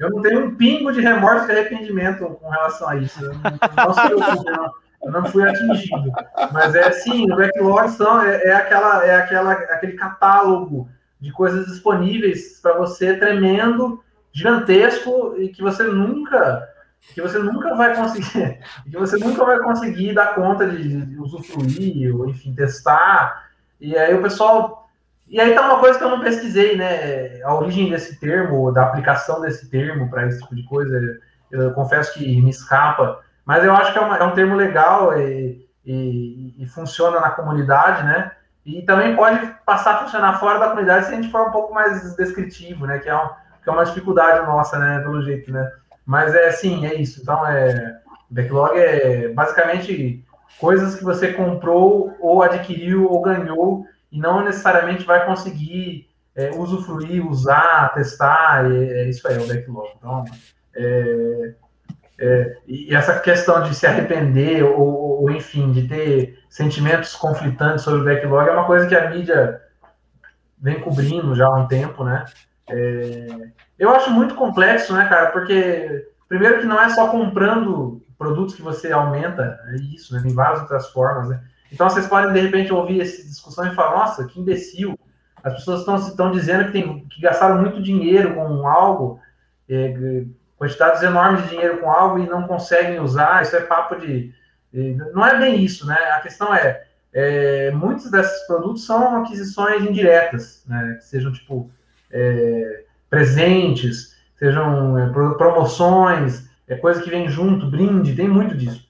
eu 0.00 0.10
não, 0.10 0.22
tenho 0.22 0.46
um 0.46 0.56
pingo 0.56 0.92
de 0.92 1.00
remorso 1.00 1.46
e 1.46 1.52
arrependimento 1.52 2.24
com 2.24 2.48
relação 2.48 2.88
a 2.88 2.96
isso. 2.96 3.24
Eu 3.24 3.34
não, 3.34 3.86
não 3.86 3.94
sei 3.94 4.14
o. 4.14 4.70
Eu 5.02 5.12
não 5.12 5.24
fui 5.26 5.48
atingido. 5.48 6.12
Mas 6.52 6.74
é 6.74 6.88
assim, 6.88 7.30
o 7.30 7.36
backlog 7.36 7.88
são, 7.90 8.22
é, 8.22 8.42
é, 8.44 8.54
aquela, 8.54 9.06
é 9.06 9.16
aquela, 9.16 9.52
aquele 9.52 9.92
catálogo 9.92 10.88
de 11.20 11.30
coisas 11.32 11.66
disponíveis 11.66 12.58
para 12.60 12.74
você 12.74 13.14
tremendo 13.14 14.02
gigantesco 14.32 15.34
e 15.38 15.48
que 15.48 15.62
você 15.62 15.82
nunca 15.84 16.68
que 17.14 17.22
você 17.22 17.38
nunca 17.38 17.74
vai 17.74 17.96
conseguir 17.96 18.60
que 18.84 18.96
você 18.96 19.16
nunca 19.16 19.44
vai 19.44 19.58
conseguir 19.58 20.14
dar 20.14 20.34
conta 20.34 20.68
de, 20.68 21.18
usufruir 21.18 22.14
ou 22.14 22.28
enfim 22.28 22.54
testar. 22.54 23.50
E 23.80 23.96
aí 23.96 24.14
o 24.14 24.22
pessoal 24.22 24.88
e 25.28 25.40
aí 25.40 25.54
tá 25.54 25.62
uma 25.62 25.78
coisa 25.78 25.98
que 25.98 26.04
eu 26.04 26.10
não 26.10 26.20
pesquisei 26.20 26.76
né? 26.76 27.40
A 27.42 27.54
origem 27.54 27.90
desse 27.90 28.18
termo 28.20 28.70
da 28.72 28.82
aplicação 28.84 29.40
desse 29.40 29.68
termo 29.70 30.10
para 30.10 30.26
esse 30.26 30.40
tipo 30.40 30.54
de 30.54 30.64
coisa 30.64 31.18
eu 31.50 31.72
confesso 31.72 32.14
que 32.14 32.40
me 32.40 32.50
escapa 32.50 33.20
mas 33.44 33.64
eu 33.64 33.74
acho 33.74 33.92
que 33.92 33.98
é, 33.98 34.02
uma, 34.02 34.16
é 34.16 34.22
um 34.22 34.34
termo 34.34 34.54
legal 34.54 35.18
e, 35.18 35.66
e, 35.84 36.54
e, 36.58 36.66
funciona 36.66 37.20
na 37.20 37.30
comunidade 37.30 38.04
né? 38.04 38.30
E 38.64 38.82
também 38.82 39.16
pode 39.16 39.44
passar 39.64 39.94
a 39.94 39.98
funcionar 40.04 40.38
fora 40.38 40.58
da 40.58 40.68
comunidade 40.68 41.06
se 41.06 41.12
a 41.12 41.16
gente 41.16 41.32
for 41.32 41.48
um 41.48 41.50
pouco 41.50 41.72
mais 41.72 42.14
descritivo 42.16 42.86
né? 42.86 42.98
Que 42.98 43.08
é 43.08 43.16
um 43.16 43.30
que 43.62 43.68
é 43.68 43.72
uma 43.72 43.84
dificuldade 43.84 44.46
nossa, 44.46 44.78
né, 44.78 45.00
pelo 45.00 45.22
jeito, 45.22 45.52
né? 45.52 45.70
Mas 46.04 46.34
é 46.34 46.48
assim, 46.48 46.86
é 46.86 46.94
isso. 46.94 47.20
Então, 47.22 47.46
é, 47.46 48.00
backlog 48.30 48.78
é 48.78 49.28
basicamente 49.28 50.24
coisas 50.58 50.96
que 50.96 51.04
você 51.04 51.32
comprou 51.32 52.16
ou 52.20 52.42
adquiriu 52.42 53.10
ou 53.10 53.22
ganhou 53.22 53.86
e 54.10 54.18
não 54.18 54.42
necessariamente 54.42 55.04
vai 55.04 55.24
conseguir 55.24 56.08
é, 56.34 56.50
usufruir, 56.50 57.26
usar, 57.26 57.92
testar, 57.94 58.70
é, 58.70 59.08
isso 59.08 59.26
aí, 59.28 59.36
é 59.36 59.40
o 59.40 59.46
backlog. 59.46 59.90
Então, 59.96 60.24
é, 60.74 61.54
é, 62.18 62.56
e 62.66 62.94
essa 62.94 63.18
questão 63.18 63.62
de 63.62 63.74
se 63.74 63.86
arrepender 63.86 64.62
ou, 64.62 65.22
ou, 65.22 65.30
enfim, 65.30 65.72
de 65.72 65.88
ter 65.88 66.38
sentimentos 66.48 67.14
conflitantes 67.14 67.82
sobre 67.82 68.00
o 68.00 68.04
backlog 68.04 68.48
é 68.48 68.52
uma 68.52 68.66
coisa 68.66 68.86
que 68.86 68.94
a 68.94 69.10
mídia 69.10 69.60
vem 70.58 70.80
cobrindo 70.80 71.34
já 71.34 71.46
há 71.46 71.56
um 71.56 71.66
tempo, 71.66 72.04
né? 72.04 72.24
É, 72.70 73.48
eu 73.78 73.90
acho 73.90 74.10
muito 74.10 74.34
complexo, 74.34 74.92
né, 74.94 75.08
cara? 75.08 75.30
Porque, 75.30 76.08
primeiro, 76.28 76.60
que 76.60 76.66
não 76.66 76.80
é 76.80 76.88
só 76.90 77.08
comprando 77.08 78.02
produtos 78.18 78.54
que 78.54 78.62
você 78.62 78.92
aumenta, 78.92 79.58
é 79.68 79.76
isso, 79.76 80.14
né? 80.14 80.20
Tem 80.22 80.34
várias 80.34 80.60
outras 80.60 80.88
formas, 80.90 81.28
né? 81.28 81.40
Então, 81.72 81.88
vocês 81.88 82.06
podem, 82.06 82.32
de 82.32 82.40
repente, 82.40 82.72
ouvir 82.72 83.00
essa 83.00 83.22
discussão 83.22 83.66
e 83.66 83.74
falar, 83.74 83.96
nossa, 83.96 84.26
que 84.26 84.40
imbecil. 84.40 84.98
As 85.42 85.54
pessoas 85.54 86.06
estão 86.06 86.30
dizendo 86.30 86.66
que, 86.66 86.72
tem, 86.72 87.06
que 87.08 87.20
gastaram 87.22 87.60
muito 87.62 87.82
dinheiro 87.82 88.34
com 88.34 88.66
algo, 88.66 89.18
é, 89.68 90.24
quantidades 90.58 91.02
enormes 91.02 91.44
de 91.44 91.50
dinheiro 91.50 91.78
com 91.78 91.90
algo 91.90 92.18
e 92.18 92.28
não 92.28 92.42
conseguem 92.42 93.00
usar, 93.00 93.42
isso 93.42 93.56
é 93.56 93.60
papo 93.60 93.96
de... 93.96 94.34
Não 95.14 95.26
é 95.26 95.38
bem 95.38 95.64
isso, 95.64 95.86
né? 95.86 95.96
A 96.12 96.20
questão 96.20 96.54
é, 96.54 96.84
é 97.12 97.70
muitos 97.70 98.10
desses 98.10 98.46
produtos 98.46 98.84
são 98.84 99.22
aquisições 99.22 99.82
indiretas, 99.82 100.62
né? 100.66 100.96
Que 100.98 101.04
sejam, 101.04 101.32
tipo, 101.32 101.70
é, 102.12 102.84
presentes, 103.08 104.16
sejam 104.36 104.98
é, 104.98 105.10
promoções, 105.10 106.48
é 106.66 106.76
coisa 106.76 107.02
que 107.02 107.10
vem 107.10 107.28
junto, 107.28 107.70
brinde, 107.70 108.14
tem 108.14 108.28
muito 108.28 108.56
disso. 108.56 108.88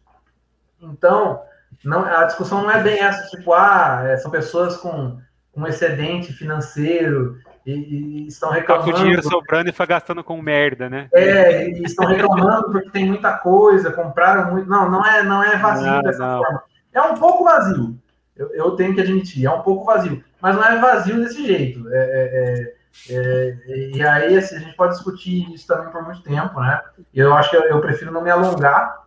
Então, 0.80 1.40
não, 1.84 2.04
a 2.04 2.24
discussão 2.24 2.62
não 2.62 2.70
é 2.70 2.82
bem 2.82 3.00
essa, 3.00 3.28
tipo, 3.28 3.52
ah, 3.52 4.02
é, 4.04 4.16
são 4.16 4.30
pessoas 4.30 4.76
com, 4.76 5.18
com 5.52 5.66
excedente 5.66 6.32
financeiro 6.32 7.38
e, 7.64 7.72
e 7.72 8.28
estão 8.28 8.50
reclamando. 8.50 8.86
Tá 8.86 8.92
com 8.92 9.02
dinheiro 9.02 9.22
sobrando 9.22 9.70
e 9.70 9.72
foi 9.72 9.86
gastando 9.86 10.24
com 10.24 10.40
merda, 10.40 10.88
né? 10.88 11.08
É, 11.12 11.68
e 11.68 11.82
estão 11.82 12.06
reclamando 12.06 12.70
porque 12.70 12.90
tem 12.90 13.06
muita 13.06 13.32
coisa, 13.38 13.92
compraram 13.92 14.52
muito. 14.52 14.68
Não, 14.68 14.90
não 14.90 15.04
é, 15.04 15.22
não 15.22 15.42
é 15.42 15.56
vazio 15.56 15.90
não, 15.90 16.02
dessa 16.02 16.26
não. 16.26 16.42
forma. 16.42 16.62
É 16.92 17.02
um 17.02 17.14
pouco 17.14 17.44
vazio. 17.44 17.98
Eu, 18.36 18.54
eu, 18.54 18.70
tenho 18.72 18.94
que 18.94 19.00
admitir, 19.00 19.46
é 19.46 19.50
um 19.50 19.62
pouco 19.62 19.84
vazio. 19.84 20.22
Mas 20.40 20.56
não 20.56 20.64
é 20.64 20.78
vazio 20.78 21.16
desse 21.20 21.46
jeito. 21.46 21.86
É, 21.92 21.98
é, 21.98 22.74
é 23.09 23.57
e 23.95 24.03
aí, 24.03 24.36
assim, 24.36 24.57
a 24.57 24.59
gente 24.59 24.76
pode 24.76 24.95
discutir 24.95 25.53
isso 25.53 25.66
também 25.66 25.91
por 25.91 26.03
muito 26.03 26.22
tempo, 26.22 26.61
né? 26.61 26.80
Eu 27.14 27.32
acho 27.34 27.51
que 27.51 27.57
eu, 27.57 27.62
eu 27.62 27.80
prefiro 27.80 28.12
não 28.12 28.22
me 28.22 28.30
alongar, 28.30 29.05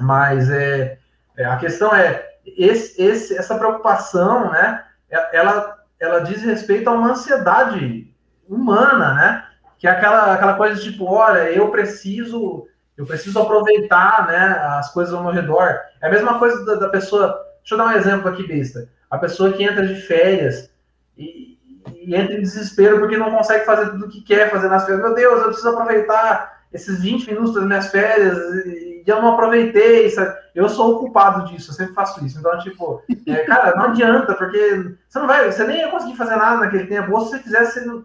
mas 0.00 0.50
é, 0.50 0.98
é, 1.36 1.44
a 1.44 1.56
questão 1.56 1.94
é 1.94 2.26
esse, 2.44 3.00
esse, 3.02 3.36
essa 3.36 3.56
preocupação, 3.56 4.50
né? 4.50 4.84
É, 5.10 5.36
ela, 5.36 5.76
ela 5.98 6.20
diz 6.20 6.42
respeito 6.42 6.88
a 6.88 6.92
uma 6.92 7.10
ansiedade 7.10 8.14
humana, 8.48 9.14
né? 9.14 9.44
Que 9.78 9.86
é 9.86 9.90
aquela, 9.90 10.34
aquela 10.34 10.54
coisa 10.54 10.80
tipo, 10.80 11.04
olha, 11.04 11.50
eu 11.50 11.70
preciso 11.70 12.66
eu 12.96 13.04
preciso 13.04 13.38
aproveitar, 13.38 14.26
né? 14.26 14.58
As 14.78 14.92
coisas 14.92 15.12
ao 15.12 15.22
meu 15.22 15.32
redor. 15.32 15.80
É 16.00 16.06
a 16.06 16.10
mesma 16.10 16.38
coisa 16.38 16.64
da, 16.64 16.74
da 16.76 16.88
pessoa. 16.88 17.44
Deixa 17.58 17.74
eu 17.74 17.78
dar 17.78 17.88
um 17.88 17.92
exemplo 17.92 18.28
aqui, 18.28 18.46
besta. 18.46 18.88
A 19.10 19.18
pessoa 19.18 19.52
que 19.52 19.62
entra 19.62 19.86
de 19.86 19.96
férias 19.96 20.70
e, 21.16 21.55
e 21.94 22.14
entra 22.14 22.34
em 22.34 22.42
desespero 22.42 22.98
porque 22.98 23.16
não 23.16 23.30
consegue 23.30 23.64
fazer 23.64 23.90
tudo 23.90 24.06
o 24.06 24.08
que 24.08 24.22
quer 24.22 24.50
fazer 24.50 24.68
nas 24.68 24.84
férias. 24.84 25.02
Meu 25.02 25.14
Deus, 25.14 25.38
eu 25.40 25.46
preciso 25.46 25.68
aproveitar 25.70 26.64
esses 26.72 27.02
20 27.02 27.26
minutos 27.28 27.54
das 27.54 27.64
minhas 27.64 27.86
férias 27.88 28.36
e 28.66 29.02
eu 29.06 29.22
não 29.22 29.34
aproveitei, 29.34 30.10
sabe? 30.10 30.36
Eu 30.54 30.68
sou 30.68 30.96
o 30.96 30.98
culpado 30.98 31.46
disso, 31.46 31.70
eu 31.70 31.74
sempre 31.74 31.94
faço 31.94 32.24
isso. 32.24 32.38
Então, 32.38 32.58
tipo, 32.58 33.02
é, 33.26 33.36
cara, 33.44 33.76
não 33.76 33.86
adianta, 33.86 34.34
porque 34.34 34.96
você 35.08 35.18
não 35.18 35.26
vai, 35.26 35.50
você 35.50 35.64
nem 35.64 35.78
ia 35.78 35.90
conseguir 35.90 36.16
fazer 36.16 36.36
nada 36.36 36.60
naquele 36.60 36.86
tempo, 36.86 37.12
ou 37.12 37.20
se 37.20 37.30
você 37.30 37.38
fizesse, 37.38 37.84
você 37.84 38.02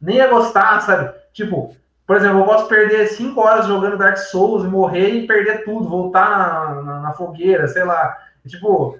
nem 0.00 0.16
ia 0.16 0.28
gostar, 0.28 0.80
sabe? 0.82 1.12
Tipo, 1.32 1.74
por 2.06 2.16
exemplo, 2.16 2.40
eu 2.40 2.44
posso 2.44 2.68
perder 2.68 3.06
5 3.06 3.40
horas 3.40 3.66
jogando 3.66 3.96
Dark 3.96 4.18
Souls 4.18 4.64
e 4.64 4.68
morrer 4.68 5.10
e 5.10 5.26
perder 5.26 5.64
tudo, 5.64 5.88
voltar 5.88 6.28
na, 6.28 6.82
na, 6.82 7.00
na 7.00 7.12
fogueira, 7.12 7.66
sei 7.68 7.84
lá. 7.84 8.16
Tipo, 8.46 8.98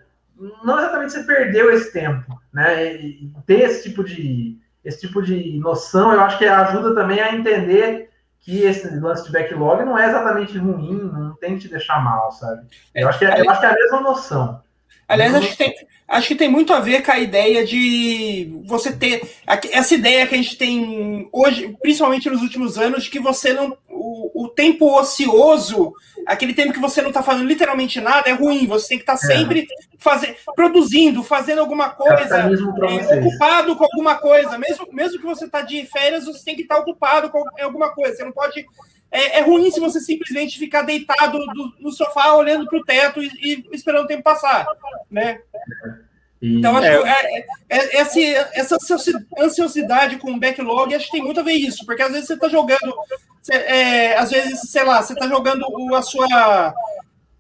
não 0.65 0.79
exatamente 0.79 1.13
você 1.13 1.23
perdeu 1.23 1.73
esse 1.73 1.93
tempo, 1.93 2.41
né? 2.53 2.95
E 2.95 3.31
ter 3.47 3.61
esse 3.61 3.83
tipo 3.85 4.03
de 4.03 4.59
esse 4.85 5.01
tipo 5.01 5.23
de 5.23 5.59
noção, 5.61 6.13
eu 6.13 6.21
acho 6.21 6.39
que 6.39 6.45
ajuda 6.45 6.95
também 6.95 7.21
a 7.21 7.35
entender 7.35 8.11
que 8.41 8.63
esse 8.63 8.89
lance 8.99 9.25
de 9.25 9.33
backlog 9.33 9.85
não 9.85 9.97
é 9.97 10.09
exatamente 10.09 10.59
ruim, 10.59 11.11
não 11.13 11.37
tem 11.37 11.55
que 11.55 11.63
te 11.63 11.69
deixar 11.69 12.03
mal, 12.03 12.33
sabe? 12.33 12.67
Eu 12.93 13.09
acho 13.09 13.19
que 13.19 13.25
é, 13.25 13.41
eu 13.41 13.49
acho 13.49 13.61
que 13.61 13.67
é 13.67 13.71
a 13.71 13.75
mesma 13.75 14.01
noção. 14.01 14.61
Aliás, 15.07 15.35
acho 15.35 15.51
que, 15.51 15.57
tem, 15.57 15.75
acho 16.09 16.29
que 16.29 16.35
tem 16.35 16.49
muito 16.49 16.73
a 16.73 16.81
ver 16.81 17.03
com 17.03 17.13
a 17.13 17.19
ideia 17.19 17.65
de 17.65 18.63
você 18.67 18.93
ter 18.93 19.23
essa 19.71 19.95
ideia 19.95 20.27
que 20.27 20.35
a 20.35 20.39
gente 20.39 20.57
tem 20.57 21.29
hoje, 21.33 21.77
principalmente 21.81 22.29
nos 22.29 22.43
últimos 22.43 22.79
anos, 22.79 23.05
de 23.05 23.11
que 23.11 23.21
você 23.21 23.53
não. 23.53 23.77
O, 24.13 24.45
o 24.45 24.49
tempo 24.49 24.99
ocioso, 24.99 25.95
aquele 26.27 26.53
tempo 26.53 26.73
que 26.73 26.81
você 26.81 27.01
não 27.01 27.09
está 27.09 27.23
fazendo 27.23 27.47
literalmente 27.47 28.01
nada, 28.01 28.29
é 28.29 28.33
ruim. 28.33 28.67
Você 28.67 28.89
tem 28.89 28.99
que 28.99 29.05
estar 29.05 29.19
tá 29.19 29.27
sempre 29.27 29.61
é. 29.61 29.67
fazer, 29.99 30.37
produzindo, 30.55 31.23
fazendo 31.23 31.61
alguma 31.61 31.91
coisa, 31.91 32.39
é, 32.39 33.19
ocupado 33.19 33.75
com 33.77 33.85
alguma 33.85 34.17
coisa. 34.17 34.59
Mesmo, 34.59 34.87
mesmo 34.93 35.19
que 35.19 35.27
você 35.27 35.47
está 35.47 35.63
de 35.63 35.87
férias, 35.87 36.27
você 36.27 36.45
tem 36.45 36.55
que 36.55 36.63
estar 36.63 36.77
tá 36.77 36.81
ocupado 36.83 37.31
com 37.31 37.43
alguma 37.61 37.91
coisa. 37.95 38.17
Você 38.17 38.25
não 38.25 38.33
pode 38.33 38.67
é, 39.11 39.39
é, 39.39 39.43
ruim 39.43 39.71
se 39.71 39.79
você 39.79 40.01
simplesmente 40.01 40.59
ficar 40.59 40.83
deitado 40.83 41.39
do, 41.39 41.75
no 41.79 41.93
sofá 41.93 42.35
olhando 42.35 42.67
para 42.67 42.79
o 42.79 42.85
teto 42.85 43.23
e, 43.23 43.31
e, 43.43 43.69
esperando 43.73 44.05
o 44.05 44.09
tempo 44.09 44.23
passar, 44.23 44.67
né? 45.11 45.41
Então, 46.43 46.77
acho 46.77 46.89
que 46.89 47.09
é, 47.09 47.47
é, 47.69 47.79
é 47.79 47.97
essa, 48.01 48.21
essa 48.53 48.77
ansiosidade 49.39 50.17
com 50.17 50.33
o 50.33 50.41
backlog, 50.41 50.95
acho 50.95 51.07
que 51.07 51.13
tem 51.13 51.23
muito 51.23 51.39
a 51.39 51.43
ver 51.45 51.53
isso, 51.53 51.87
porque 51.87 52.03
às 52.03 52.11
vezes 52.11 52.27
você 52.27 52.35
está 52.35 52.49
jogando, 52.49 52.95
você, 53.41 53.55
é, 53.55 54.19
às 54.19 54.31
vezes, 54.31 54.61
sei 54.71 54.83
lá, 54.83 55.01
você 55.03 55.13
está 55.13 55.29
jogando 55.29 55.65
a 55.95 56.03
sua 56.03 56.75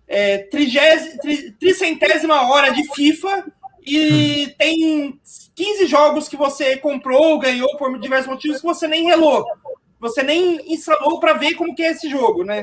é, 0.06 0.38
trigésima, 0.38 1.20
tricentésima 1.58 2.48
hora 2.48 2.70
de 2.70 2.84
FIFA 2.94 3.44
e 3.84 4.54
tem 4.56 5.18
15 5.54 5.86
jogos 5.86 6.28
que 6.28 6.36
você 6.36 6.76
comprou, 6.76 7.40
ganhou 7.40 7.76
por 7.76 7.98
diversos 7.98 8.28
motivos 8.28 8.58
que 8.58 8.66
você 8.66 8.86
nem 8.86 9.04
relou 9.04 9.44
você 10.02 10.20
nem 10.24 10.60
instalou 10.66 11.20
para 11.20 11.34
ver 11.34 11.54
como 11.54 11.76
que 11.76 11.82
é 11.82 11.92
esse 11.92 12.10
jogo, 12.10 12.42
né? 12.42 12.60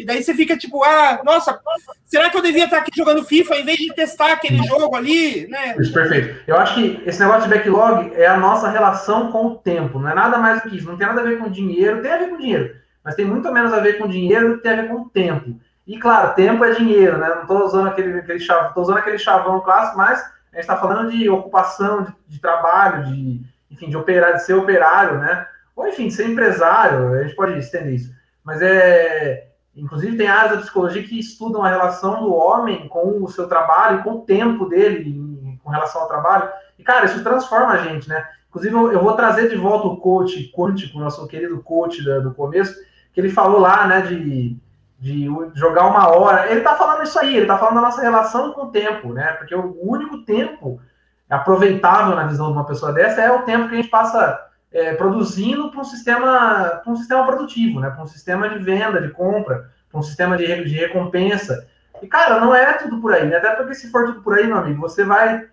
E 0.00 0.04
daí 0.04 0.22
você 0.22 0.34
fica 0.34 0.56
tipo, 0.56 0.82
ah, 0.82 1.20
nossa, 1.24 1.60
será 2.06 2.30
que 2.30 2.36
eu 2.36 2.42
devia 2.42 2.64
estar 2.64 2.78
aqui 2.78 2.90
jogando 2.94 3.24
FIFA 3.24 3.56
em 3.56 3.64
vez 3.64 3.78
de 3.78 3.94
testar 3.94 4.32
aquele 4.32 4.62
jogo 4.64 4.96
ali, 4.96 5.46
né? 5.48 5.76
Isso, 5.78 5.92
perfeito. 5.92 6.40
Eu 6.46 6.56
acho 6.56 6.74
que 6.74 7.02
esse 7.06 7.20
negócio 7.20 7.48
de 7.48 7.54
backlog 7.54 8.12
é 8.14 8.26
a 8.26 8.36
nossa 8.36 8.68
relação 8.68 9.30
com 9.30 9.46
o 9.46 9.56
tempo, 9.56 9.98
não 9.98 10.10
é 10.10 10.14
nada 10.14 10.38
mais 10.38 10.62
do 10.62 10.68
que 10.68 10.76
isso. 10.76 10.86
Não 10.86 10.96
tem 10.96 11.06
nada 11.06 11.20
a 11.20 11.24
ver 11.24 11.38
com 11.38 11.50
dinheiro, 11.50 12.02
tem 12.02 12.12
a 12.12 12.18
ver 12.18 12.30
com 12.30 12.36
dinheiro, 12.36 12.74
mas 13.04 13.14
tem 13.14 13.24
muito 13.24 13.52
menos 13.52 13.72
a 13.72 13.80
ver 13.80 13.98
com 13.98 14.08
dinheiro 14.08 14.48
do 14.48 14.56
que 14.56 14.62
tem 14.62 14.72
a 14.72 14.82
ver 14.82 14.88
com 14.88 15.02
o 15.02 15.08
tempo. 15.08 15.58
E 15.86 15.98
claro, 15.98 16.34
tempo 16.34 16.64
é 16.64 16.72
dinheiro, 16.72 17.18
né? 17.18 17.28
Não 17.28 17.42
estou 17.42 17.64
usando 17.64 17.88
aquele, 17.88 18.18
aquele 18.18 18.40
chavão, 18.40 18.72
tô 18.72 18.82
usando 18.82 18.98
aquele 18.98 19.18
chavão 19.18 19.60
clássico, 19.60 19.98
mas 19.98 20.20
a 20.20 20.56
gente 20.56 20.60
está 20.60 20.76
falando 20.76 21.10
de 21.10 21.28
ocupação, 21.28 22.02
de, 22.04 22.14
de 22.28 22.40
trabalho, 22.40 23.04
de, 23.04 23.40
enfim, 23.70 23.88
de 23.88 23.96
operar, 23.96 24.34
de 24.34 24.44
ser 24.44 24.54
operário, 24.54 25.18
né? 25.18 25.46
ou 25.80 25.88
enfim, 25.88 26.10
ser 26.10 26.28
empresário, 26.28 27.14
a 27.14 27.22
gente 27.22 27.34
pode 27.34 27.58
estender 27.58 27.94
isso. 27.94 28.14
Mas 28.44 28.60
é. 28.60 29.46
Inclusive, 29.80 30.16
tem 30.16 30.28
áreas 30.28 30.52
da 30.52 30.60
psicologia 30.62 31.02
que 31.02 31.18
estudam 31.18 31.62
a 31.62 31.68
relação 31.68 32.22
do 32.22 32.34
homem 32.34 32.88
com 32.88 33.22
o 33.22 33.28
seu 33.28 33.48
trabalho, 33.48 34.02
com 34.02 34.12
o 34.12 34.20
tempo 34.20 34.66
dele 34.66 35.58
com 35.62 35.70
relação 35.70 36.02
ao 36.02 36.08
trabalho. 36.08 36.48
E, 36.78 36.82
cara, 36.82 37.06
isso 37.06 37.22
transforma 37.22 37.72
a 37.72 37.76
gente, 37.78 38.08
né? 38.08 38.26
Inclusive, 38.48 38.74
eu 38.74 39.00
vou 39.00 39.12
trazer 39.14 39.48
de 39.48 39.56
volta 39.56 39.86
o 39.86 39.96
coach 39.96 40.52
quântico, 40.54 40.98
nosso 40.98 41.26
querido 41.28 41.62
coach 41.62 42.02
do 42.02 42.34
começo, 42.34 42.74
que 43.12 43.20
ele 43.20 43.30
falou 43.30 43.60
lá, 43.60 43.86
né, 43.86 44.00
de, 44.02 44.56
de 44.98 45.28
jogar 45.54 45.86
uma 45.86 46.08
hora. 46.08 46.50
Ele 46.50 46.60
tá 46.60 46.74
falando 46.74 47.04
isso 47.04 47.18
aí, 47.18 47.36
ele 47.36 47.46
tá 47.46 47.56
falando 47.56 47.76
da 47.76 47.82
nossa 47.82 48.02
relação 48.02 48.52
com 48.52 48.64
o 48.64 48.70
tempo, 48.70 49.12
né? 49.12 49.32
Porque 49.34 49.54
o 49.54 49.78
único 49.80 50.24
tempo 50.24 50.80
aproveitável 51.28 52.16
na 52.16 52.26
visão 52.26 52.48
de 52.48 52.52
uma 52.54 52.66
pessoa 52.66 52.92
dessa 52.92 53.20
é 53.20 53.30
o 53.30 53.42
tempo 53.42 53.68
que 53.68 53.74
a 53.74 53.76
gente 53.76 53.88
passa 53.88 54.49
é, 54.72 54.94
produzindo 54.94 55.70
para 55.70 55.80
um 55.80 55.84
sistema, 55.84 56.80
para 56.82 56.92
um 56.92 56.96
sistema 56.96 57.26
produtivo, 57.26 57.80
né? 57.80 57.90
Para 57.90 58.02
um 58.02 58.06
sistema 58.06 58.48
de 58.48 58.58
venda, 58.58 59.00
de 59.00 59.08
compra, 59.08 59.70
para 59.90 60.00
um 60.00 60.02
sistema 60.02 60.36
de, 60.36 60.46
de 60.64 60.74
recompensa. 60.74 61.66
E 62.00 62.06
cara, 62.06 62.40
não 62.40 62.54
é 62.54 62.74
tudo 62.74 63.00
por 63.00 63.12
aí, 63.12 63.26
né? 63.28 63.36
Até 63.36 63.54
porque 63.54 63.74
se 63.74 63.90
for 63.90 64.06
tudo 64.06 64.22
por 64.22 64.38
aí, 64.38 64.46
meu 64.46 64.58
amigo, 64.58 64.80
você 64.80 65.04
vai 65.04 65.46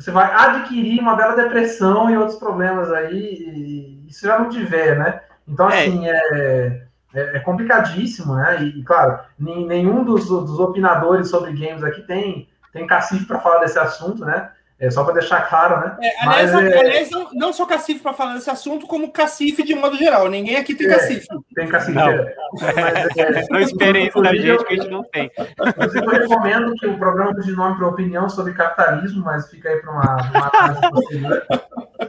você 0.00 0.10
vai 0.10 0.32
adquirir 0.32 0.98
uma 0.98 1.14
bela 1.14 1.36
depressão 1.36 2.08
e 2.08 2.16
outros 2.16 2.38
problemas 2.38 2.90
aí, 2.90 4.06
e, 4.08 4.12
se 4.12 4.26
já 4.26 4.38
não 4.38 4.48
tiver, 4.48 4.98
né? 4.98 5.20
Então, 5.46 5.68
é. 5.68 5.80
assim, 5.82 6.08
é, 6.08 6.86
é, 7.12 7.36
é 7.36 7.40
complicadíssimo, 7.40 8.34
né? 8.34 8.62
E, 8.62 8.82
claro, 8.82 9.18
nenhum 9.38 10.02
dos, 10.02 10.26
dos 10.26 10.58
opinadores 10.58 11.28
sobre 11.28 11.52
games 11.52 11.84
aqui 11.84 12.00
tem, 12.02 12.48
tem 12.72 12.86
cacife 12.86 13.26
para 13.26 13.40
falar 13.40 13.58
desse 13.58 13.78
assunto, 13.78 14.24
né? 14.24 14.50
É 14.80 14.90
só 14.90 15.04
para 15.04 15.12
deixar 15.12 15.46
claro, 15.46 15.78
né? 15.78 15.96
É, 16.02 16.26
aliás, 16.26 16.52
Mas, 16.54 16.64
é... 16.64 16.78
aliás 16.78 17.10
não, 17.10 17.28
não 17.34 17.52
sou 17.52 17.66
cacife 17.66 18.00
para 18.00 18.14
falar 18.14 18.32
desse 18.32 18.48
assunto, 18.48 18.86
como 18.86 19.12
cacife 19.12 19.62
de 19.62 19.74
modo 19.74 19.94
geral. 19.98 20.26
Ninguém 20.30 20.56
aqui 20.56 20.74
tem 20.74 20.86
é, 20.86 20.90
cacife. 20.90 21.26
Tem 21.54 21.68
cacife. 21.68 21.92
Não, 21.92 22.08
é. 22.08 22.34
Mas, 23.36 23.48
não 23.50 23.60
esperem 23.60 24.08
isso 24.08 24.22
da 24.22 24.34
gente, 24.34 24.64
que 24.64 24.72
a 24.72 24.76
gente 24.76 24.90
não 24.90 25.04
tem. 25.04 25.30
Eu 25.36 26.08
recomendo 26.08 26.72
que 26.76 26.86
o 26.86 26.96
programa 26.96 27.34
de 27.34 27.52
nome 27.52 27.76
para 27.76 27.88
opinião 27.88 28.26
sobre 28.30 28.54
capitalismo, 28.54 29.22
mas 29.22 29.50
fica 29.50 29.68
aí 29.68 29.76
para 29.82 29.90
uma, 29.92 30.16
uma 30.16 30.90
posterior. 30.90 31.46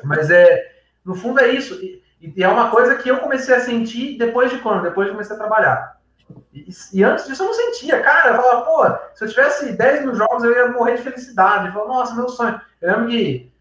Mas 0.05 0.31
é, 0.31 0.71
no 1.03 1.13
fundo 1.13 1.41
é 1.41 1.49
isso. 1.49 1.73
E, 1.83 2.01
e 2.21 2.41
é 2.41 2.47
uma 2.47 2.71
coisa 2.71 2.95
que 2.95 3.09
eu 3.09 3.17
comecei 3.17 3.53
a 3.53 3.59
sentir 3.59 4.17
depois 4.17 4.49
de 4.49 4.59
quando? 4.59 4.83
Depois 4.83 5.07
de 5.07 5.11
comecei 5.11 5.35
a 5.35 5.39
trabalhar. 5.39 6.00
E, 6.53 6.69
e, 6.93 7.03
antes 7.03 7.25
disso 7.25 7.43
eu 7.43 7.47
não 7.47 7.53
sentia, 7.53 8.01
cara. 8.01 8.29
Eu 8.29 8.41
falava, 8.41 8.61
pô, 8.61 9.15
se 9.15 9.23
eu 9.23 9.29
tivesse 9.29 9.73
10 9.73 10.05
mil 10.05 10.15
jogos 10.15 10.43
eu 10.43 10.51
ia 10.51 10.67
morrer 10.69 10.97
de 10.97 11.03
felicidade. 11.03 11.67
Eu 11.67 11.73
falava, 11.73 11.93
nossa, 11.93 12.15
meu 12.15 12.29
sonho. 12.29 12.59
Eu 12.81 12.91
lembro 12.91 13.07
que. 13.07 13.51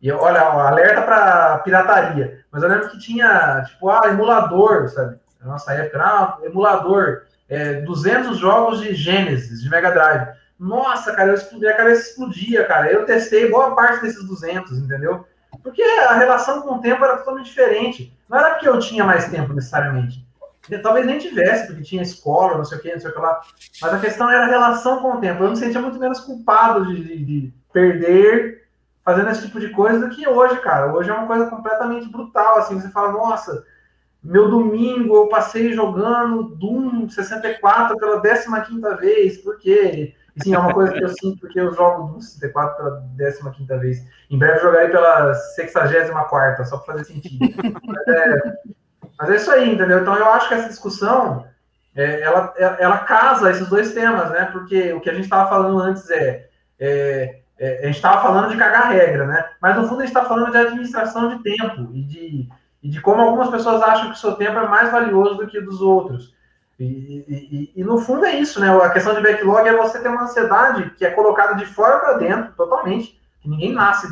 E 0.00 0.12
olha, 0.12 0.40
alerta 0.40 1.02
para 1.02 1.58
pirataria. 1.58 2.44
Mas 2.52 2.62
eu 2.62 2.68
lembro 2.68 2.88
que 2.88 2.98
tinha, 2.98 3.64
tipo, 3.66 3.90
ah, 3.90 4.02
emulador, 4.06 4.88
sabe? 4.88 5.18
Na 5.40 5.48
nossa 5.48 5.72
época, 5.72 6.02
ah, 6.02 6.38
emulador. 6.42 7.22
É, 7.48 7.80
200 7.80 8.36
jogos 8.36 8.80
de 8.80 8.94
Genesis, 8.94 9.62
de 9.62 9.70
Mega 9.70 9.90
Drive. 9.90 10.28
Nossa, 10.58 11.14
cara, 11.14 11.30
eu 11.30 11.34
explodi, 11.34 11.66
a 11.66 11.76
cabeça 11.76 12.10
explodia, 12.10 12.64
cara. 12.66 12.92
Eu 12.92 13.06
testei 13.06 13.50
boa 13.50 13.74
parte 13.74 14.02
desses 14.02 14.26
200, 14.26 14.78
entendeu? 14.78 15.26
Porque 15.62 15.82
a 15.82 16.12
relação 16.14 16.60
com 16.62 16.74
o 16.74 16.80
tempo 16.80 17.04
era 17.04 17.16
totalmente 17.16 17.46
diferente. 17.46 18.12
Não 18.28 18.38
era 18.38 18.50
porque 18.50 18.68
eu 18.68 18.78
tinha 18.78 19.02
mais 19.02 19.28
tempo 19.28 19.54
necessariamente 19.54 20.27
Talvez 20.82 21.06
nem 21.06 21.18
tivesse, 21.18 21.66
porque 21.66 21.82
tinha 21.82 22.02
escola, 22.02 22.58
não 22.58 22.64
sei 22.64 22.78
o 22.78 22.80
que, 22.80 22.92
não 22.92 23.00
sei 23.00 23.10
o 23.10 23.14
que 23.14 23.20
lá. 23.20 23.40
Mas 23.80 23.94
a 23.94 23.98
questão 23.98 24.30
era 24.30 24.44
a 24.44 24.48
relação 24.48 25.00
com 25.00 25.14
o 25.14 25.20
tempo. 25.20 25.42
Eu 25.42 25.50
me 25.50 25.56
sentia 25.56 25.80
muito 25.80 25.98
menos 25.98 26.20
culpado 26.20 26.86
de, 26.86 27.02
de, 27.02 27.24
de 27.24 27.54
perder 27.72 28.68
fazendo 29.04 29.30
esse 29.30 29.46
tipo 29.46 29.58
de 29.58 29.70
coisa 29.70 30.06
do 30.06 30.14
que 30.14 30.28
hoje, 30.28 30.60
cara. 30.60 30.92
Hoje 30.92 31.08
é 31.08 31.14
uma 31.14 31.26
coisa 31.26 31.46
completamente 31.46 32.10
brutal, 32.10 32.58
assim. 32.58 32.78
Você 32.78 32.90
fala, 32.90 33.12
nossa, 33.12 33.64
meu 34.22 34.50
domingo 34.50 35.16
eu 35.16 35.28
passei 35.28 35.72
jogando 35.72 36.54
Doom 36.56 37.08
64 37.08 37.96
pela 37.96 38.20
15 38.20 38.96
vez, 39.00 39.38
por 39.38 39.58
quê? 39.58 40.14
Sim, 40.42 40.54
é 40.54 40.58
uma 40.58 40.74
coisa 40.74 40.92
que 40.92 41.02
eu 41.02 41.08
sinto 41.08 41.40
porque 41.40 41.58
eu 41.58 41.72
jogo 41.72 42.08
Doom 42.08 42.20
64 42.20 42.76
pela 42.76 43.52
15 43.52 43.78
vez. 43.78 44.04
Em 44.30 44.38
breve 44.38 44.60
jogarei 44.60 44.88
pela 44.88 45.32
64, 45.34 46.66
só 46.66 46.76
para 46.76 46.94
fazer 46.94 47.04
sentido. 47.04 47.38
Mas 47.82 48.08
é, 48.08 48.52
mas 49.18 49.30
é 49.30 49.36
isso 49.36 49.50
aí, 49.50 49.74
entendeu? 49.74 50.00
Então 50.00 50.14
eu 50.14 50.32
acho 50.32 50.48
que 50.48 50.54
essa 50.54 50.68
discussão 50.68 51.44
é, 51.94 52.20
ela, 52.20 52.54
ela 52.56 52.98
casa 52.98 53.50
esses 53.50 53.68
dois 53.68 53.92
temas, 53.92 54.30
né? 54.30 54.44
Porque 54.52 54.92
o 54.92 55.00
que 55.00 55.10
a 55.10 55.14
gente 55.14 55.24
estava 55.24 55.48
falando 55.48 55.80
antes 55.80 56.08
é, 56.10 56.48
é, 56.78 57.40
é 57.58 57.78
a 57.82 57.86
gente 57.86 57.96
estava 57.96 58.22
falando 58.22 58.50
de 58.50 58.56
cagar 58.56 58.92
regra, 58.92 59.26
né? 59.26 59.44
Mas 59.60 59.76
no 59.76 59.88
fundo 59.88 60.02
a 60.02 60.06
gente 60.06 60.16
está 60.16 60.24
falando 60.24 60.52
de 60.52 60.58
administração 60.58 61.28
de 61.28 61.42
tempo 61.42 61.90
e 61.92 62.02
de, 62.02 62.48
e 62.82 62.88
de 62.88 63.00
como 63.00 63.20
algumas 63.20 63.50
pessoas 63.50 63.82
acham 63.82 64.10
que 64.10 64.16
o 64.16 64.20
seu 64.20 64.36
tempo 64.36 64.58
é 64.58 64.68
mais 64.68 64.92
valioso 64.92 65.34
do 65.34 65.48
que 65.48 65.58
o 65.58 65.64
dos 65.64 65.80
outros. 65.80 66.36
E, 66.78 66.84
e, 66.84 67.72
e, 67.74 67.82
no 67.82 67.98
fundo 67.98 68.24
é 68.24 68.36
isso, 68.36 68.60
né? 68.60 68.70
A 68.70 68.90
questão 68.90 69.12
de 69.12 69.20
backlog 69.20 69.68
é 69.68 69.76
você 69.76 70.00
ter 70.00 70.08
uma 70.08 70.22
ansiedade 70.22 70.90
que 70.90 71.04
é 71.04 71.10
colocada 71.10 71.54
de 71.54 71.66
fora 71.66 71.98
para 71.98 72.18
dentro, 72.18 72.52
totalmente. 72.52 73.20
Ninguém 73.44 73.72
nasce 73.72 74.06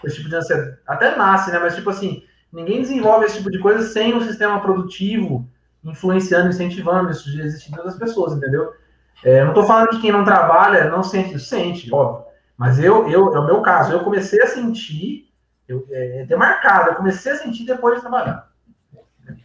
com 0.00 0.06
esse 0.08 0.16
tipo 0.16 0.28
de 0.28 0.34
ansiedade. 0.34 0.76
Até 0.84 1.14
nasce, 1.14 1.52
né? 1.52 1.60
Mas 1.60 1.76
tipo 1.76 1.90
assim, 1.90 2.24
Ninguém 2.52 2.80
desenvolve 2.80 3.26
esse 3.26 3.38
tipo 3.38 3.50
de 3.50 3.58
coisa 3.58 3.86
sem 3.86 4.14
um 4.14 4.20
sistema 4.20 4.60
produtivo 4.60 5.48
influenciando, 5.84 6.48
incentivando 6.48 7.10
isso 7.10 7.30
de 7.30 7.40
existir 7.40 7.70
das 7.72 7.96
pessoas, 7.96 8.34
entendeu? 8.34 8.72
É, 9.22 9.42
não 9.42 9.50
estou 9.50 9.64
falando 9.64 9.90
que 9.90 10.00
quem 10.00 10.12
não 10.12 10.24
trabalha 10.24 10.90
não 10.90 11.02
sente, 11.02 11.38
sente, 11.38 11.92
óbvio. 11.92 12.26
Mas 12.56 12.78
eu, 12.78 13.08
eu, 13.08 13.34
é 13.34 13.38
o 13.38 13.46
meu 13.46 13.62
caso, 13.62 13.92
eu 13.92 14.00
comecei 14.00 14.42
a 14.42 14.46
sentir, 14.46 15.28
eu, 15.68 15.86
é, 15.90 16.22
é 16.22 16.24
demarcado, 16.24 16.90
eu 16.90 16.94
comecei 16.96 17.32
a 17.32 17.36
sentir 17.36 17.64
depois 17.64 17.96
de 17.96 18.00
trabalhar. 18.00 18.48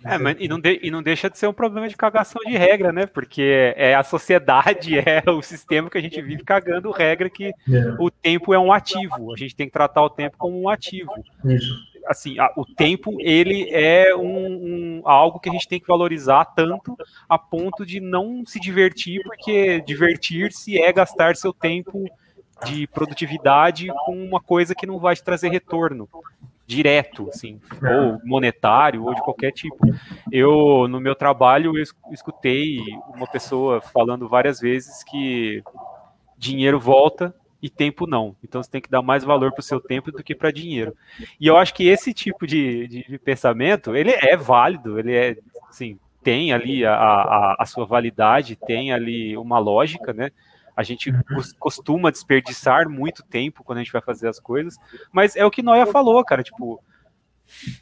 É, 0.05 0.17
mas 0.17 0.37
e 0.39 0.47
não, 0.47 0.59
de, 0.59 0.79
e 0.81 0.89
não 0.89 1.03
deixa 1.03 1.29
de 1.29 1.37
ser 1.37 1.47
um 1.47 1.53
problema 1.53 1.89
de 1.89 1.97
cagação 1.97 2.41
de 2.45 2.55
regra, 2.55 2.93
né? 2.93 3.05
Porque 3.05 3.73
é 3.75 3.93
a 3.93 4.03
sociedade, 4.03 4.97
é 4.97 5.23
o 5.29 5.41
sistema 5.41 5.89
que 5.89 5.97
a 5.97 6.01
gente 6.01 6.21
vive 6.21 6.43
cagando 6.43 6.89
regra 6.89 7.29
que 7.29 7.47
é. 7.47 7.53
o 7.99 8.09
tempo 8.09 8.53
é 8.53 8.59
um 8.59 8.71
ativo. 8.71 9.33
A 9.33 9.37
gente 9.37 9.55
tem 9.55 9.67
que 9.67 9.73
tratar 9.73 10.01
o 10.01 10.09
tempo 10.09 10.37
como 10.37 10.59
um 10.61 10.69
ativo. 10.69 11.11
Isso 11.43 11.92
assim, 12.07 12.39
a, 12.39 12.51
o 12.55 12.65
tempo 12.65 13.15
ele 13.19 13.69
é 13.71 14.15
um, 14.15 14.21
um, 14.21 15.01
algo 15.05 15.39
que 15.39 15.49
a 15.49 15.51
gente 15.51 15.67
tem 15.67 15.79
que 15.79 15.87
valorizar 15.87 16.45
tanto 16.45 16.97
a 17.27 17.37
ponto 17.37 17.85
de 17.85 17.99
não 17.99 18.45
se 18.45 18.59
divertir, 18.59 19.21
porque 19.23 19.81
divertir-se 19.81 20.81
é 20.81 20.91
gastar 20.91 21.35
seu 21.35 21.53
tempo 21.53 22.05
de 22.65 22.87
produtividade 22.87 23.87
com 24.05 24.15
uma 24.15 24.41
coisa 24.41 24.75
que 24.75 24.85
não 24.85 24.99
vai 24.99 25.15
te 25.15 25.23
trazer 25.23 25.49
retorno 25.49 26.07
direto, 26.65 27.27
assim, 27.29 27.59
ou 27.81 28.19
monetário, 28.23 29.03
ou 29.03 29.13
de 29.13 29.21
qualquer 29.21 29.51
tipo. 29.51 29.77
Eu, 30.31 30.87
no 30.87 30.99
meu 30.99 31.13
trabalho, 31.13 31.77
eu 31.77 31.83
escutei 32.11 32.79
uma 33.13 33.27
pessoa 33.27 33.81
falando 33.81 34.29
várias 34.29 34.59
vezes 34.59 35.03
que 35.03 35.61
dinheiro 36.37 36.79
volta 36.79 37.35
e 37.63 37.69
tempo 37.69 38.05
não. 38.05 38.35
Então 38.43 38.61
você 38.61 38.69
tem 38.69 38.81
que 38.81 38.89
dar 38.89 39.01
mais 39.01 39.23
valor 39.23 39.53
para 39.53 39.61
o 39.61 39.63
seu 39.63 39.79
tempo 39.79 40.11
do 40.11 40.21
que 40.21 40.35
para 40.35 40.51
dinheiro. 40.51 40.93
E 41.39 41.47
eu 41.47 41.55
acho 41.55 41.73
que 41.73 41.87
esse 41.87 42.13
tipo 42.13 42.45
de, 42.45 42.85
de, 42.89 43.03
de, 43.07 43.17
pensamento, 43.17 43.95
ele 43.95 44.11
é 44.11 44.35
válido, 44.35 44.99
ele 44.99 45.15
é, 45.15 45.37
assim, 45.69 45.97
tem 46.21 46.51
ali 46.51 46.85
a, 46.85 46.93
a, 46.93 47.55
a, 47.59 47.65
sua 47.65 47.85
validade, 47.85 48.57
tem 48.57 48.91
ali 48.91 49.37
uma 49.37 49.59
lógica, 49.59 50.11
né? 50.11 50.31
A 50.75 50.83
gente 50.83 51.09
uhum. 51.09 51.21
costuma 51.57 52.11
desperdiçar 52.11 52.89
muito 52.89 53.23
tempo 53.23 53.63
quando 53.63 53.77
a 53.77 53.81
gente 53.81 53.93
vai 53.93 54.01
fazer 54.01 54.27
as 54.27 54.41
coisas, 54.41 54.75
mas 55.09 55.37
é 55.37 55.45
o 55.45 55.51
que 55.51 55.63
Noia 55.63 55.85
falou, 55.85 56.21
cara, 56.25 56.43
tipo, 56.43 56.83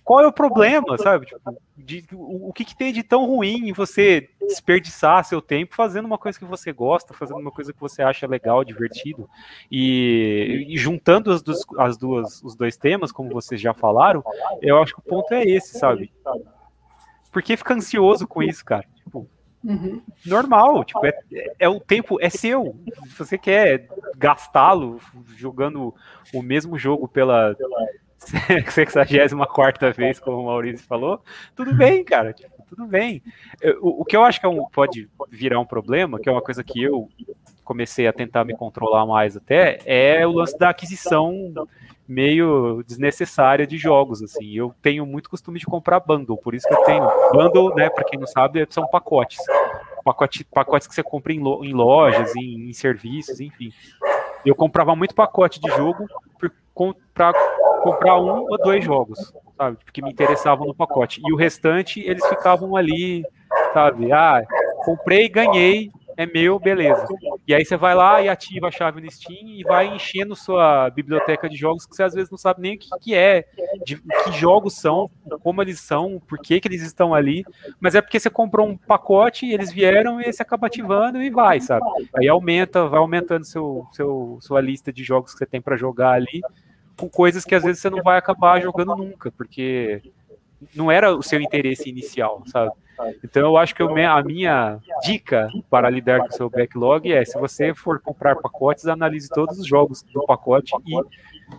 qual 0.03 0.22
é 0.22 0.28
o 0.28 0.34
problema, 0.34 0.97
sabe? 0.97 1.26
Tipo, 1.26 1.57
de, 1.78 2.05
o, 2.14 2.49
o 2.49 2.53
que, 2.53 2.66
que, 2.66 2.76
tem 2.76 2.91
de 2.91 3.03
tão 3.03 3.26
ruim 3.26 3.70
em 3.70 3.74
você 3.74 4.30
desperdiçar 4.41 5.24
seu 5.24 5.41
tempo 5.41 5.76
fazendo 5.76 6.05
uma 6.05 6.18
coisa 6.18 6.38
que 6.38 6.45
você 6.45 6.72
gosta, 6.72 7.14
fazendo 7.14 7.39
uma 7.39 7.51
coisa 7.51 7.72
que 7.74 7.80
você 7.80 8.01
acha 8.01 8.28
legal, 8.28 8.64
divertido, 8.64 9.30
e, 9.72 10.66
e 10.70 10.78
juntando 10.78 11.32
as, 11.32 11.41
duas, 11.41 11.62
as 11.78 11.97
duas, 11.97 12.43
os 12.43 12.55
dois 12.55 12.78
temas, 12.78 13.12
como 13.12 13.30
vocês 13.30 13.59
já 13.59 13.74
falaram, 13.74 14.24
eu 14.62 14.82
acho 14.82 14.93
que 14.93 14.99
o 14.99 15.03
ponto 15.03 15.34
é 15.34 15.43
esse, 15.43 15.78
sabe? 15.78 16.12
Por 17.32 17.41
que 17.41 17.55
fica 17.55 17.74
ansioso 17.74 18.28
com 18.28 18.43
isso, 18.43 18.64
cara? 18.66 18.86
Tipo, 19.03 19.28
Uhum. 19.64 20.01
Normal, 20.26 20.84
tipo, 20.84 21.05
é, 21.05 21.14
é, 21.59 21.70
o 21.70 21.80
tempo 21.80 22.18
é 22.20 22.30
seu. 22.30 22.76
Se 23.09 23.20
você 23.20 23.38
quer 23.38 23.88
gastá-lo 24.18 24.99
jogando 25.36 25.93
o 26.34 26.41
mesmo 26.41 26.80
jogo 26.80 27.07
pela 27.07 27.55
64 28.22 29.93
vez, 29.93 30.19
como 30.19 30.38
o 30.38 30.45
Maurício 30.45 30.86
falou, 30.86 31.22
tudo 31.55 31.74
bem, 31.74 32.03
cara, 32.03 32.34
tipo, 32.34 32.51
tudo 32.69 32.86
bem. 32.86 33.22
O, 33.82 34.01
o, 34.01 34.05
que 34.05 34.15
eu 34.15 34.24
acho 34.24 34.39
que 34.39 34.45
é 34.45 34.49
um, 34.49 34.65
pode 34.69 35.09
virar 35.30 35.59
um 35.59 35.65
problema, 35.65 36.19
que 36.19 36.30
é 36.30 36.32
uma 36.32 36.41
coisa 36.41 36.63
que 36.63 36.82
eu 36.84 37.09
comecei 37.63 38.07
a 38.07 38.13
tentar 38.13 38.43
me 38.43 38.55
controlar 38.55 39.05
mais 39.05 39.36
até, 39.36 39.80
é 39.86 40.26
o 40.28 40.32
lance 40.32 40.57
da 40.57 40.69
aquisição 40.69 41.53
meio 42.07 42.84
desnecessária 42.86 43.65
de 43.65 43.78
jogos, 43.78 44.22
assim. 44.22 44.51
Eu 44.53 44.76
tenho 44.82 45.05
muito 45.05 45.30
costume 45.30 45.59
de 45.59 45.65
comprar 45.65 46.01
bundle, 46.01 46.38
por 46.38 46.53
isso 46.53 46.67
que 46.67 46.74
eu 46.74 46.84
tenho 46.84 47.07
bundle, 47.32 47.74
né, 47.74 47.89
para 47.89 48.03
quem 48.03 48.19
não 48.19 48.28
sabe, 48.28 48.65
são 48.69 48.86
pacotes. 48.88 49.39
Pacote, 50.03 50.43
pacotes 50.43 50.88
que 50.88 50.95
você 50.95 51.03
compra 51.03 51.32
em, 51.32 51.39
lo, 51.39 51.63
em 51.63 51.74
lojas, 51.74 52.36
em, 52.36 52.69
em 52.69 52.74
serviços, 52.74 53.39
enfim. 53.39 53.72
Eu 54.45 54.55
comprava 54.55 54.95
muito 54.95 55.15
pacote 55.15 55.61
de 55.61 55.69
jogo 55.69 56.07
para 57.13 57.32
comprar 57.82 58.19
um 58.19 58.45
ou 58.49 58.57
dois 58.57 58.84
jogos, 58.84 59.34
sabe? 59.57 59.77
Porque 59.84 60.01
me 60.01 60.11
interessavam 60.11 60.67
no 60.67 60.75
pacote. 60.75 61.21
E 61.25 61.34
o 61.34 61.36
restante, 61.36 61.99
eles 62.01 62.25
ficavam 62.27 62.75
ali, 62.75 63.25
sabe? 63.73 64.11
Ah, 64.11 64.43
comprei, 64.84 65.27
ganhei, 65.27 65.91
é 66.17 66.25
meu, 66.25 66.59
beleza. 66.59 67.05
E 67.47 67.53
aí 67.53 67.65
você 67.65 67.75
vai 67.75 67.95
lá 67.95 68.21
e 68.21 68.29
ativa 68.29 68.67
a 68.67 68.71
chave 68.71 69.01
no 69.01 69.09
Steam 69.09 69.47
e 69.47 69.63
vai 69.63 69.88
enchendo 69.88 70.36
sua 70.36 70.89
biblioteca 70.89 71.49
de 71.49 71.55
jogos 71.57 71.86
que 71.86 71.95
você 71.95 72.03
às 72.03 72.13
vezes 72.13 72.29
não 72.29 72.38
sabe 72.38 72.61
nem 72.61 72.75
o 72.75 72.79
que, 72.79 72.89
que 72.99 73.15
é, 73.15 73.45
de 73.84 73.97
que 73.97 74.32
jogos 74.34 74.75
são, 74.75 75.09
como 75.41 75.61
eles 75.61 75.79
são, 75.79 76.21
por 76.27 76.39
que, 76.39 76.59
que 76.59 76.67
eles 76.67 76.82
estão 76.82 77.13
ali. 77.13 77.43
Mas 77.79 77.95
é 77.95 78.01
porque 78.01 78.19
você 78.19 78.29
comprou 78.29 78.67
um 78.67 78.77
pacote, 78.77 79.49
eles 79.49 79.71
vieram 79.71 80.21
e 80.21 80.32
você 80.32 80.41
acaba 80.41 80.67
ativando 80.67 81.21
e 81.21 81.29
vai, 81.29 81.59
sabe? 81.59 81.86
Aí 82.15 82.27
aumenta, 82.27 82.88
vai 82.88 82.99
aumentando 82.99 83.45
seu, 83.45 83.88
seu, 83.91 84.38
sua 84.41 84.61
lista 84.61 84.91
de 84.91 85.03
jogos 85.03 85.34
que 85.34 85.39
você 85.39 85.45
tem 85.45 85.61
para 85.61 85.75
jogar 85.75 86.11
ali 86.11 86.41
com 87.02 87.10
coisas 87.10 87.43
que 87.43 87.56
às 87.56 87.64
vezes 87.64 87.82
você 87.82 87.89
não 87.89 88.04
vai 88.04 88.20
acabar 88.20 88.62
jogando 88.62 88.95
nunca, 88.95 89.32
porque 89.32 90.04
não 90.76 90.91
era 90.91 91.16
o 91.16 91.24
seu 91.24 91.41
interesse 91.41 91.89
inicial, 91.89 92.43
sabe? 92.45 92.72
Então 93.24 93.41
eu 93.41 93.58
acho 93.58 93.74
que 93.74 93.82
eu, 93.82 93.89
a 93.89 94.22
minha 94.22 94.78
dica 95.04 95.47
para 95.68 95.89
lidar 95.89 96.20
com 96.20 96.28
o 96.28 96.32
seu 96.32 96.47
backlog 96.47 97.12
é, 97.12 97.26
se 97.26 97.39
você 97.39 97.74
for 97.74 97.99
comprar 97.99 98.36
pacotes, 98.36 98.86
analise 98.86 99.28
todos 99.28 99.58
os 99.58 99.66
jogos 99.66 100.04
do 100.04 100.24
pacote 100.28 100.72
e 100.86 101.02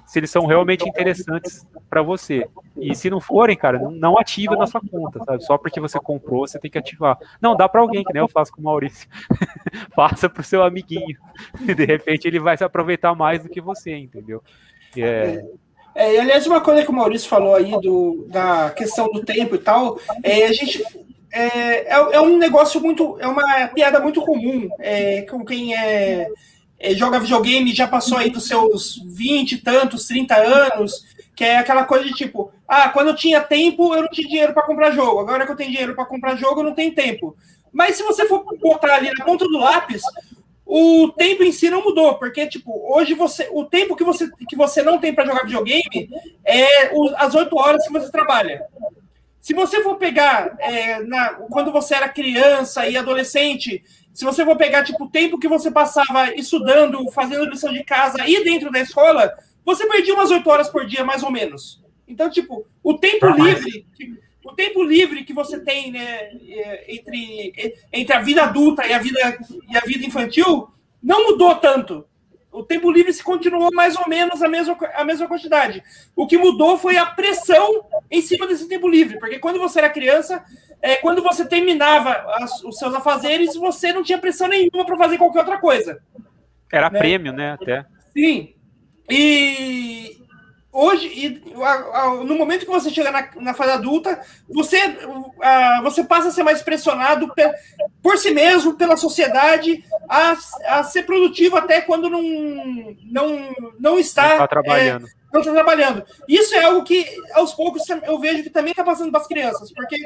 se 0.06 0.20
eles 0.20 0.30
são 0.30 0.46
realmente 0.46 0.88
interessantes 0.88 1.66
para 1.90 2.00
você. 2.00 2.48
E 2.76 2.94
se 2.94 3.10
não 3.10 3.20
forem, 3.20 3.56
cara, 3.56 3.78
não, 3.78 3.90
não 3.90 4.18
ativa 4.18 4.56
na 4.56 4.66
sua 4.66 4.80
conta, 4.80 5.22
sabe? 5.24 5.44
Só 5.44 5.58
porque 5.58 5.80
você 5.80 5.98
comprou, 5.98 6.46
você 6.46 6.58
tem 6.58 6.70
que 6.70 6.78
ativar. 6.78 7.18
Não, 7.40 7.56
dá 7.56 7.68
para 7.68 7.80
alguém, 7.80 8.04
que 8.04 8.12
nem 8.12 8.22
eu 8.22 8.28
faço 8.28 8.52
com 8.52 8.60
o 8.60 8.64
Maurício. 8.64 9.08
Passa 9.94 10.30
pro 10.30 10.42
seu 10.42 10.62
amiguinho. 10.62 11.18
De 11.60 11.84
repente 11.84 12.26
ele 12.26 12.38
vai 12.38 12.56
se 12.56 12.64
aproveitar 12.64 13.14
mais 13.14 13.42
do 13.42 13.48
que 13.48 13.60
você, 13.60 13.94
entendeu? 13.94 14.42
É. 14.96 15.44
É, 15.94 16.18
aliás, 16.18 16.46
uma 16.46 16.60
coisa 16.60 16.82
que 16.82 16.90
o 16.90 16.94
Maurício 16.94 17.28
falou 17.28 17.54
aí 17.54 17.70
do, 17.80 18.26
da 18.28 18.70
questão 18.70 19.10
do 19.12 19.22
tempo 19.22 19.54
e 19.54 19.58
tal, 19.58 19.98
é, 20.22 20.46
a 20.46 20.52
gente 20.52 20.82
é, 21.30 21.94
é, 21.94 21.94
é, 21.94 22.20
um 22.20 22.38
negócio 22.38 22.80
muito, 22.80 23.18
é 23.20 23.26
uma 23.26 23.68
piada 23.68 24.00
muito 24.00 24.22
comum 24.22 24.68
é, 24.78 25.22
com 25.22 25.44
quem 25.44 25.74
é, 25.76 26.28
é, 26.78 26.94
joga 26.94 27.20
videogame 27.20 27.74
já 27.74 27.86
passou 27.86 28.18
aí 28.18 28.30
dos 28.30 28.46
seus 28.46 29.00
20 29.06 29.52
e 29.52 29.58
tantos, 29.58 30.06
30 30.06 30.34
anos, 30.34 31.06
que 31.34 31.44
é 31.44 31.58
aquela 31.58 31.84
coisa 31.84 32.04
de 32.04 32.12
tipo, 32.12 32.52
ah, 32.66 32.88
quando 32.88 33.08
eu 33.08 33.16
tinha 33.16 33.40
tempo, 33.40 33.94
eu 33.94 34.02
não 34.02 34.10
tinha 34.10 34.28
dinheiro 34.28 34.52
para 34.52 34.64
comprar 34.64 34.90
jogo. 34.90 35.20
Agora 35.20 35.46
que 35.46 35.52
eu 35.52 35.56
tenho 35.56 35.70
dinheiro 35.70 35.94
para 35.94 36.04
comprar 36.04 36.36
jogo, 36.36 36.60
eu 36.60 36.64
não 36.64 36.74
tenho 36.74 36.94
tempo. 36.94 37.36
Mas 37.72 37.96
se 37.96 38.02
você 38.02 38.26
for 38.26 38.44
botar 38.60 38.96
ali 38.96 39.10
na 39.16 39.24
ponta 39.24 39.46
do 39.46 39.58
lápis, 39.58 40.02
o 40.74 41.12
tempo 41.12 41.42
em 41.42 41.52
si 41.52 41.68
não 41.68 41.84
mudou, 41.84 42.14
porque 42.14 42.46
tipo, 42.46 42.72
hoje 42.96 43.12
você, 43.12 43.46
o 43.52 43.66
tempo 43.66 43.94
que 43.94 44.02
você 44.02 44.30
que 44.48 44.56
você 44.56 44.82
não 44.82 44.98
tem 44.98 45.14
para 45.14 45.26
jogar 45.26 45.44
videogame 45.44 46.08
é 46.42 46.90
o, 46.94 47.12
as 47.16 47.34
oito 47.34 47.58
horas 47.58 47.86
que 47.86 47.92
você 47.92 48.10
trabalha. 48.10 48.64
Se 49.38 49.52
você 49.52 49.82
for 49.82 49.96
pegar 49.96 50.56
é, 50.58 51.02
na, 51.02 51.34
quando 51.50 51.70
você 51.70 51.94
era 51.94 52.08
criança 52.08 52.88
e 52.88 52.96
adolescente, 52.96 53.84
se 54.14 54.24
você 54.24 54.46
for 54.46 54.56
pegar 54.56 54.82
tipo 54.82 55.04
o 55.04 55.10
tempo 55.10 55.38
que 55.38 55.46
você 55.46 55.70
passava 55.70 56.34
estudando, 56.34 57.06
fazendo 57.10 57.44
lição 57.44 57.70
de 57.70 57.84
casa 57.84 58.26
e 58.26 58.42
dentro 58.42 58.70
da 58.70 58.80
escola, 58.80 59.30
você 59.66 59.86
perdia 59.86 60.14
umas 60.14 60.30
oito 60.30 60.48
horas 60.48 60.70
por 60.70 60.86
dia, 60.86 61.04
mais 61.04 61.22
ou 61.22 61.30
menos. 61.30 61.82
Então, 62.08 62.30
tipo, 62.30 62.64
o 62.82 62.94
tempo 62.94 63.26
livre, 63.28 63.86
o 64.44 64.52
tempo 64.52 64.82
livre 64.82 65.24
que 65.24 65.32
você 65.32 65.60
tem 65.60 65.92
né, 65.92 66.30
é, 66.48 66.94
entre, 66.94 67.74
entre 67.92 68.14
a 68.14 68.20
vida 68.20 68.42
adulta 68.42 68.86
e 68.86 68.92
a 68.92 68.98
vida, 68.98 69.38
e 69.68 69.76
a 69.76 69.80
vida 69.80 70.06
infantil 70.06 70.68
não 71.02 71.30
mudou 71.30 71.54
tanto. 71.56 72.04
O 72.50 72.62
tempo 72.62 72.90
livre 72.90 73.12
se 73.12 73.22
continuou 73.22 73.70
mais 73.72 73.96
ou 73.96 74.06
menos 74.08 74.42
a 74.42 74.48
mesma, 74.48 74.76
a 74.94 75.04
mesma 75.04 75.26
quantidade. 75.26 75.82
O 76.14 76.26
que 76.26 76.36
mudou 76.36 76.76
foi 76.76 76.98
a 76.98 77.06
pressão 77.06 77.86
em 78.10 78.20
cima 78.20 78.46
desse 78.46 78.68
tempo 78.68 78.88
livre, 78.88 79.18
porque 79.18 79.38
quando 79.38 79.58
você 79.58 79.78
era 79.78 79.88
criança, 79.88 80.44
é, 80.80 80.96
quando 80.96 81.22
você 81.22 81.46
terminava 81.46 82.10
as, 82.34 82.62
os 82.62 82.76
seus 82.76 82.94
afazeres, 82.94 83.54
você 83.54 83.92
não 83.92 84.02
tinha 84.02 84.18
pressão 84.18 84.48
nenhuma 84.48 84.84
para 84.84 84.98
fazer 84.98 85.16
qualquer 85.16 85.38
outra 85.38 85.58
coisa. 85.58 86.02
Era 86.70 86.90
né? 86.90 86.98
prêmio, 86.98 87.32
né? 87.32 87.52
Até. 87.52 87.86
Sim. 88.12 88.54
E, 89.08 90.21
hoje, 90.72 91.06
e, 91.06 91.42
no 92.24 92.34
momento 92.34 92.64
que 92.64 92.70
você 92.70 92.90
chega 92.90 93.10
na, 93.10 93.28
na 93.36 93.54
fase 93.54 93.72
adulta, 93.72 94.20
você, 94.48 94.96
você 95.82 96.02
passa 96.02 96.28
a 96.28 96.30
ser 96.32 96.42
mais 96.42 96.62
pressionado 96.62 97.28
por, 97.28 97.54
por 98.02 98.18
si 98.18 98.30
mesmo, 98.30 98.74
pela 98.74 98.96
sociedade, 98.96 99.84
a, 100.08 100.36
a 100.68 100.84
ser 100.84 101.02
produtivo 101.04 101.56
até 101.56 101.82
quando 101.82 102.08
não, 102.08 102.22
não, 103.02 103.54
não 103.78 103.98
está, 103.98 104.32
está 104.32 104.48
trabalhando. 104.48 105.06
É, 105.06 105.10
não 105.32 105.40
está 105.40 105.52
trabalhando. 105.52 106.04
Isso 106.26 106.54
é 106.54 106.64
algo 106.64 106.82
que, 106.84 107.06
aos 107.34 107.52
poucos, 107.52 107.82
eu 107.88 108.18
vejo 108.18 108.42
que 108.42 108.50
também 108.50 108.70
está 108.72 108.82
passando 108.82 109.10
para 109.10 109.20
as 109.20 109.28
crianças, 109.28 109.70
porque 109.72 109.96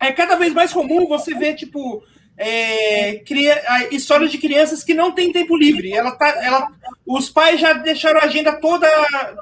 é 0.00 0.10
cada 0.12 0.36
vez 0.36 0.54
mais 0.54 0.72
comum 0.72 1.06
você 1.06 1.34
ver, 1.34 1.54
tipo, 1.54 2.02
é, 2.42 3.16
cria, 3.26 3.62
histórias 3.90 4.32
de 4.32 4.38
crianças 4.38 4.82
que 4.82 4.94
não 4.94 5.12
têm 5.12 5.30
tempo 5.30 5.54
livre. 5.54 5.92
Ela 5.92 6.12
tá, 6.12 6.28
ela, 6.42 6.68
os 7.06 7.28
pais 7.28 7.60
já 7.60 7.74
deixaram 7.74 8.18
a 8.18 8.24
agenda 8.24 8.52
toda, 8.54 8.88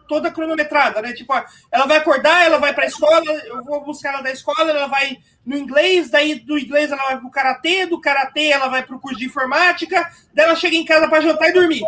toda 0.09 0.33
cronometrada, 0.33 1.01
né? 1.01 1.13
Tipo, 1.13 1.33
ela 1.71 1.87
vai 1.87 1.99
acordar, 1.99 2.45
ela 2.45 2.59
vai 2.59 2.75
para 2.75 2.83
a 2.83 2.89
escola, 2.89 3.23
eu 3.47 3.63
vou 3.63 3.85
buscar 3.85 4.15
ela 4.15 4.23
da 4.23 4.33
escola, 4.33 4.69
ela 4.69 4.89
vai 4.89 5.17
no 5.47 5.57
inglês, 5.57 6.11
daí 6.11 6.41
do 6.41 6.59
inglês 6.59 6.91
ela 6.91 7.05
vai 7.05 7.19
para 7.19 7.27
o 7.29 7.31
karatê, 7.31 7.87
do 7.87 8.01
karatê 8.01 8.49
ela 8.49 8.67
vai 8.67 8.83
para 8.83 8.97
o 8.97 9.01
curso 9.01 9.17
de 9.17 9.27
informática, 9.27 10.11
daí 10.35 10.47
ela 10.47 10.57
chega 10.57 10.75
em 10.75 10.85
casa 10.85 11.07
para 11.07 11.21
jantar 11.21 11.51
e 11.51 11.53
dormir. 11.53 11.83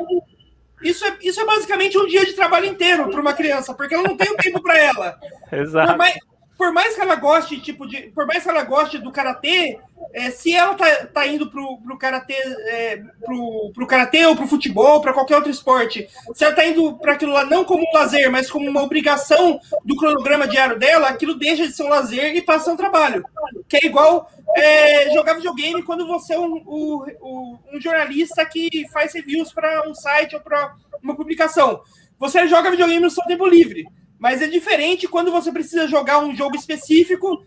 Isso 0.80 1.04
é, 1.04 1.18
isso 1.22 1.40
é 1.40 1.44
basicamente 1.44 1.98
um 1.98 2.06
dia 2.06 2.24
de 2.24 2.34
trabalho 2.34 2.66
inteiro 2.66 3.10
para 3.10 3.20
uma 3.20 3.34
criança, 3.34 3.74
porque 3.74 3.94
ela 3.94 4.04
não 4.04 4.16
tem 4.16 4.30
o 4.30 4.36
tempo 4.36 4.62
para 4.62 4.78
ela. 4.78 5.18
Exato. 5.50 5.88
Por 5.88 5.98
mais, 5.98 6.16
por 6.60 6.74
mais 6.74 6.94
que 6.94 7.00
ela 7.00 7.14
goste, 7.14 7.58
tipo, 7.58 7.88
de, 7.88 8.10
por 8.14 8.26
mais 8.26 8.42
que 8.42 8.50
ela 8.50 8.62
goste 8.64 8.98
do 8.98 9.10
karatê, 9.10 9.78
é, 10.12 10.30
se 10.30 10.52
ela 10.54 10.74
tá, 10.74 11.06
tá 11.06 11.26
indo 11.26 11.50
pro, 11.50 11.78
pro 11.78 11.96
karatê, 11.96 12.34
é, 12.34 13.02
pro, 13.24 13.72
pro 13.72 13.86
karatê 13.86 14.26
ou 14.26 14.36
pro 14.36 14.46
futebol, 14.46 15.00
para 15.00 15.14
qualquer 15.14 15.36
outro 15.36 15.50
esporte, 15.50 16.06
se 16.34 16.44
ela 16.44 16.54
tá 16.54 16.66
indo 16.66 16.98
para 16.98 17.14
aquilo 17.14 17.32
lá 17.32 17.46
não 17.46 17.64
como 17.64 17.82
um 17.82 17.96
lazer, 17.96 18.30
mas 18.30 18.50
como 18.50 18.68
uma 18.68 18.82
obrigação 18.82 19.58
do 19.86 19.96
cronograma 19.96 20.46
diário 20.46 20.78
dela, 20.78 21.08
aquilo 21.08 21.32
deixa 21.32 21.66
de 21.66 21.72
ser 21.72 21.84
um 21.84 21.88
lazer 21.88 22.36
e 22.36 22.42
passa 22.42 22.60
a 22.60 22.64
ser 22.64 22.70
um 22.72 22.76
trabalho. 22.76 23.24
Que 23.66 23.78
é 23.78 23.86
igual 23.86 24.30
é, 24.54 25.14
jogar 25.14 25.36
videogame 25.36 25.82
quando 25.82 26.06
você 26.06 26.34
é 26.34 26.38
um, 26.38 26.56
um, 26.66 27.58
um 27.72 27.80
jornalista 27.80 28.44
que 28.44 28.86
faz 28.92 29.14
reviews 29.14 29.50
para 29.50 29.88
um 29.88 29.94
site 29.94 30.34
ou 30.34 30.42
para 30.42 30.74
uma 31.02 31.16
publicação. 31.16 31.80
Você 32.18 32.46
joga 32.46 32.70
videogame 32.70 33.00
no 33.00 33.10
seu 33.10 33.24
tempo 33.24 33.46
livre. 33.46 33.86
Mas 34.20 34.42
é 34.42 34.46
diferente 34.46 35.08
quando 35.08 35.32
você 35.32 35.50
precisa 35.50 35.88
jogar 35.88 36.18
um 36.18 36.36
jogo 36.36 36.54
específico 36.54 37.42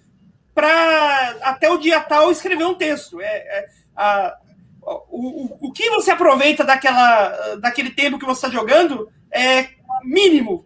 para 0.55 1.37
até 1.43 1.69
o 1.69 1.77
dia 1.77 1.99
tal 1.99 2.31
escrever 2.31 2.65
um 2.65 2.73
texto. 2.73 3.21
É, 3.21 3.27
é 3.27 3.65
a, 3.95 4.35
o, 4.81 5.43
o, 5.43 5.67
o 5.67 5.71
que 5.71 5.87
você 5.91 6.09
aproveita 6.09 6.63
daquela, 6.63 7.57
daquele 7.57 7.91
tempo 7.91 8.17
que 8.17 8.25
você 8.25 8.47
está 8.47 8.49
jogando 8.49 9.07
é 9.31 9.69
mínimo. 10.03 10.65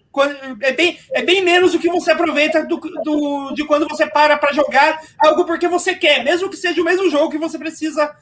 É 0.62 0.72
bem, 0.72 0.97
é 1.12 1.22
bem 1.22 1.43
menos 1.43 1.74
do 1.74 1.80
que 1.80 1.89
você 1.89 2.12
aproveita 2.12 2.66
do, 2.66 2.78
do 2.78 3.53
de 3.53 3.66
quando 3.66 3.86
você 3.86 4.08
para 4.08 4.38
para 4.38 4.53
jogar 4.53 5.01
algo 5.20 5.45
porque 5.45 5.68
você 5.68 5.93
quer, 5.93 6.24
mesmo 6.24 6.49
que 6.49 6.55
seja 6.55 6.82
o 6.82 6.86
mesmo 6.86 7.10
jogo 7.10 7.30
que 7.30 7.38
você 7.38 7.60
precisa 7.60 8.16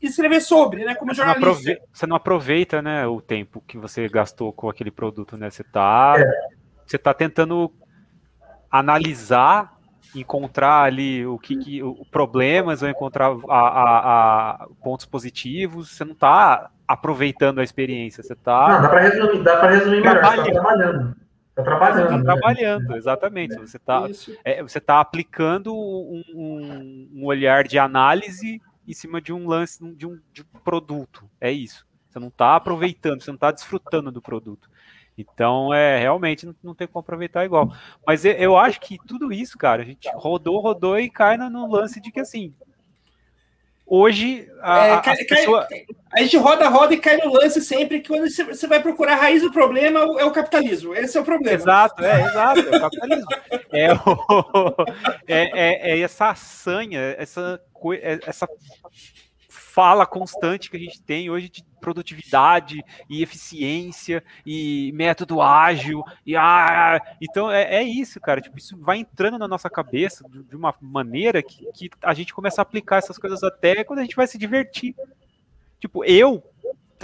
escrever 0.00 0.42
sobre, 0.42 0.84
né? 0.84 0.94
Como 0.94 1.10
você 1.10 1.16
jornalista. 1.16 1.46
Não 1.46 1.52
aproveita, 1.52 1.82
você 1.90 2.06
não 2.06 2.16
aproveita, 2.16 2.82
né, 2.82 3.06
o 3.06 3.22
tempo 3.22 3.64
que 3.66 3.78
você 3.78 4.06
gastou 4.08 4.52
com 4.52 4.68
aquele 4.68 4.90
produto, 4.90 5.38
né? 5.38 5.48
Você 5.48 5.62
está 5.62 6.16
é 6.18 6.63
você 6.86 6.96
está 6.96 7.14
tentando 7.14 7.72
analisar, 8.70 9.74
encontrar 10.14 10.82
ali 10.84 11.26
o 11.26 11.38
que, 11.38 11.56
que 11.56 11.82
o, 11.82 12.04
problemas 12.10 12.82
ou 12.82 12.88
encontrar 12.88 13.34
a, 13.48 13.58
a, 13.58 14.50
a 14.50 14.68
pontos 14.82 15.06
positivos. 15.06 15.90
Você 15.90 16.04
não 16.04 16.12
está 16.12 16.70
aproveitando 16.86 17.60
a 17.60 17.64
experiência. 17.64 18.22
Você 18.22 18.32
está. 18.32 18.68
Não, 18.68 18.82
dá 18.82 18.88
para 18.88 19.00
resumir, 19.00 19.42
dá 19.42 19.56
para 19.58 19.70
resumir 19.70 20.00
melhor. 20.00 20.20
Tá 20.20 20.42
trabalhando. 20.44 21.16
Está 21.48 21.62
trabalhando. 21.62 22.02
Está 22.02 22.16
né? 22.16 22.24
trabalhando, 22.24 22.96
exatamente. 22.96 23.54
Você 23.56 23.76
está 23.76 24.06
é, 24.44 24.62
você 24.62 24.80
tá 24.80 25.00
aplicando 25.00 25.72
um, 25.72 26.22
um, 26.34 27.10
um, 27.14 27.24
olhar 27.24 27.64
de 27.64 27.78
análise 27.78 28.60
em 28.86 28.92
cima 28.92 29.20
de 29.20 29.32
um 29.32 29.46
lance, 29.46 29.78
de 29.94 30.06
um, 30.06 30.18
de 30.32 30.42
um 30.42 30.58
produto. 30.64 31.30
É 31.40 31.50
isso. 31.50 31.86
Você 32.08 32.18
não 32.18 32.28
está 32.28 32.56
aproveitando, 32.56 33.22
você 33.22 33.30
não 33.30 33.36
está 33.36 33.50
desfrutando 33.50 34.10
do 34.10 34.20
produto. 34.20 34.68
Então, 35.16 35.72
é 35.72 35.98
realmente 35.98 36.44
não, 36.44 36.54
não 36.62 36.74
tem 36.74 36.86
como 36.86 37.00
aproveitar 37.00 37.44
igual. 37.44 37.72
Mas 38.06 38.24
eu, 38.24 38.32
eu, 38.32 38.56
acho 38.56 38.80
que 38.80 38.98
tudo 39.06 39.32
isso, 39.32 39.56
cara, 39.56 39.82
a 39.82 39.84
gente 39.84 40.10
rodou, 40.14 40.60
rodou 40.60 40.98
e 40.98 41.08
cai 41.08 41.36
no, 41.36 41.48
no 41.48 41.70
lance 41.70 42.00
de 42.00 42.10
que 42.10 42.20
assim. 42.20 42.52
Hoje 43.86 44.48
a, 44.62 44.86
é, 44.86 45.00
cai, 45.02 45.16
pessoa... 45.24 45.66
cai, 45.66 45.84
a 46.10 46.22
gente 46.22 46.36
roda, 46.38 46.68
roda 46.68 46.94
e 46.94 46.96
cai 46.96 47.18
no 47.18 47.32
lance 47.32 47.60
sempre 47.60 48.00
que 48.00 48.08
quando 48.08 48.30
você 48.30 48.66
vai 48.66 48.80
procurar 48.80 49.12
a 49.12 49.16
raiz 49.16 49.42
do 49.42 49.52
problema 49.52 50.00
é 50.18 50.24
o 50.24 50.32
capitalismo. 50.32 50.94
Esse 50.94 51.18
é 51.18 51.20
o 51.20 51.24
problema. 51.24 51.54
Exato, 51.54 52.02
é, 52.02 52.22
exato, 52.22 52.60
é 52.60 52.76
o 52.76 52.80
capitalismo. 52.80 53.28
é, 53.70 53.92
o, 53.92 54.74
é, 55.28 55.90
é, 55.90 55.90
é 55.90 56.00
essa 56.00 56.34
sanha, 56.34 56.98
essa, 57.18 57.60
é, 58.00 58.18
essa 58.26 58.48
fala 59.74 60.06
constante 60.06 60.70
que 60.70 60.76
a 60.76 60.80
gente 60.80 61.02
tem 61.02 61.28
hoje 61.28 61.48
de 61.48 61.64
produtividade 61.80 62.80
e 63.10 63.24
eficiência 63.24 64.22
e 64.46 64.92
método 64.94 65.42
ágil 65.42 66.04
e 66.24 66.36
ah, 66.36 67.00
então 67.20 67.50
é, 67.50 67.74
é 67.74 67.82
isso, 67.82 68.20
cara. 68.20 68.40
Tipo, 68.40 68.56
isso 68.56 68.76
vai 68.78 68.98
entrando 68.98 69.36
na 69.36 69.48
nossa 69.48 69.68
cabeça 69.68 70.24
de, 70.28 70.54
uma 70.54 70.72
maneira 70.80 71.42
que, 71.42 71.66
que 71.72 71.90
a 72.00 72.14
gente 72.14 72.32
começa 72.32 72.60
a 72.60 72.62
aplicar 72.62 72.98
essas 72.98 73.18
coisas 73.18 73.42
até 73.42 73.82
quando 73.82 73.98
a 73.98 74.02
gente 74.02 74.14
vai 74.14 74.28
se 74.28 74.38
divertir. 74.38 74.94
Tipo, 75.80 76.04
eu 76.04 76.40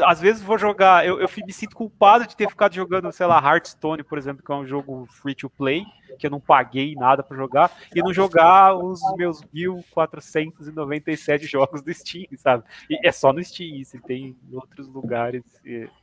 às 0.04 0.20
vezes 0.20 0.42
vou 0.42 0.58
jogar, 0.58 1.06
eu, 1.06 1.20
eu 1.20 1.28
me 1.44 1.52
sinto 1.52 1.76
culpado 1.76 2.26
de 2.26 2.36
ter 2.36 2.48
ficado 2.48 2.74
jogando, 2.74 3.10
sei 3.12 3.26
lá, 3.26 3.38
Hearthstone, 3.38 4.02
por 4.02 4.18
exemplo, 4.18 4.44
que 4.44 4.52
é 4.52 4.54
um 4.54 4.66
jogo 4.66 5.06
free 5.06 5.34
to 5.34 5.48
play, 5.48 5.84
que 6.18 6.26
eu 6.26 6.30
não 6.30 6.40
paguei 6.40 6.94
nada 6.94 7.22
para 7.22 7.36
jogar, 7.36 7.70
e 7.94 8.00
não 8.02 8.12
jogar 8.12 8.74
os 8.76 9.00
meus 9.16 9.42
1497 9.52 11.46
jogos 11.46 11.82
do 11.82 11.92
Steam, 11.92 12.26
sabe? 12.36 12.64
E 12.88 13.06
é 13.06 13.12
só 13.12 13.32
no 13.32 13.42
Steam, 13.42 13.76
isso, 13.76 14.00
tem 14.02 14.36
em 14.50 14.56
outros 14.56 14.88
lugares, 14.88 15.42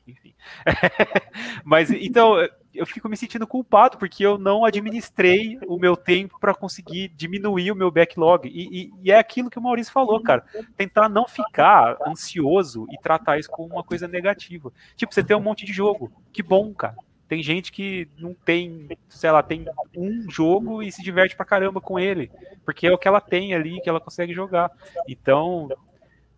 enfim. 0.08 0.34
Mas 1.64 1.92
então, 1.92 2.36
eu 2.78 2.86
fico 2.86 3.10
me 3.10 3.18
sentindo 3.18 3.48
culpado 3.48 3.98
porque 3.98 4.26
eu 4.26 4.38
não 4.38 4.64
administrei 4.64 5.60
o 5.68 5.78
meu 5.78 5.98
tempo 5.98 6.40
para 6.40 6.54
conseguir 6.54 7.10
diminuir 7.10 7.72
o 7.72 7.76
meu 7.76 7.92
backlog. 7.92 8.48
E, 8.48 8.84
e, 8.84 8.94
e, 9.04 9.12
é 9.12 9.18
aquilo 9.18 9.50
que 9.50 9.60
o 9.60 9.62
Maurício 9.62 9.92
falou, 9.92 10.22
cara. 10.22 10.46
Tentar 10.76 11.10
não 11.10 11.28
ficar 11.28 11.98
ansioso 12.08 12.88
e 12.92 12.98
tratar 13.00 13.40
isso 13.40 13.50
como 13.50 13.74
uma 13.74 13.84
coisa 13.84 14.08
negativa. 14.08 14.72
Tipo, 14.96 15.14
você 15.14 15.24
tem 15.24 15.36
um 15.36 15.42
monte 15.42 15.66
de 15.66 15.74
jogo. 15.74 16.12
Que 16.32 16.44
bom, 16.44 16.74
cara. 16.74 16.96
Tem 17.28 17.44
gente 17.44 17.72
que 17.72 18.08
não 18.18 18.34
tem, 18.34 18.88
sei 19.10 19.32
lá, 19.32 19.44
tem 19.44 19.66
um 19.96 20.30
jogo 20.30 20.82
e 20.82 20.92
se 20.92 21.04
diverte 21.04 21.36
pra 21.36 21.46
caramba 21.46 21.82
com 21.82 22.00
ele. 22.00 22.32
Porque 22.64 22.88
é 22.88 22.92
o 22.92 22.98
que 22.98 23.08
ela 23.08 23.20
tem 23.20 23.54
ali, 23.54 23.82
que 23.82 23.90
ela 23.90 24.00
consegue 24.00 24.34
jogar. 24.34 24.72
Então, 25.08 25.68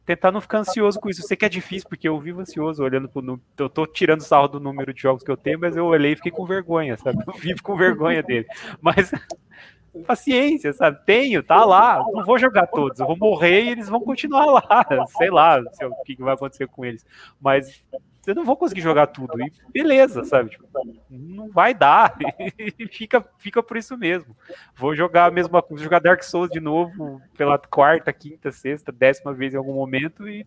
tentar 0.09 0.31
não 0.31 0.41
ficar 0.41 0.59
ansioso 0.59 0.99
com 0.99 1.07
isso. 1.07 1.21
Eu 1.21 1.27
sei 1.27 1.37
que 1.37 1.45
é 1.45 1.49
difícil, 1.49 1.87
porque 1.87 2.07
eu 2.07 2.19
vivo 2.19 2.41
ansioso 2.41 2.83
olhando 2.83 3.07
pro 3.07 3.21
número. 3.21 3.43
Eu 3.55 3.69
tô 3.69 3.85
tirando 3.85 4.21
sarro 4.21 4.47
do 4.47 4.59
número 4.59 4.91
de 4.91 4.99
jogos 4.99 5.21
que 5.21 5.29
eu 5.29 5.37
tenho, 5.37 5.59
mas 5.59 5.77
eu 5.77 5.85
olhei 5.85 6.13
e 6.13 6.15
fiquei 6.15 6.31
com 6.31 6.47
vergonha, 6.47 6.97
sabe? 6.97 7.23
Eu 7.27 7.33
vivo 7.33 7.61
com 7.61 7.77
vergonha 7.77 8.23
dele. 8.23 8.47
Mas 8.81 9.11
paciência, 10.07 10.73
sabe? 10.73 10.99
Tenho, 11.05 11.43
tá 11.43 11.63
lá. 11.63 12.03
Não 12.11 12.25
vou 12.25 12.39
jogar 12.39 12.65
todos. 12.65 12.99
Eu 12.99 13.05
vou 13.05 13.17
morrer 13.17 13.65
e 13.65 13.69
eles 13.69 13.87
vão 13.87 14.01
continuar 14.01 14.45
lá. 14.47 14.85
Sei 15.19 15.29
lá 15.29 15.59
o 15.59 16.03
que 16.03 16.15
vai 16.17 16.33
acontecer 16.33 16.67
com 16.67 16.83
eles. 16.83 17.05
Mas 17.39 17.83
eu 18.29 18.35
não 18.35 18.45
vou 18.45 18.55
conseguir 18.55 18.81
jogar 18.81 19.07
tudo. 19.07 19.39
E 19.41 19.51
beleza, 19.71 20.23
sabe? 20.23 20.51
Tipo, 20.51 20.67
não 21.09 21.49
vai 21.49 21.73
dar. 21.73 22.17
E 22.79 22.87
fica, 22.87 23.25
fica 23.37 23.61
por 23.61 23.77
isso 23.77 23.97
mesmo. 23.97 24.35
Vou 24.75 24.95
jogar 24.95 25.25
a 25.25 25.31
mesma 25.31 25.61
coisa, 25.61 25.83
jogar 25.83 25.99
Dark 25.99 26.23
Souls 26.23 26.49
de 26.49 26.59
novo 26.59 27.21
pela 27.37 27.57
quarta, 27.57 28.11
quinta, 28.13 28.51
sexta, 28.51 28.91
décima 28.91 29.33
vez 29.33 29.53
em 29.53 29.57
algum 29.57 29.73
momento 29.73 30.27
e 30.27 30.45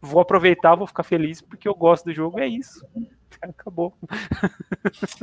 vou 0.00 0.20
aproveitar, 0.20 0.74
vou 0.74 0.86
ficar 0.86 1.02
feliz 1.02 1.40
porque 1.40 1.68
eu 1.68 1.74
gosto 1.74 2.06
do 2.06 2.14
jogo. 2.14 2.40
É 2.40 2.46
isso. 2.46 2.84
Acabou. 3.40 3.94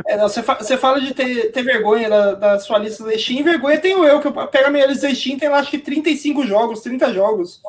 É, 0.07 0.18
não, 0.18 0.28
você, 0.28 0.41
fa 0.41 0.55
você 0.55 0.78
fala 0.78 0.99
de 0.99 1.13
ter, 1.13 1.51
ter 1.51 1.61
vergonha 1.61 2.09
da, 2.09 2.34
da, 2.34 2.59
sua 2.59 2.80
lista 2.80 3.03
da 3.03 3.18
Steam, 3.18 3.43
vergonha 3.43 3.80
tenho 3.80 4.03
eu, 4.03 4.20
que 4.20 4.28
eu 4.28 4.47
pego 4.47 4.68
a 4.68 4.72
minha 4.72 4.88
lista 4.88 5.07
da 5.07 5.13
Steam, 5.13 5.38
tem 5.38 5.49
lá 5.49 5.59
acho 5.59 5.70
que 5.70 5.78
35 5.78 6.45
jogos, 6.45 6.82
30 6.82 7.13
jogos. 7.13 7.61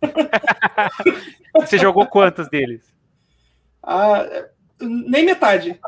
Você 1.54 1.78
jogou 1.78 2.06
quantos 2.06 2.48
deles? 2.48 2.92
Ah, 3.82 4.26
nem 4.80 5.24
metade. 5.24 5.78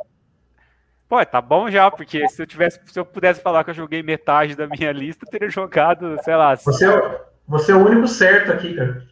Pô, 1.08 1.24
tá 1.26 1.40
bom 1.40 1.70
já, 1.70 1.90
porque 1.90 2.26
se 2.28 2.40
eu 2.40 2.46
tivesse, 2.46 2.80
se 2.86 2.98
eu 2.98 3.04
pudesse 3.04 3.42
falar 3.42 3.64
que 3.64 3.70
eu 3.70 3.74
joguei 3.74 4.02
metade 4.02 4.56
da 4.56 4.66
minha 4.66 4.90
lista, 4.92 5.26
eu 5.26 5.30
teria 5.30 5.50
jogado, 5.50 6.16
sei 6.24 6.34
lá. 6.34 6.56
Você 6.56 6.86
é, 6.86 7.20
você 7.46 7.72
é 7.72 7.74
o 7.74 7.84
único 7.84 8.08
certo 8.08 8.52
aqui, 8.52 8.74
cara. 8.74 9.06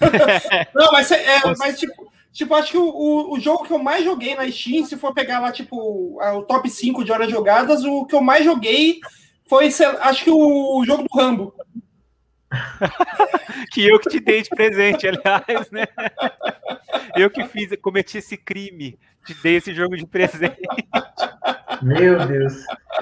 Não, 0.74 0.92
mas, 0.92 1.10
é, 1.10 1.40
mas 1.58 1.78
tipo, 1.80 2.12
tipo, 2.30 2.54
acho 2.54 2.72
que 2.72 2.76
o, 2.76 2.84
o, 2.84 3.32
o, 3.32 3.40
jogo 3.40 3.64
que 3.64 3.72
eu 3.72 3.78
mais 3.78 4.04
joguei 4.04 4.34
na 4.34 4.50
Steam, 4.50 4.84
se 4.84 4.98
for 4.98 5.14
pegar 5.14 5.40
lá, 5.40 5.50
tipo, 5.50 6.20
o 6.20 6.42
top 6.42 6.68
5 6.68 7.02
de 7.02 7.10
horas 7.10 7.30
jogadas, 7.30 7.82
o 7.84 8.04
que 8.04 8.14
eu 8.14 8.20
mais 8.20 8.44
joguei 8.44 9.00
foi, 9.48 9.68
acho 10.00 10.24
que 10.24 10.30
o 10.30 10.84
jogo 10.84 11.04
do 11.04 11.18
Rambo. 11.18 11.54
que 13.72 13.86
eu 13.86 13.98
que 13.98 14.10
te 14.10 14.20
dei 14.20 14.42
de 14.42 14.48
presente, 14.50 15.06
aliás, 15.08 15.70
né? 15.70 15.86
Eu 17.16 17.30
que 17.30 17.44
fiz, 17.44 17.70
cometi 17.80 18.18
esse 18.18 18.36
crime, 18.36 18.98
te 19.24 19.34
dei 19.42 19.56
esse 19.56 19.74
jogo 19.74 19.96
de 19.96 20.06
presente. 20.06 20.60
Meu 21.82 22.26
Deus. 22.26 22.54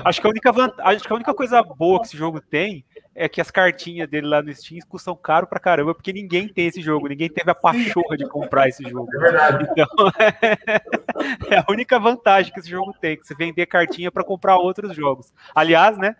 Acho 0.04 0.20
que 0.20 0.26
a 0.26 0.30
única, 0.30 0.50
acho 0.78 1.06
que 1.06 1.12
a 1.12 1.16
única 1.16 1.34
coisa 1.34 1.62
boa 1.62 2.00
que 2.00 2.06
esse 2.06 2.16
jogo 2.16 2.40
tem 2.40 2.84
é 3.14 3.28
que 3.28 3.40
as 3.40 3.50
cartinhas 3.50 4.08
dele 4.08 4.26
lá 4.26 4.42
no 4.42 4.52
Steam 4.52 4.80
custam 4.88 5.14
caro 5.14 5.46
pra 5.46 5.60
caramba, 5.60 5.94
porque 5.94 6.12
ninguém 6.12 6.48
tem 6.48 6.66
esse 6.66 6.82
jogo, 6.82 7.06
ninguém 7.06 7.28
teve 7.28 7.48
a 7.50 7.54
pachorra 7.54 8.16
de 8.16 8.28
comprar 8.28 8.68
esse 8.68 8.82
jogo. 8.88 9.08
É 9.14 9.18
verdade. 9.18 9.68
Então, 9.70 9.86
é, 11.48 11.54
é 11.54 11.58
a 11.58 11.64
única 11.68 11.98
vantagem 11.98 12.52
que 12.52 12.58
esse 12.58 12.68
jogo 12.68 12.92
tem, 13.00 13.16
que 13.16 13.26
você 13.26 13.34
vender 13.34 13.66
cartinha 13.66 14.10
para 14.10 14.24
comprar 14.24 14.56
outros 14.56 14.94
jogos. 14.96 15.32
Aliás, 15.54 15.96
né, 15.96 16.16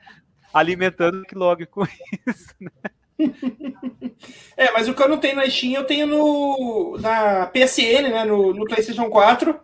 alimentando 0.53 1.19
o 1.19 1.21
backlog 1.23 1.67
com 1.67 1.83
isso, 2.27 2.55
né? 2.61 2.71
é, 4.57 4.73
mas 4.73 4.89
o 4.89 4.95
que 4.95 5.03
eu 5.03 5.09
não 5.09 5.19
tenho 5.19 5.37
na 5.37 5.49
Steam, 5.49 5.75
eu 5.75 5.85
tenho 5.85 6.07
no, 6.07 6.99
na 7.01 7.47
PSN, 7.47 8.11
né, 8.11 8.25
no, 8.25 8.53
no 8.53 8.65
PlayStation 8.65 9.09
4. 9.09 9.59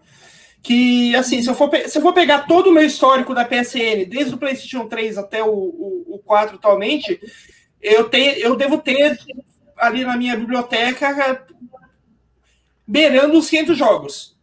Que, 0.63 1.17
assim, 1.17 1.43
se 1.43 1.49
eu, 1.49 1.55
for, 1.55 1.71
se 1.75 1.97
eu 1.97 2.03
for 2.03 2.13
pegar 2.13 2.47
todo 2.47 2.69
o 2.69 2.73
meu 2.73 2.83
histórico 2.83 3.35
da 3.35 3.47
PSN, 3.47 4.05
desde 4.07 4.35
o 4.35 4.39
PlayStation 4.39 4.87
3 4.87 5.17
até 5.17 5.43
o, 5.43 5.49
o, 5.49 6.17
o 6.17 6.19
4 6.19 6.57
atualmente, 6.57 7.19
eu, 7.81 8.11
tenho, 8.11 8.33
eu 8.35 8.55
devo 8.55 8.77
ter 8.77 9.19
ali 9.79 10.05
na 10.05 10.19
minha 10.19 10.37
biblioteca 10.37 11.47
beirando 12.87 13.39
os 13.39 13.49
500 13.49 13.79
jogos. 13.79 14.39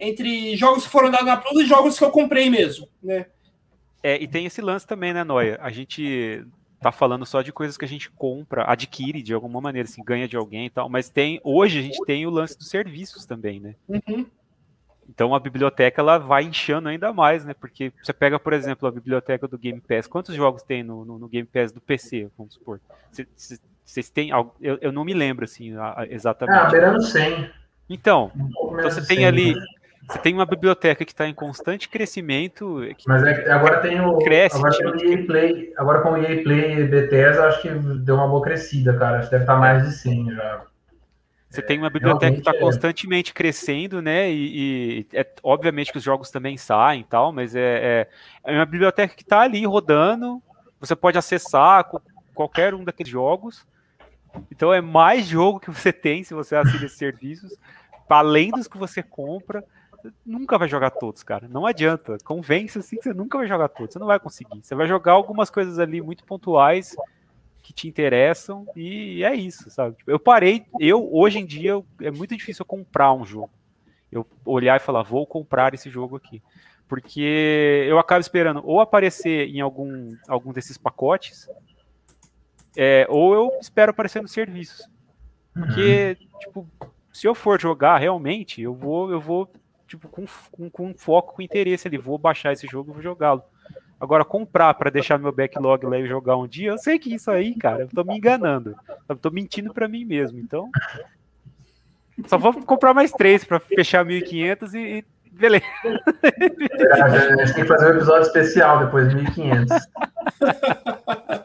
Entre 0.00 0.56
jogos 0.56 0.84
que 0.84 0.90
foram 0.90 1.12
dados 1.12 1.26
na 1.26 1.36
Plus 1.36 1.62
e 1.62 1.66
jogos 1.66 1.96
que 1.96 2.04
eu 2.04 2.10
comprei 2.10 2.50
mesmo, 2.50 2.88
né? 3.00 3.26
É, 4.02 4.20
e 4.20 4.26
tem 4.26 4.46
esse 4.46 4.60
lance 4.60 4.84
também, 4.84 5.14
né, 5.14 5.22
Noia? 5.22 5.60
A 5.62 5.70
gente 5.70 6.44
tá 6.82 6.92
falando 6.92 7.24
só 7.24 7.42
de 7.42 7.52
coisas 7.52 7.76
que 7.76 7.84
a 7.84 7.88
gente 7.88 8.10
compra, 8.10 8.64
adquire 8.70 9.22
de 9.22 9.32
alguma 9.32 9.60
maneira, 9.60 9.88
assim, 9.88 10.02
ganha 10.02 10.26
de 10.26 10.36
alguém 10.36 10.66
e 10.66 10.70
tal, 10.70 10.88
mas 10.88 11.08
tem, 11.08 11.40
hoje 11.44 11.78
a 11.78 11.82
gente 11.82 12.04
tem 12.04 12.26
o 12.26 12.30
lance 12.30 12.58
dos 12.58 12.68
serviços 12.68 13.24
também, 13.24 13.60
né? 13.60 13.74
Uhum. 13.88 14.26
Então 15.08 15.34
a 15.34 15.40
biblioteca 15.40 16.00
ela 16.00 16.18
vai 16.18 16.44
inchando 16.44 16.88
ainda 16.88 17.12
mais, 17.12 17.44
né? 17.44 17.54
Porque 17.54 17.92
você 18.02 18.12
pega, 18.12 18.38
por 18.38 18.52
exemplo, 18.52 18.88
a 18.88 18.90
biblioteca 18.90 19.46
do 19.46 19.58
Game 19.58 19.80
Pass. 19.80 20.06
Quantos 20.06 20.34
jogos 20.34 20.62
tem 20.62 20.82
no, 20.82 21.04
no, 21.04 21.18
no 21.18 21.28
Game 21.28 21.46
Pass 21.46 21.70
do 21.70 21.80
PC, 21.80 22.30
vamos 22.36 22.54
supor? 22.54 22.80
Vocês 23.84 24.08
têm 24.08 24.30
Eu, 24.30 24.78
eu 24.80 24.92
não 24.92 25.04
me 25.04 25.12
lembro, 25.12 25.44
assim, 25.44 25.74
exatamente. 26.08 26.58
Ah, 26.58 26.70
beirando 26.70 27.02
100. 27.02 27.50
Então, 27.90 28.32
um 28.34 28.48
então 28.78 28.90
você 28.90 29.06
tem 29.06 29.26
ali 29.26 29.54
né? 29.54 29.62
Você 30.08 30.18
tem 30.18 30.34
uma 30.34 30.44
biblioteca 30.44 31.04
que 31.04 31.12
está 31.12 31.28
em 31.28 31.34
constante 31.34 31.88
crescimento. 31.88 32.80
Mas 33.06 33.22
é, 33.22 33.50
agora 33.50 33.80
tem 33.80 34.00
o. 34.00 34.18
Cresce, 34.18 34.56
agora, 34.56 34.76
com 34.76 34.98
o 34.98 35.04
EA 35.04 35.26
Play, 35.26 35.72
agora 35.76 36.00
com 36.00 36.10
o 36.12 36.16
EA 36.16 36.42
Play 36.42 36.80
e 36.80 36.84
Bethesda, 36.84 37.46
acho 37.46 37.62
que 37.62 37.68
deu 37.70 38.16
uma 38.16 38.28
boa 38.28 38.42
crescida, 38.42 38.96
cara. 38.98 39.18
Acho 39.18 39.28
que 39.28 39.32
deve 39.32 39.44
estar 39.44 39.54
tá 39.54 39.60
mais 39.60 39.84
de 39.84 39.92
100 39.92 40.32
já. 40.32 40.62
Você 41.48 41.60
é, 41.60 41.62
tem 41.62 41.78
uma 41.78 41.90
biblioteca 41.90 42.32
que 42.32 42.40
está 42.40 42.52
é. 42.52 42.58
constantemente 42.58 43.32
crescendo, 43.32 44.02
né? 44.02 44.30
E, 44.30 45.06
e 45.12 45.16
é, 45.16 45.26
obviamente 45.42 45.92
que 45.92 45.98
os 45.98 46.04
jogos 46.04 46.30
também 46.30 46.56
saem 46.56 47.02
e 47.02 47.04
tal, 47.04 47.32
mas 47.32 47.54
é, 47.54 48.08
é, 48.44 48.52
é 48.52 48.56
uma 48.56 48.66
biblioteca 48.66 49.14
que 49.14 49.22
está 49.22 49.42
ali 49.42 49.64
rodando. 49.64 50.42
Você 50.80 50.96
pode 50.96 51.16
acessar 51.16 51.88
qualquer 52.34 52.74
um 52.74 52.82
daqueles 52.82 53.12
jogos. 53.12 53.66
Então 54.50 54.72
é 54.72 54.80
mais 54.80 55.26
jogo 55.26 55.60
que 55.60 55.70
você 55.70 55.92
tem 55.92 56.24
se 56.24 56.34
você 56.34 56.56
assina 56.56 56.86
esses 56.86 56.98
serviços, 56.98 57.54
além 58.08 58.50
dos 58.50 58.66
que 58.66 58.78
você 58.78 59.02
compra 59.02 59.62
nunca 60.24 60.58
vai 60.58 60.68
jogar 60.68 60.90
todos, 60.90 61.22
cara. 61.22 61.48
Não 61.48 61.66
adianta. 61.66 62.16
Convence 62.24 62.78
assim 62.78 62.96
que 62.96 63.04
você 63.04 63.12
nunca 63.12 63.38
vai 63.38 63.46
jogar 63.46 63.68
todos. 63.68 63.92
Você 63.92 63.98
não 63.98 64.06
vai 64.06 64.18
conseguir. 64.18 64.60
Você 64.62 64.74
vai 64.74 64.86
jogar 64.86 65.12
algumas 65.12 65.50
coisas 65.50 65.78
ali 65.78 66.00
muito 66.00 66.24
pontuais 66.24 66.96
que 67.62 67.72
te 67.72 67.86
interessam 67.86 68.66
e 68.74 69.22
é 69.24 69.34
isso, 69.34 69.70
sabe? 69.70 69.96
Tipo, 69.96 70.10
eu 70.10 70.18
parei, 70.18 70.66
eu 70.80 71.08
hoje 71.14 71.38
em 71.38 71.46
dia 71.46 71.80
é 72.00 72.10
muito 72.10 72.36
difícil 72.36 72.62
eu 72.62 72.66
comprar 72.66 73.12
um 73.12 73.24
jogo. 73.24 73.50
Eu 74.10 74.26
olhar 74.44 74.76
e 74.76 74.84
falar, 74.84 75.02
vou 75.02 75.26
comprar 75.26 75.72
esse 75.72 75.88
jogo 75.88 76.16
aqui. 76.16 76.42
Porque 76.88 77.86
eu 77.88 77.98
acabo 77.98 78.20
esperando 78.20 78.60
ou 78.64 78.80
aparecer 78.80 79.48
em 79.48 79.60
algum, 79.60 80.14
algum 80.28 80.52
desses 80.52 80.76
pacotes, 80.76 81.48
é, 82.76 83.06
ou 83.08 83.34
eu 83.34 83.58
espero 83.60 83.92
aparecer 83.92 84.20
nos 84.20 84.32
serviços. 84.32 84.86
Porque, 85.54 86.16
uhum. 86.20 86.38
tipo, 86.38 86.68
se 87.12 87.26
eu 87.26 87.34
for 87.34 87.60
jogar 87.60 87.98
realmente, 87.98 88.60
eu 88.60 88.74
vou, 88.74 89.10
eu 89.10 89.20
vou 89.20 89.50
tipo, 89.92 90.08
com, 90.08 90.24
com, 90.50 90.70
com 90.70 90.94
foco, 90.94 91.34
com 91.34 91.42
interesse 91.42 91.86
ali. 91.86 91.98
Vou 91.98 92.18
baixar 92.18 92.52
esse 92.52 92.66
jogo 92.66 92.90
e 92.90 92.94
vou 92.94 93.02
jogá-lo. 93.02 93.42
Agora, 94.00 94.24
comprar 94.24 94.74
para 94.74 94.90
deixar 94.90 95.18
meu 95.18 95.30
backlog 95.30 95.86
lá 95.86 95.98
e 95.98 96.06
jogar 96.06 96.36
um 96.36 96.48
dia, 96.48 96.70
eu 96.70 96.78
sei 96.78 96.98
que 96.98 97.14
isso 97.14 97.30
aí, 97.30 97.54
cara, 97.54 97.82
eu 97.82 97.88
tô 97.88 98.02
me 98.02 98.16
enganando. 98.16 98.74
Eu 99.08 99.16
tô 99.16 99.30
mentindo 99.30 99.72
para 99.72 99.86
mim 99.86 100.04
mesmo. 100.04 100.40
Então, 100.40 100.68
só 102.26 102.36
vou 102.36 102.52
comprar 102.64 102.92
mais 102.94 103.12
três 103.12 103.44
para 103.44 103.60
fechar 103.60 104.04
1.500 104.04 104.74
e, 104.74 104.78
e 104.78 105.04
beleza. 105.30 105.64
É, 105.84 107.02
a 107.02 107.36
gente 107.36 107.54
tem 107.54 107.62
que 107.62 107.68
fazer 107.68 107.86
um 107.86 107.96
episódio 107.96 108.26
especial 108.26 108.84
depois 108.84 109.08
de 109.08 109.16
1.500. 109.16 109.68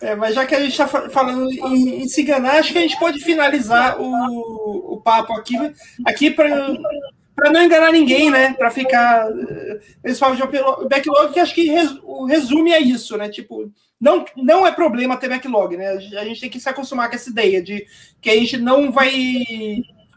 É, 0.00 0.14
mas 0.14 0.34
já 0.34 0.46
que 0.46 0.54
a 0.54 0.60
gente 0.60 0.70
está 0.70 0.86
falando 0.86 1.50
em, 1.52 2.02
em, 2.02 2.08
se 2.08 2.22
enganar, 2.22 2.54
acho 2.54 2.72
que 2.72 2.78
a 2.78 2.82
gente 2.82 2.98
pode 2.98 3.20
finalizar 3.20 4.00
o, 4.00 4.94
o 4.94 5.00
papo 5.02 5.34
aqui, 5.34 5.56
aqui 6.06 6.30
para 6.30 6.48
não 7.52 7.62
enganar 7.62 7.92
ninguém, 7.92 8.30
né? 8.30 8.54
Para 8.54 8.70
ficar. 8.70 9.28
Eles 10.02 10.18
falam 10.18 10.36
de 10.36 10.42
backlog, 10.88 11.32
que 11.32 11.40
acho 11.40 11.54
que 11.54 11.70
o 12.02 12.24
resume 12.24 12.72
é 12.72 12.80
isso, 12.80 13.16
né? 13.18 13.28
Tipo, 13.28 13.70
não, 14.00 14.24
não 14.36 14.66
é 14.66 14.72
problema 14.72 15.18
ter 15.18 15.28
backlog, 15.28 15.76
né? 15.76 15.88
A 15.90 16.24
gente 16.24 16.40
tem 16.40 16.50
que 16.50 16.60
se 16.60 16.68
acostumar 16.68 17.10
com 17.10 17.16
essa 17.16 17.28
ideia 17.28 17.62
de 17.62 17.86
que 18.22 18.30
a 18.30 18.34
gente 18.34 18.56
não 18.56 18.90
vai 18.90 19.12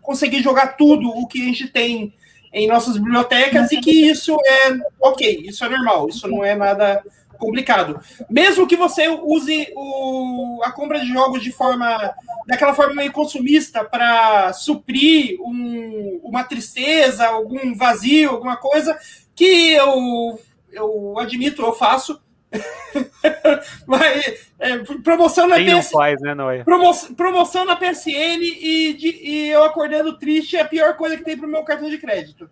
conseguir 0.02 0.42
jogar 0.42 0.78
tudo 0.78 1.10
o 1.10 1.28
que 1.28 1.42
a 1.42 1.46
gente 1.46 1.68
tem 1.68 2.14
em 2.54 2.68
nossas 2.68 2.98
bibliotecas 2.98 3.72
e 3.72 3.82
que 3.82 3.92
isso 3.92 4.38
é 4.46 4.78
ok, 5.02 5.44
isso 5.46 5.66
é 5.66 5.70
normal, 5.70 6.08
isso 6.08 6.28
não 6.28 6.46
é 6.46 6.56
nada 6.56 7.04
complicado. 7.38 8.00
Mesmo 8.30 8.68
que 8.68 8.76
você 8.76 9.08
use 9.08 9.72
o, 9.76 10.62
a 10.64 10.72
compra 10.72 11.00
de 11.00 11.08
jogos 11.08 11.42
de 11.42 11.52
forma 11.52 12.14
daquela 12.48 12.74
forma 12.74 12.96
meio 12.96 13.12
consumista 13.12 13.84
para 13.84 14.54
suprir 14.54 15.40
um, 15.42 16.20
uma 16.24 16.44
tristeza, 16.44 17.26
algum 17.26 17.76
vazio, 17.76 18.32
alguma 18.32 18.58
coisa 18.58 18.98
que 19.36 19.72
eu, 19.74 20.40
eu 20.72 21.18
admito, 21.20 21.62
eu 21.62 21.74
faço. 21.74 22.22
Mas, 23.88 24.52
é, 24.60 24.78
promoção 25.04 25.48
na 25.48 25.56
PSN. 25.56 25.92
Faz, 25.92 26.22
né? 26.22 26.36
Promoção, 26.64 27.16
promoção 27.16 27.66
na 27.66 27.76
PSN 27.76 28.42
e, 28.42 28.94
de, 28.94 29.08
e 29.08 29.50
eu 29.50 29.64
acordando 29.64 30.18
triste 30.18 30.56
é 30.56 30.62
a 30.62 30.68
pior 30.68 30.96
coisa 30.96 31.18
que 31.18 31.24
tem 31.24 31.38
pro 31.38 31.48
meu 31.48 31.64
cartão 31.64 31.90
de 31.90 31.98
crédito. 31.98 32.50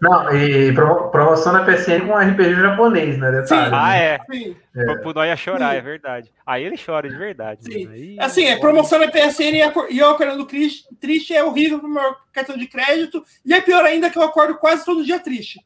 Não, 0.00 0.34
e 0.34 0.72
promoção 0.72 1.52
na 1.52 1.64
PSN 1.64 2.06
com 2.06 2.16
RPG 2.16 2.54
japonês, 2.54 3.18
né? 3.18 3.30
Detalhe, 3.30 3.66
Sim. 3.66 3.70
Ah, 3.74 3.96
é. 3.96 4.18
Sim. 4.30 4.56
É. 4.74 4.94
Pro 4.96 5.12
Noia 5.12 5.36
chorar, 5.36 5.72
Sim. 5.72 5.76
é 5.76 5.80
verdade. 5.80 6.32
Aí 6.46 6.64
ele 6.64 6.76
chora 6.78 7.08
de 7.08 7.16
verdade. 7.16 7.64
Sim. 7.64 7.88
Aí, 7.88 8.16
assim, 8.18 8.46
é 8.46 8.56
promoção 8.56 8.98
na 8.98 9.08
PSN 9.08 9.56
e 9.90 9.98
eu 9.98 10.10
acordando 10.10 10.46
triste 10.46 11.34
é 11.34 11.44
horrível 11.44 11.80
pro 11.80 11.88
meu 11.88 12.16
cartão 12.32 12.56
de 12.56 12.66
crédito. 12.66 13.22
E 13.44 13.52
é 13.52 13.60
pior 13.60 13.84
ainda 13.84 14.08
que 14.08 14.16
eu 14.16 14.22
acordo 14.22 14.54
quase 14.54 14.84
todo 14.84 15.04
dia 15.04 15.20
triste. 15.20 15.60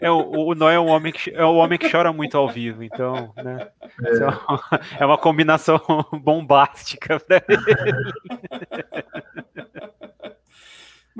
É, 0.00 0.10
o, 0.10 0.48
o 0.48 0.54
Noé 0.54 0.76
é 0.76 0.80
um 0.80 0.88
homem 0.88 1.12
que 1.12 1.30
é 1.30 1.44
um 1.44 1.56
homem 1.56 1.78
que 1.78 1.90
chora 1.90 2.12
muito 2.12 2.36
ao 2.36 2.48
vivo, 2.48 2.82
então, 2.82 3.32
né? 3.36 3.68
É, 4.02 4.16
é, 4.16 4.26
uma, 4.26 4.80
é 5.00 5.06
uma, 5.06 5.18
combinação 5.18 5.78
bombástica 6.22 7.20
pra 7.20 7.42
ele. 7.48 7.62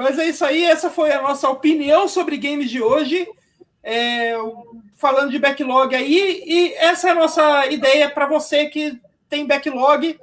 Mas 0.00 0.18
é 0.18 0.24
isso 0.24 0.42
aí, 0.46 0.64
essa 0.64 0.88
foi 0.88 1.12
a 1.12 1.20
nossa 1.20 1.46
opinião 1.50 2.08
sobre 2.08 2.38
games 2.38 2.70
de 2.70 2.80
hoje. 2.80 3.28
É, 3.82 4.34
falando 4.96 5.30
de 5.30 5.38
backlog 5.38 5.94
aí, 5.94 6.42
e 6.46 6.72
essa 6.74 7.08
é 7.08 7.10
a 7.10 7.14
nossa 7.14 7.66
ideia 7.66 8.08
para 8.08 8.26
você 8.26 8.64
que 8.66 8.98
tem 9.28 9.46
backlog. 9.46 10.18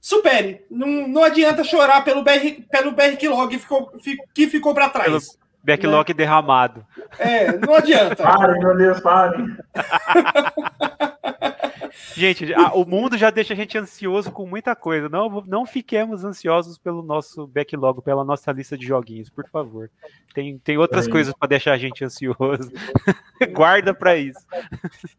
Supere. 0.00 0.64
Não, 0.70 1.08
não 1.08 1.24
adianta 1.24 1.64
chorar 1.64 2.04
pelo, 2.04 2.22
BR, 2.22 2.62
pelo 2.70 2.92
backlog 2.92 3.58
ficou, 3.58 3.90
que 4.32 4.46
ficou 4.46 4.72
para 4.72 4.88
trás. 4.88 5.10
Pelo 5.10 5.20
backlog 5.64 6.10
né? 6.10 6.16
derramado. 6.16 6.86
É, 7.18 7.58
não 7.58 7.74
adianta. 7.74 8.22
Parem, 8.22 8.60
meu 8.60 8.76
Deus, 8.76 9.00
parem. 9.00 9.56
Gente, 12.14 12.52
a, 12.54 12.72
o 12.74 12.84
mundo 12.84 13.16
já 13.16 13.30
deixa 13.30 13.54
a 13.54 13.56
gente 13.56 13.76
ansioso 13.76 14.30
com 14.32 14.46
muita 14.46 14.74
coisa. 14.74 15.08
Não, 15.08 15.42
não 15.46 15.66
fiquemos 15.66 16.24
ansiosos 16.24 16.78
pelo 16.78 17.02
nosso 17.02 17.46
backlog, 17.46 18.02
pela 18.02 18.24
nossa 18.24 18.50
lista 18.52 18.76
de 18.76 18.86
joguinhos, 18.86 19.30
por 19.30 19.48
favor. 19.48 19.90
Tem, 20.34 20.58
tem 20.58 20.78
outras 20.78 21.06
é. 21.06 21.10
coisas 21.10 21.34
para 21.34 21.48
deixar 21.48 21.72
a 21.72 21.78
gente 21.78 22.04
ansioso. 22.04 22.72
Guarda 23.52 23.94
para 23.94 24.16
isso. 24.16 24.40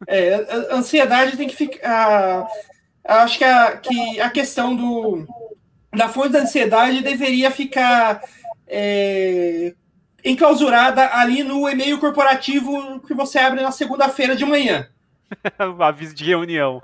É, 0.08 0.36
a 0.72 0.76
ansiedade 0.76 1.38
tem 1.38 1.48
que 1.48 1.56
ficar. 1.56 2.48
acho 3.04 3.38
que 3.38 3.44
a, 3.44 3.78
que 3.78 4.22
a 4.22 4.30
questão 4.30 4.76
do, 4.76 5.28
da 5.96 6.10
fonte 6.10 6.30
da 6.30 6.40
ansiedade 6.40 7.02
deveria 7.02 7.52
ficar 7.52 8.22
é, 8.68 9.74
enclausurada 10.24 11.14
ali 11.14 11.44
no 11.44 11.68
e-mail 11.70 12.00
corporativo 12.00 13.00
que 13.02 13.14
você 13.14 13.40
abre 13.40 13.62
na 13.62 13.72
segunda-feira 13.72 14.36
de 14.36 14.46
manhã. 14.46 14.88
Aviso 15.80 16.16
de 16.16 16.26
reunião. 16.26 16.82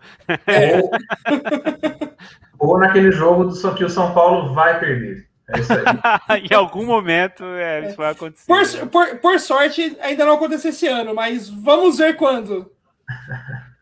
É. 0.47 0.79
Ou 2.59 2.79
naquele 2.79 3.11
jogo 3.11 3.45
do 3.45 3.73
que 3.75 3.83
o 3.83 3.89
São 3.89 4.13
Paulo 4.13 4.53
vai 4.53 4.79
perder. 4.79 5.27
É 5.49 5.59
isso 5.59 5.73
aí. 5.73 6.43
em 6.49 6.53
algum 6.53 6.85
momento 6.85 7.43
é, 7.43 7.87
isso 7.87 7.97
vai 7.97 8.11
acontecer. 8.11 8.45
Por, 8.47 8.87
por, 8.87 9.17
por, 9.17 9.39
sorte, 9.39 9.95
ainda 10.01 10.25
não 10.25 10.35
aconteceu 10.35 10.69
esse 10.69 10.87
ano, 10.87 11.13
mas 11.13 11.49
vamos 11.49 11.97
ver 11.97 12.15
quando. 12.15 12.71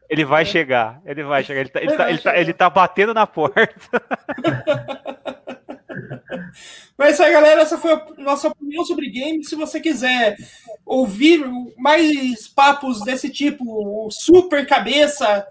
Ele 0.09 0.25
vai 0.25 0.45
chegar, 0.45 1.01
ele 1.05 1.23
vai 1.23 1.43
chegar. 1.43 1.61
Ele 1.61 1.69
tá, 1.69 1.81
ele 1.81 1.97
tá, 1.97 2.09
ele 2.09 2.19
tá, 2.19 2.37
ele 2.37 2.53
tá 2.53 2.69
batendo 2.69 3.13
na 3.13 3.25
porta. 3.25 3.63
Mas 6.97 7.09
é 7.09 7.11
isso 7.11 7.23
aí, 7.23 7.31
galera. 7.31 7.61
Essa 7.61 7.77
foi 7.77 7.93
a 7.93 8.05
nossa 8.17 8.47
opinião 8.47 8.85
sobre 8.85 9.09
games. 9.09 9.49
Se 9.49 9.55
você 9.55 9.79
quiser 9.79 10.37
ouvir 10.85 11.43
mais 11.77 12.47
papos 12.47 13.03
desse 13.03 13.29
tipo, 13.29 14.09
super 14.11 14.67
cabeça 14.67 15.45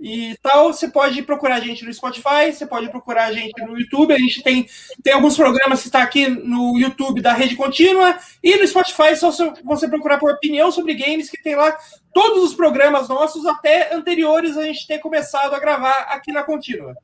e 0.00 0.36
tal, 0.42 0.72
você 0.72 0.88
pode 0.88 1.22
procurar 1.22 1.56
a 1.56 1.60
gente 1.60 1.84
no 1.84 1.92
Spotify, 1.92 2.52
você 2.52 2.64
pode 2.64 2.88
procurar 2.88 3.26
a 3.26 3.32
gente 3.32 3.60
no 3.62 3.78
YouTube. 3.78 4.14
A 4.14 4.18
gente 4.18 4.42
tem, 4.42 4.66
tem 5.02 5.12
alguns 5.12 5.36
programas 5.36 5.80
que 5.80 5.88
está 5.88 6.02
aqui 6.02 6.28
no 6.28 6.78
YouTube 6.78 7.20
da 7.20 7.32
Rede 7.32 7.56
Contínua 7.56 8.16
e 8.42 8.56
no 8.56 8.66
Spotify, 8.66 9.16
só 9.16 9.30
você 9.64 9.88
procurar 9.88 10.18
por 10.18 10.30
opinião 10.30 10.70
sobre 10.70 10.94
games, 10.94 11.28
que 11.28 11.42
tem 11.42 11.56
lá 11.56 11.76
todos 12.14 12.44
os 12.44 12.54
programas 12.54 13.08
nossos, 13.08 13.44
até 13.44 13.92
anteriores 13.94 14.56
a 14.56 14.62
gente 14.62 14.86
ter 14.86 14.98
começado 14.98 15.54
a 15.54 15.58
gravar 15.58 16.06
aqui 16.10 16.32
na 16.32 16.44
Contínua. 16.44 16.94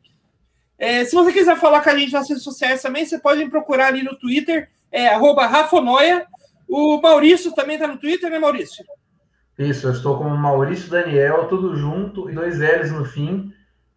É, 0.78 1.04
se 1.04 1.14
você 1.14 1.32
quiser 1.32 1.56
falar 1.56 1.82
com 1.82 1.90
a 1.90 1.96
gente 1.96 2.12
nas 2.12 2.28
redes 2.28 2.44
sociais 2.44 2.82
também, 2.82 3.04
você 3.04 3.18
pode 3.18 3.44
me 3.44 3.50
procurar 3.50 3.88
ali 3.88 4.02
no 4.02 4.16
Twitter, 4.16 4.68
é 4.90 5.08
Rafonoia. 5.08 6.26
O 6.68 7.00
Maurício 7.00 7.54
também 7.54 7.76
está 7.76 7.86
no 7.86 7.98
Twitter, 7.98 8.30
né, 8.30 8.38
Maurício? 8.38 8.84
Isso, 9.58 9.86
eu 9.86 9.92
estou 9.92 10.18
com 10.18 10.28
Maurício 10.30 10.90
Daniel, 10.90 11.46
tudo 11.46 11.76
junto, 11.76 12.28
e 12.28 12.34
dois 12.34 12.58
L's 12.58 12.90
no 12.90 13.04
fim. 13.04 13.52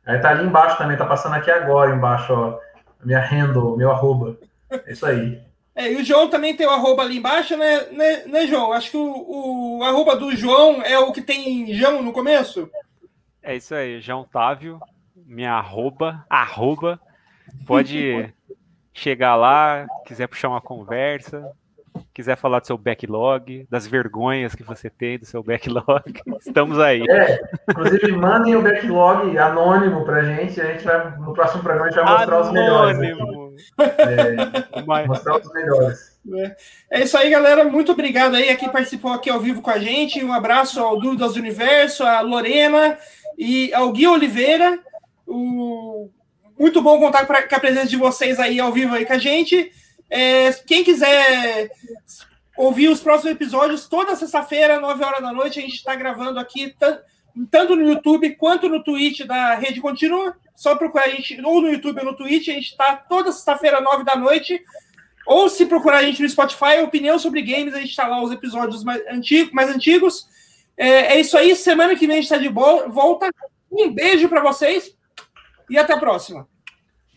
Aí 0.05 0.19
tá 0.19 0.29
ali 0.29 0.45
embaixo 0.45 0.77
também, 0.77 0.95
tá 0.95 1.05
passando 1.05 1.35
aqui 1.35 1.49
agora 1.49 1.95
embaixo, 1.95 2.31
ó. 2.33 2.59
Minha 3.03 3.19
handle, 3.19 3.75
meu 3.75 3.91
arroba. 3.91 4.37
É 4.69 4.91
isso 4.91 5.05
aí. 5.05 5.41
É, 5.75 5.91
e 5.91 5.95
o 5.95 6.03
João 6.03 6.27
também 6.27 6.55
tem 6.55 6.65
o 6.65 6.71
arroba 6.71 7.03
ali 7.03 7.17
embaixo, 7.17 7.55
né, 7.55 7.81
né, 7.91 8.25
né 8.25 8.47
João? 8.47 8.73
Acho 8.73 8.91
que 8.91 8.97
o, 8.97 9.77
o 9.79 9.83
arroba 9.83 10.15
do 10.15 10.35
João 10.35 10.81
é 10.81 10.97
o 10.97 11.11
que 11.11 11.21
tem 11.21 11.71
João 11.73 12.01
no 12.01 12.11
começo. 12.11 12.69
É 13.43 13.55
isso 13.55 13.75
aí, 13.75 14.01
João 14.01 14.23
Távio, 14.23 14.79
minha 15.27 15.53
arroba, 15.53 16.25
arroba. 16.29 16.99
Pode 17.65 18.33
chegar 18.93 19.35
lá, 19.35 19.85
quiser 20.05 20.27
puxar 20.27 20.49
uma 20.49 20.61
conversa, 20.61 21.51
quiser 22.13 22.35
falar 22.35 22.59
do 22.59 22.67
seu 22.67 22.77
backlog, 22.77 23.67
das 23.69 23.85
vergonhas 23.85 24.55
que 24.55 24.63
você 24.63 24.89
tem 24.89 25.19
do 25.19 25.25
seu 25.25 25.43
backlog, 25.43 26.01
estamos 26.39 26.79
aí. 26.79 27.03
É, 27.09 27.39
inclusive 27.69 28.11
mandem 28.13 28.55
o 28.55 28.61
backlog 28.61 29.37
anônimo 29.37 30.03
pra 30.03 30.23
gente, 30.23 30.59
a 30.59 30.71
gente 30.71 30.83
vai, 30.83 31.17
no 31.17 31.33
próximo 31.33 31.61
programa 31.61 31.87
a 31.87 31.91
gente 31.91 32.03
vai 32.03 32.13
mostrar 32.13 32.37
anônimo. 32.37 32.89
os 32.89 32.99
melhores. 32.99 33.73
É, 33.99 35.07
mostrar 35.07 35.37
os 35.37 35.53
melhores. 35.53 36.17
É 36.91 37.03
isso 37.03 37.17
aí, 37.17 37.29
galera. 37.29 37.63
Muito 37.63 37.93
obrigado 37.93 38.35
aí 38.35 38.49
a 38.49 38.57
quem 38.57 38.69
participou 38.69 39.13
aqui 39.13 39.29
ao 39.29 39.39
vivo 39.39 39.61
com 39.61 39.69
a 39.69 39.79
gente. 39.79 40.23
Um 40.23 40.33
abraço 40.33 40.81
ao 40.81 40.99
Dúvidas 40.99 41.33
do 41.33 41.39
Universo, 41.39 42.03
a 42.03 42.19
Lorena 42.19 42.97
e 43.37 43.73
ao 43.73 43.91
Gui 43.91 44.07
Oliveira. 44.07 44.79
O... 45.27 46.09
Muito 46.57 46.81
bom 46.81 46.97
contar 46.99 47.25
com 47.25 47.33
a 47.33 47.59
presença 47.59 47.87
de 47.87 47.97
vocês 47.97 48.39
aí 48.39 48.59
ao 48.59 48.71
vivo 48.71 48.95
aí 48.95 49.05
com 49.05 49.13
a 49.13 49.17
gente. 49.17 49.71
É, 50.09 50.51
quem 50.65 50.83
quiser 50.83 51.69
ouvir 52.57 52.87
os 52.87 53.01
próximos 53.01 53.33
episódios, 53.33 53.87
toda 53.87 54.15
sexta-feira, 54.15 54.79
9 54.79 55.03
horas 55.03 55.21
da 55.21 55.31
noite, 55.31 55.59
a 55.59 55.61
gente 55.61 55.75
está 55.75 55.93
gravando 55.95 56.39
aqui, 56.39 56.73
tanto 57.51 57.75
no 57.75 57.87
YouTube 57.87 58.35
quanto 58.35 58.67
no 58.67 58.83
Twitch 58.83 59.25
da 59.25 59.53
Rede 59.53 59.79
Contínua. 59.79 60.35
Só 60.55 60.75
procurar 60.75 61.05
a 61.05 61.09
gente, 61.09 61.39
ou 61.45 61.61
no 61.61 61.69
YouTube 61.69 61.99
ou 61.99 62.05
no 62.05 62.15
Twitch, 62.15 62.47
a 62.47 62.53
gente 62.53 62.71
está 62.71 62.95
toda 62.95 63.31
sexta-feira, 63.31 63.79
9 63.79 64.03
da 64.03 64.15
noite. 64.15 64.59
Ou 65.27 65.47
se 65.49 65.67
procurar 65.67 65.97
a 65.97 66.03
gente 66.03 66.23
no 66.23 66.29
Spotify, 66.29 66.79
opinião 66.81 67.19
sobre 67.19 67.43
games, 67.43 67.75
a 67.75 67.79
gente 67.79 67.89
está 67.89 68.07
lá 68.07 68.23
os 68.23 68.31
episódios 68.31 68.83
mais, 68.83 69.05
antigos. 69.07 69.53
Mais 69.53 69.69
antigos. 69.69 70.27
É, 70.75 71.15
é, 71.15 71.19
isso 71.19 71.37
aí, 71.37 71.55
semana 71.55 71.95
que 71.95 72.07
vem 72.07 72.17
a 72.17 72.21
gente 72.21 72.31
está 72.31 72.37
de 72.37 72.49
volta. 72.49 73.29
Um 73.71 73.91
beijo 73.91 74.27
para 74.29 74.41
vocês 74.41 74.96
e 75.69 75.77
até 75.77 75.93
a 75.93 75.99
próxima. 75.99 76.47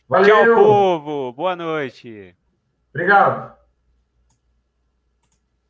Valeu. 0.08 0.44
Tchau, 0.44 0.54
povo. 0.54 1.32
Boa 1.32 1.54
noite. 1.54 2.34
Obrigado. 2.92 3.59